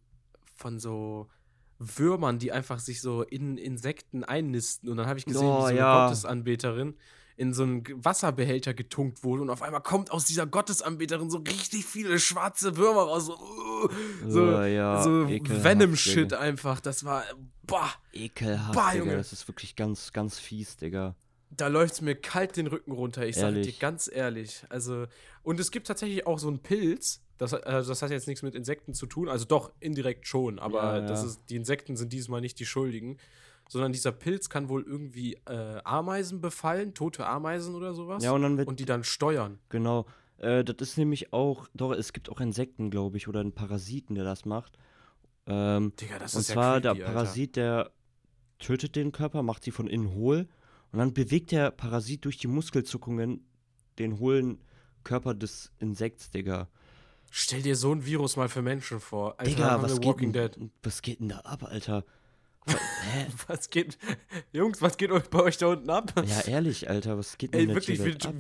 von 0.56 0.80
so 0.80 1.30
Würmern, 1.78 2.40
die 2.40 2.52
einfach 2.52 2.80
sich 2.80 3.02
so 3.02 3.22
in 3.22 3.58
Insekten 3.58 4.24
einnisten. 4.24 4.90
Und 4.90 4.98
dann 4.98 5.08
habe 5.08 5.20
ich 5.20 5.26
gesehen, 5.26 5.46
Oh, 5.46 5.58
wie 5.58 5.62
so 5.62 5.66
eine 5.68 5.78
ja. 5.78 6.06
Gottesanbeterin 6.06 6.96
in 7.36 7.54
so 7.54 7.64
einen 7.64 7.84
Wasserbehälter 8.04 8.74
getunkt 8.74 9.24
wurde 9.24 9.42
und 9.42 9.50
auf 9.50 9.62
einmal 9.62 9.82
kommt 9.82 10.12
aus 10.12 10.26
dieser 10.26 10.46
Gottesanbeterin 10.46 11.30
so 11.30 11.40
richtig 11.40 11.86
viele 11.86 12.20
schwarze 12.20 12.78
Würmer 12.78 13.02
raus. 13.04 13.26
So, 13.26 13.34
uh, 13.34 13.90
so, 14.28 14.42
Oh, 14.44 14.64
ja, 14.64 15.02
so 15.04 15.28
Venom-Shit 15.28 16.34
einfach. 16.34 16.80
Das 16.80 17.04
war, 17.06 17.24
boah, 17.64 17.90
Ekelhaft, 18.14 18.74
Bah, 18.76 18.92
Digga. 18.92 19.16
Das 19.16 19.34
ist 19.34 19.48
wirklich 19.48 19.76
ganz, 19.76 20.14
ganz 20.14 20.38
fies, 20.40 20.78
Digga. 20.78 21.16
da 21.50 21.68
läuft 21.68 21.94
es 21.96 22.02
mir 22.02 22.16
kalt 22.16 22.56
den 22.58 22.68
Rücken 22.68 22.92
runter. 22.92 23.26
Ich 23.26 23.36
sage 23.36 23.62
dir 23.62 23.74
ganz 23.74 24.10
ehrlich. 24.12 24.64
Also, 24.70 25.06
und 25.44 25.60
es 25.60 25.72
gibt 25.72 25.88
tatsächlich 25.88 26.26
auch 26.28 26.40
so 26.40 26.48
einen 26.48 26.60
Pilz. 26.60 27.22
Das, 27.40 27.54
also 27.54 27.90
das 27.92 28.02
hat 28.02 28.12
jetzt 28.12 28.28
nichts 28.28 28.44
mit 28.44 28.56
Insekten 28.56 28.94
zu 28.94 29.06
tun. 29.08 29.28
Also 29.28 29.46
doch, 29.46 29.72
indirekt 29.80 30.28
schon. 30.28 30.60
Aber 30.60 30.84
Ja, 30.84 31.00
ja. 31.00 31.08
Das 31.08 31.24
ist, 31.24 31.42
die 31.50 31.56
Insekten 31.56 31.96
sind 31.98 32.14
diesmal 32.14 32.42
nicht 32.42 32.60
die 32.60 32.66
Schuldigen. 32.66 33.18
Sondern 33.70 33.92
dieser 33.92 34.12
Pilz 34.12 34.50
kann 34.50 34.70
wohl 34.70 34.84
irgendwie 34.84 35.36
äh, 35.46 35.82
Ameisen 35.84 36.42
befallen, 36.42 36.94
tote 36.94 37.26
Ameisen 37.26 37.76
oder 37.76 37.94
sowas. 37.94 38.24
Ja, 38.24 38.32
und 38.32 38.42
dann 38.42 38.58
wird, 38.58 38.68
und 38.68 38.80
die 38.80 38.86
dann 38.86 39.04
steuern. 39.04 39.60
genau. 39.70 40.06
Äh, 40.38 40.64
das 40.64 40.76
ist 40.90 40.98
nämlich 40.98 41.32
auch, 41.32 41.68
doch, 41.74 41.92
es 41.92 42.12
gibt 42.12 42.30
auch 42.30 42.40
Insekten, 42.42 42.90
glaube 42.92 43.18
ich, 43.18 43.28
oder 43.28 43.40
einen 43.40 43.54
Parasiten, 43.54 44.16
der 44.16 44.26
das 44.26 44.46
macht. 44.46 44.78
Ähm, 45.46 45.94
Digga, 46.00 46.20
das 46.20 46.34
und 46.36 46.42
ist 46.42 46.48
zwar 46.48 46.76
ja 46.76 46.82
creepy, 46.82 46.82
der 46.82 46.92
Alter. 46.92 47.06
Parasit, 47.06 47.56
der 47.56 47.92
tötet 48.60 48.96
den 48.96 49.12
Körper, 49.12 49.44
macht 49.44 49.64
sie 49.64 49.72
von 49.72 49.88
innen 49.88 50.14
hohl 50.14 50.48
und 50.92 51.00
dann 51.00 51.14
bewegt 51.14 51.52
der 51.52 51.72
Parasit 51.72 52.26
durch 52.26 52.38
die 52.38 52.48
Muskelzuckungen 52.48 53.46
den 54.00 54.20
hohlen 54.20 54.60
Körper 55.04 55.34
des 55.34 55.72
Insekts, 55.80 56.32
Digga. 56.32 56.70
Stell 57.30 57.62
dir 57.62 57.76
so 57.76 57.92
ein 57.92 58.06
Virus 58.06 58.36
mal 58.36 58.48
für 58.48 58.62
Menschen 58.62 59.00
vor. 59.00 59.40
Alter, 59.40 59.52
Digga, 59.52 59.82
was 59.82 60.00
geht, 60.00 60.36
denn, 60.36 60.72
was 60.82 61.02
geht 61.02 61.20
denn 61.20 61.30
da 61.30 61.40
ab, 61.40 61.64
Alter? 61.64 62.06
Hä? 62.68 63.28
Was 63.48 63.70
geht, 63.70 63.98
Jungs, 64.52 64.82
was 64.82 64.98
geht 64.98 65.12
euch 65.12 65.30
bei 65.30 65.42
euch 65.42 65.58
da 65.58 65.68
unten 65.68 65.90
ab? 65.90 66.14
Ja, 66.26 66.42
ehrlich, 66.42 66.90
Alter, 66.90 67.18
was 67.18 67.38
geht 67.38 67.54
denn 67.54 67.60
Ey, 67.62 67.66
in 67.68 67.74
wirklich, 67.76 68.04
wir, 68.04 68.16
ab? 68.26 68.34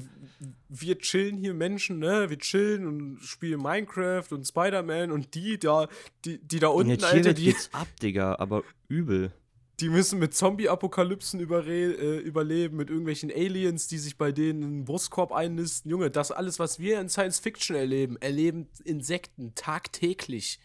wir 0.70 0.98
chillen 0.98 1.38
hier 1.38 1.54
Menschen, 1.54 2.00
ne? 2.00 2.30
Wir 2.30 2.40
chillen 2.40 2.88
und 2.88 3.20
spielen 3.22 3.62
Minecraft 3.62 4.26
und 4.32 4.46
Spider-Man 4.48 5.12
und 5.12 5.36
die 5.36 5.58
da, 5.60 5.88
die, 6.26 6.38
die 6.40 6.60
da 6.60 6.68
In 6.68 6.74
unten, 6.74 7.00
der 7.00 7.10
Alter, 7.10 7.34
die, 7.34 7.46
geht's 7.46 7.70
ab, 7.74 7.88
Digga, 8.02 8.36
aber 8.40 8.64
übel. 8.88 9.32
die 9.80 9.90
müssen 9.90 10.20
mit 10.20 10.34
Zombie-Apokalypsen 10.34 11.40
äh, 11.40 12.18
überleben, 12.18 12.78
mit 12.78 12.90
irgendwelchen 12.90 13.32
Aliens, 13.32 13.88
die 13.88 13.98
sich 13.98 14.18
bei 14.18 14.32
denen 14.32 14.64
in 14.64 14.72
den 14.80 14.86
Brustkorb 14.86 15.32
einnisten. 15.32 15.92
Junge, 15.92 16.10
das 16.10 16.32
alles, 16.32 16.60
was 16.60 16.80
wir 16.80 17.00
in 17.02 17.10
Science 17.10 17.40
Fiction 17.40 17.76
erleben, 17.76 18.18
erleben 18.22 18.68
Insekten 18.86 19.54
tagtäglich. 19.56 20.60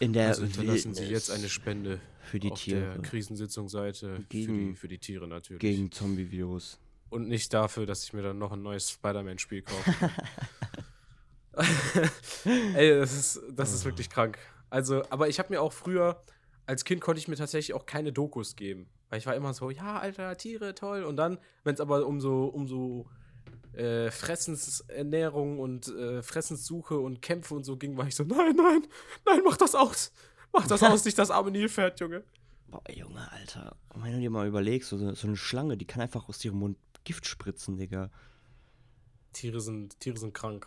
In 0.00 0.12
der 0.12 0.28
Also 0.28 0.42
hinterlassen 0.42 0.94
Sie 0.94 1.04
jetzt 1.04 1.30
eine 1.30 1.48
Spende 1.48 2.00
für 2.22 2.38
die 2.40 2.50
auf 2.50 2.60
Tiere. 2.60 2.80
der 2.94 3.02
Krisensitzungsseite 3.02 4.16
für 4.16 4.22
Gegen- 4.24 4.68
die, 4.70 4.74
für 4.76 4.88
die 4.88 4.98
Tiere 4.98 5.26
natürlich. 5.28 5.60
gegen 5.60 5.90
Zombie-Virus. 5.92 6.78
Und 7.10 7.28
nicht 7.28 7.52
dafür, 7.52 7.84
dass 7.84 8.04
ich 8.04 8.12
mir 8.14 8.22
dann 8.22 8.38
noch 8.38 8.52
ein 8.52 8.62
neues 8.62 8.90
Spider-Man-Spiel 8.90 9.62
kaufe. 9.62 10.10
Ey, 12.74 12.98
das 12.98 13.12
ist, 13.12 13.42
das 13.50 13.74
ist 13.74 13.84
wirklich 13.84 14.08
krank. 14.08 14.38
Also, 14.70 15.02
aber 15.10 15.28
ich 15.28 15.38
habe 15.38 15.52
mir 15.52 15.60
auch 15.60 15.72
früher, 15.72 16.22
als 16.66 16.84
Kind 16.84 17.00
konnte 17.02 17.18
ich 17.18 17.28
mir 17.28 17.36
tatsächlich 17.36 17.74
auch 17.74 17.84
keine 17.84 18.12
Dokus 18.12 18.56
geben. 18.56 18.86
Weil 19.10 19.18
ich 19.18 19.26
war 19.26 19.34
immer 19.36 19.52
so, 19.52 19.68
ja, 19.68 19.98
Alter, 19.98 20.34
Tiere, 20.38 20.74
toll. 20.74 21.04
Und 21.04 21.16
dann, 21.16 21.38
wenn 21.64 21.74
es 21.74 21.80
aber 21.80 22.06
um 22.06 22.20
so, 22.22 22.44
um 22.46 22.66
so 22.66 23.06
äh, 23.74 24.10
Fressensernährung 24.10 25.58
und 25.58 25.88
äh, 25.88 26.22
Fressenssuche 26.22 26.98
und 26.98 27.20
Kämpfe 27.20 27.54
und 27.54 27.64
so 27.64 27.76
ging, 27.76 27.98
war 27.98 28.06
ich 28.06 28.16
so, 28.16 28.24
nein, 28.24 28.56
nein, 28.56 28.86
nein, 29.26 29.40
mach 29.44 29.58
das 29.58 29.74
aus. 29.74 30.12
Mach 30.52 30.66
das 30.66 30.82
aus, 30.82 31.04
nicht 31.04 31.18
das 31.18 31.30
arme 31.30 31.50
Nilpferd, 31.50 31.98
Junge. 32.00 32.24
Boah, 32.68 32.82
Junge, 32.90 33.30
Alter. 33.32 33.76
Wenn 33.94 34.12
du 34.12 34.20
dir 34.20 34.30
mal 34.30 34.46
überlegst, 34.46 34.90
so, 34.90 35.14
so 35.14 35.26
eine 35.26 35.36
Schlange, 35.36 35.76
die 35.76 35.86
kann 35.86 36.02
einfach 36.02 36.28
aus 36.28 36.44
ihrem 36.44 36.58
Mund 36.58 36.78
Gift 37.04 37.26
spritzen, 37.26 37.76
Digga. 37.76 38.10
Tiere 39.32 39.60
sind, 39.60 39.98
Tiere 40.00 40.18
sind 40.18 40.34
krank. 40.34 40.66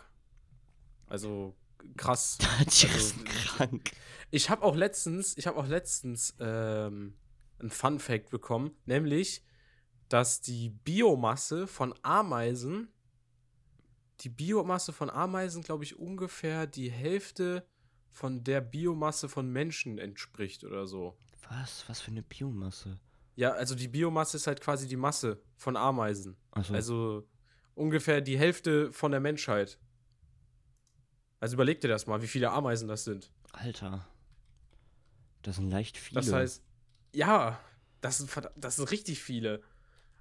Also 1.08 1.56
krass. 1.98 2.38
Tiere 2.70 2.94
Also, 2.94 3.08
sind 3.08 3.26
krank. 3.26 3.92
Ich 4.32 4.50
habe 4.50 4.64
auch 4.64 4.76
letztens, 4.76 5.38
ich 5.38 5.48
habe 5.48 5.58
auch 5.58 5.68
letztens 5.68 6.36
ähm, 6.40 7.16
ein 7.60 7.70
Fun 7.70 8.00
Fact 8.00 8.30
bekommen, 8.30 8.72
nämlich, 8.86 9.44
dass 10.10 10.42
die 10.42 10.70
Biomasse 10.70 11.68
von 11.68 11.94
Ameisen, 12.02 12.90
die 14.22 14.30
Biomasse 14.30 14.94
von 14.94 15.10
Ameisen, 15.10 15.64
glaube 15.64 15.84
ich, 15.84 15.98
ungefähr 15.98 16.68
die 16.68 16.92
Hälfte 16.92 17.66
von 18.16 18.46
der 18.46 18.62
Biomasse 18.62 19.28
von 19.28 19.52
Menschen 19.52 19.98
entspricht 19.98 20.64
oder 20.64 20.88
so. 20.88 21.18
Was? 21.50 21.84
Was 21.90 22.00
für 22.00 22.12
eine 22.12 22.24
Biomasse? 22.24 22.98
Ja, 23.36 23.52
also 23.52 23.76
die 23.76 23.90
Biomasse 23.90 24.38
ist 24.38 24.48
halt 24.48 24.62
quasi 24.62 24.88
die 24.88 24.96
Masse 24.96 25.42
von 25.58 25.76
Ameisen. 25.76 26.38
Also, 26.52 26.74
Also 26.74 27.28
ungefähr 27.76 28.22
die 28.22 28.40
Hälfte 28.40 28.94
von 28.94 29.12
der 29.12 29.20
Menschheit. 29.20 29.78
Also 31.42 31.56
überleg 31.56 31.82
dir 31.82 31.90
das 31.90 32.08
mal, 32.08 32.22
wie 32.22 32.28
viele 32.28 32.52
Ameisen 32.52 32.88
das 32.88 33.04
sind. 33.04 33.30
Alter. 33.52 34.08
Das 35.42 35.58
sind 35.58 35.70
leicht 35.70 35.98
viele. 35.98 36.22
Das 36.22 36.32
heißt, 36.32 36.64
ja, 37.14 37.60
das 38.00 38.20
sind, 38.20 38.32
das 38.56 38.78
sind 38.78 38.90
richtig 38.92 39.22
viele. 39.22 39.62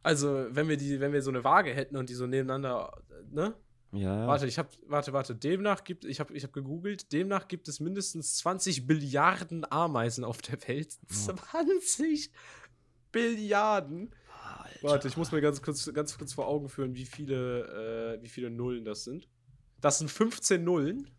Also, 0.03 0.49
wenn 0.51 0.68
wir 0.68 0.76
die, 0.76 0.99
wenn 0.99 1.12
wir 1.12 1.22
so 1.22 1.30
eine 1.30 1.45
Waage 1.45 1.72
hätten 1.72 1.97
und 1.97 2.11
die 2.11 2.14
so 2.14 2.26
nebeneinander, 2.26 3.01
ne? 3.30 3.55
Ja. 3.95 4.26
Warte, 4.26 4.47
ich 4.47 4.59
hab, 4.59 4.70
warte, 4.86 5.12
warte, 5.12 5.34
demnach 5.34 5.84
gibt, 5.84 6.05
ich 6.05 6.20
habe 6.20 6.34
ich 6.34 6.45
hab 6.45 6.53
gegoogelt, 6.53 7.12
demnach 7.12 7.49
gibt 7.49 7.68
es 7.68 7.80
mindestens 7.80 8.36
20 8.36 8.86
Billiarden 8.86 9.70
Ameisen 9.70 10.24
auf 10.24 10.42
der 10.42 10.61
Welt. 10.68 10.97
20 11.09 12.30
Billiarden. 13.12 14.14
Alter. 14.42 14.82
Warte, 14.82 15.09
ich 15.09 15.16
muss 15.16 15.32
mir 15.32 15.40
ganz 15.40 15.62
kurz, 15.62 15.90
ganz 15.92 16.18
kurz 16.18 16.32
vor 16.32 16.47
Augen 16.47 16.68
führen, 16.68 16.95
wie 16.95 17.07
viele, 17.07 18.18
äh, 18.18 18.22
wie 18.22 18.28
viele 18.28 18.51
Nullen 18.51 18.84
das 18.84 19.05
sind. 19.05 19.28
Das 19.80 19.99
sind 19.99 20.11
15 20.11 20.62
Nullen. 20.62 21.11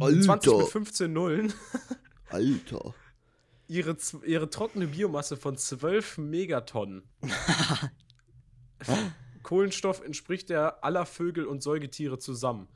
20 0.00 0.52
mit 0.52 0.68
15 0.68 1.12
Nullen. 1.12 1.52
Alter. 2.28 2.94
ihre, 3.68 3.96
ihre 4.24 4.50
trockene 4.50 4.88
Biomasse 4.88 5.36
von 5.36 5.56
12 5.56 6.18
Megatonnen. 6.18 7.02
Kohlenstoff 9.44 10.04
entspricht 10.04 10.50
der 10.50 10.82
aller 10.82 11.06
Vögel 11.06 11.46
und 11.46 11.62
Säugetiere 11.62 12.18
zusammen. 12.18 12.66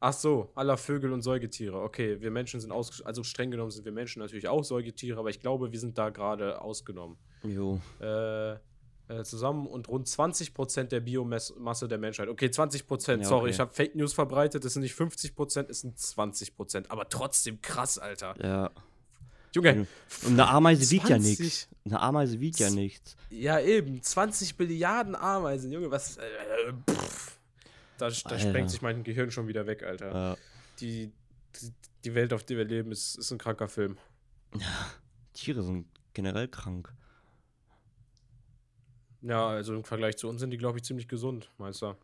Ach 0.00 0.12
so, 0.12 0.50
aller 0.56 0.76
Vögel 0.76 1.12
und 1.12 1.22
Säugetiere. 1.22 1.80
Okay, 1.80 2.20
wir 2.20 2.32
Menschen 2.32 2.58
sind 2.58 2.72
aus, 2.72 3.02
also 3.02 3.22
streng 3.22 3.52
genommen 3.52 3.70
sind 3.70 3.84
wir 3.84 3.92
Menschen 3.92 4.18
natürlich 4.20 4.48
auch 4.48 4.64
Säugetiere, 4.64 5.20
aber 5.20 5.30
ich 5.30 5.38
glaube, 5.38 5.70
wir 5.70 5.78
sind 5.78 5.96
da 5.96 6.10
gerade 6.10 6.60
ausgenommen. 6.60 7.16
Jo. 7.44 7.80
Äh, 8.00 8.56
äh, 9.12 9.24
zusammen 9.24 9.66
und 9.66 9.88
rund 9.88 10.08
20% 10.08 10.84
der 10.84 11.00
Biomasse 11.00 11.88
der 11.88 11.98
Menschheit. 11.98 12.28
Okay, 12.28 12.46
20%, 12.46 13.18
Ja, 13.18 13.24
sorry, 13.24 13.42
okay. 13.42 13.50
ich 13.50 13.60
habe 13.60 13.72
Fake 13.72 13.94
News 13.94 14.12
verbreitet, 14.12 14.64
das 14.64 14.72
sind 14.72 14.82
nicht 14.82 14.96
50%, 14.96 15.68
es 15.68 15.80
sind 15.80 15.98
20%. 15.98 16.88
Aber 16.88 17.08
trotzdem 17.08 17.60
krass, 17.60 17.98
Alter. 17.98 18.34
Ja. 18.42 18.70
Junge, 19.54 19.86
Und 20.24 20.32
eine 20.32 20.48
Ameise 20.48 20.90
wiegt 20.90 21.08
ja 21.08 21.16
20. 21.16 21.38
nichts. 21.40 21.68
Eine 21.84 22.00
Ameise 22.00 22.40
wiegt 22.40 22.58
ja 22.58 22.70
nichts. 22.70 23.16
Ja, 23.30 23.60
eben. 23.60 24.02
20 24.02 24.56
Billiarden 24.56 25.14
Ameisen, 25.14 25.70
Junge, 25.72 25.90
was. 25.90 26.16
Äh, 26.16 26.22
pff. 26.90 27.38
da, 27.98 28.08
da 28.08 28.38
sprengt 28.38 28.70
sich 28.70 28.82
mein 28.82 29.04
Gehirn 29.04 29.30
schon 29.30 29.48
wieder 29.48 29.66
weg, 29.66 29.82
Alter. 29.82 30.12
Ja. 30.12 30.36
Die, 30.80 31.12
die, 31.60 31.72
die 32.04 32.14
Welt, 32.14 32.32
auf 32.32 32.44
der 32.44 32.56
wir 32.56 32.64
leben, 32.64 32.92
ist, 32.92 33.16
ist 33.16 33.30
ein 33.30 33.38
kranker 33.38 33.68
Film. 33.68 33.98
Tiere 35.34 35.62
sind 35.62 35.86
generell 36.14 36.48
krank. 36.48 36.92
Ja, 39.22 39.48
also 39.48 39.74
im 39.74 39.84
Vergleich 39.84 40.16
zu 40.16 40.28
uns 40.28 40.40
sind 40.40 40.50
die, 40.50 40.58
glaube 40.58 40.78
ich, 40.78 40.84
ziemlich 40.84 41.08
gesund, 41.08 41.50
Meister. 41.58 41.96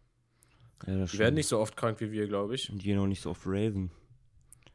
Ja, 0.86 0.98
das 0.98 1.10
Die 1.12 1.18
werden 1.18 1.34
nicht 1.34 1.48
so 1.48 1.58
oft 1.58 1.76
krank 1.76 2.00
wie 2.00 2.12
wir, 2.12 2.28
glaube 2.28 2.54
ich. 2.54 2.70
Und 2.70 2.82
die 2.82 2.96
auch 2.96 3.06
nicht 3.06 3.22
so 3.22 3.30
auf 3.30 3.44
Raven. 3.44 3.90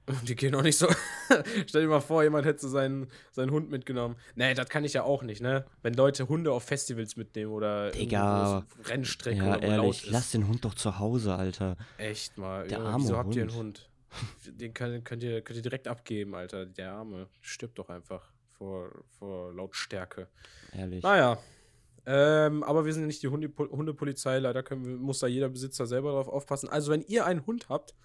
Die 0.28 0.36
gehen 0.36 0.54
auch 0.56 0.62
nicht 0.62 0.78
so. 0.78 0.88
Stell 1.68 1.84
dir 1.84 1.88
mal 1.88 2.02
vor, 2.02 2.24
jemand 2.24 2.46
hätte 2.46 2.68
seinen, 2.68 3.08
seinen 3.32 3.52
Hund 3.52 3.70
mitgenommen. 3.70 4.16
Nee, 4.36 4.54
das 4.54 4.68
kann 4.68 4.84
ich 4.84 4.94
ja 4.94 5.04
auch 5.04 5.24
nicht, 5.24 5.42
ne? 5.42 5.66
Wenn 5.82 5.94
Leute 5.94 6.28
Hunde 6.28 6.52
auf 6.52 6.64
Festivals 6.64 7.16
mitnehmen 7.16 7.52
oder 7.52 7.92
Digga. 7.92 8.66
Rennstrecke 8.84 9.38
Ja, 9.38 9.58
oder 9.58 9.62
ehrlich, 9.62 10.10
lass 10.10 10.32
den 10.32 10.48
Hund 10.48 10.66
doch 10.66 10.74
zu 10.74 11.00
Hause, 11.00 11.36
Alter. 11.36 11.78
Echt 11.98 12.38
mal. 12.38 12.68
Der 12.68 12.80
Junge, 12.80 12.90
arme 12.90 13.04
Wieso 13.04 13.18
habt 13.18 13.36
ihr 13.36 13.44
einen 13.44 13.52
Hund. 13.52 13.80
Hund? 13.80 13.90
Den 14.60 14.74
könnt, 14.74 15.06
könnt, 15.06 15.24
ihr, 15.24 15.42
könnt 15.42 15.58
ihr 15.58 15.64
direkt 15.64 15.88
abgeben, 15.88 16.36
Alter. 16.36 16.66
Der 16.66 16.94
Arme 16.94 17.28
stirbt 17.42 17.80
doch 17.80 17.90
einfach 17.90 18.32
vor, 18.52 18.92
vor 19.18 19.54
Lautstärke. 19.54 20.28
Ehrlich. 20.72 21.02
Naja. 21.04 21.40
Ähm, 22.06 22.64
aber 22.64 22.86
wir 22.86 22.94
sind 22.94 23.04
ja 23.04 23.08
nicht 23.08 23.24
die 23.24 23.30
Hunde 23.30 23.50
Hundepolizei. 23.58 24.38
Leider 24.40 24.62
können 24.62 24.98
muss 24.98 25.20
da 25.20 25.28
jeder 25.28 25.50
Besitzer 25.50 25.86
selber 25.88 26.12
drauf 26.12 26.28
aufpassen. 26.28 26.70
Also, 26.70 26.92
wenn 26.92 27.02
ihr 27.02 27.26
einen 27.26 27.46
Hund 27.46 27.70
habt 27.70 27.96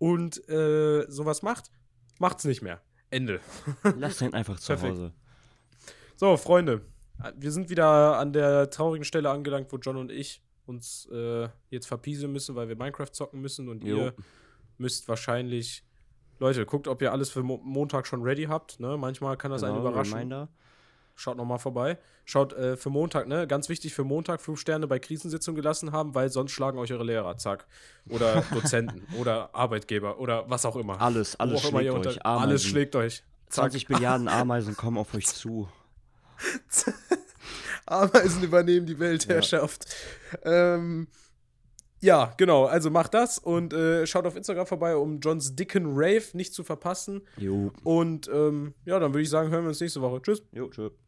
und 0.00 0.48
äh, 0.48 1.04
sowas 1.08 1.42
macht, 1.42 1.70
macht's 2.18 2.44
nicht 2.44 2.62
mehr. 2.62 2.80
Ende. 3.10 3.40
Lass 3.98 4.16
den 4.18 4.34
einfach 4.34 4.58
zu 4.58 4.68
Perfekt. 4.72 4.92
Hause. 4.94 5.12
So, 6.16 6.36
Freunde. 6.36 6.80
Wir 7.36 7.52
sind 7.52 7.68
wieder 7.68 8.18
an 8.18 8.32
der 8.32 8.70
traurigen 8.70 9.04
Stelle 9.04 9.28
angelangt, 9.30 9.70
wo 9.72 9.76
John 9.76 9.96
und 9.98 10.10
ich 10.10 10.42
uns 10.64 11.06
äh, 11.12 11.48
jetzt 11.68 11.86
verpiesen 11.86 12.32
müssen, 12.32 12.54
weil 12.54 12.68
wir 12.68 12.76
Minecraft 12.76 13.10
zocken 13.12 13.40
müssen 13.40 13.68
und 13.68 13.84
Jo. 13.84 13.96
ihr 13.96 14.14
müsst 14.78 15.06
wahrscheinlich. 15.08 15.84
Leute, 16.38 16.64
guckt, 16.64 16.88
ob 16.88 17.02
ihr 17.02 17.12
alles 17.12 17.28
für 17.30 17.42
Mo 17.42 17.60
Montag 17.62 18.06
schon 18.06 18.22
ready 18.22 18.44
habt. 18.44 18.80
Ne? 18.80 18.96
Manchmal 18.96 19.36
kann 19.36 19.50
das 19.50 19.62
einen 19.62 19.74
Genau, 19.74 19.88
überraschen. 19.88 20.14
Reminder. 20.14 20.48
Schaut 21.20 21.36
nochmal 21.36 21.58
vorbei. 21.58 21.98
Schaut 22.24 22.54
äh, 22.54 22.78
für 22.78 22.88
Montag, 22.88 23.28
ne? 23.28 23.46
Ganz 23.46 23.68
wichtig 23.68 23.92
für 23.92 24.04
Montag 24.04 24.40
fünf 24.40 24.58
Sterne 24.58 24.86
bei 24.86 24.98
Krisensitzung 24.98 25.54
gelassen 25.54 25.92
haben, 25.92 26.14
weil 26.14 26.30
sonst 26.30 26.52
schlagen 26.52 26.78
euch 26.78 26.92
eure 26.94 27.04
Lehrer, 27.04 27.36
zack. 27.36 27.66
Oder 28.08 28.42
Dozenten 28.54 29.06
oder 29.18 29.54
Arbeitgeber 29.54 30.18
oder 30.18 30.48
was 30.48 30.64
auch 30.64 30.76
immer. 30.76 30.98
Alles, 31.00 31.38
alles 31.38 31.60
immer 31.64 31.70
schlägt 31.80 31.84
ihr 31.84 31.92
euch. 31.92 31.96
unter- 32.08 32.26
Alles 32.26 32.42
Ameisen. 32.44 32.70
schlägt 32.70 32.96
euch. 32.96 33.22
Zack. 33.50 33.64
20 33.72 33.88
Milliarden 33.90 34.28
Ameisen 34.28 34.76
kommen 34.76 34.96
auf 34.96 35.12
euch 35.12 35.26
zu. 35.26 35.68
Ameisen 37.86 38.42
übernehmen 38.42 38.86
die 38.86 38.98
Weltherrschaft. 38.98 39.86
Ja. 40.44 40.74
Ähm, 40.76 41.08
ja, 42.02 42.32
genau. 42.38 42.64
Also 42.64 42.88
macht 42.90 43.12
das 43.12 43.38
und 43.38 43.72
äh, 43.74 44.06
schaut 44.06 44.24
auf 44.26 44.36
Instagram 44.36 44.66
vorbei, 44.66 44.96
um 44.96 45.20
Johns 45.20 45.54
dicken 45.54 45.84
Rave 45.94 46.22
nicht 46.32 46.54
zu 46.54 46.64
verpassen. 46.64 47.20
Jo. 47.36 47.72
Und 47.84 48.28
ähm, 48.32 48.72
ja, 48.86 48.98
dann 48.98 49.12
würde 49.12 49.22
ich 49.22 49.28
sagen, 49.30 49.50
hören 49.50 49.64
wir 49.64 49.68
uns 49.68 49.80
nächste 49.80 50.00
Woche. 50.00 50.22
Tschüss. 50.22 50.42
Jo, 50.52 50.68
tschö. 50.68 50.90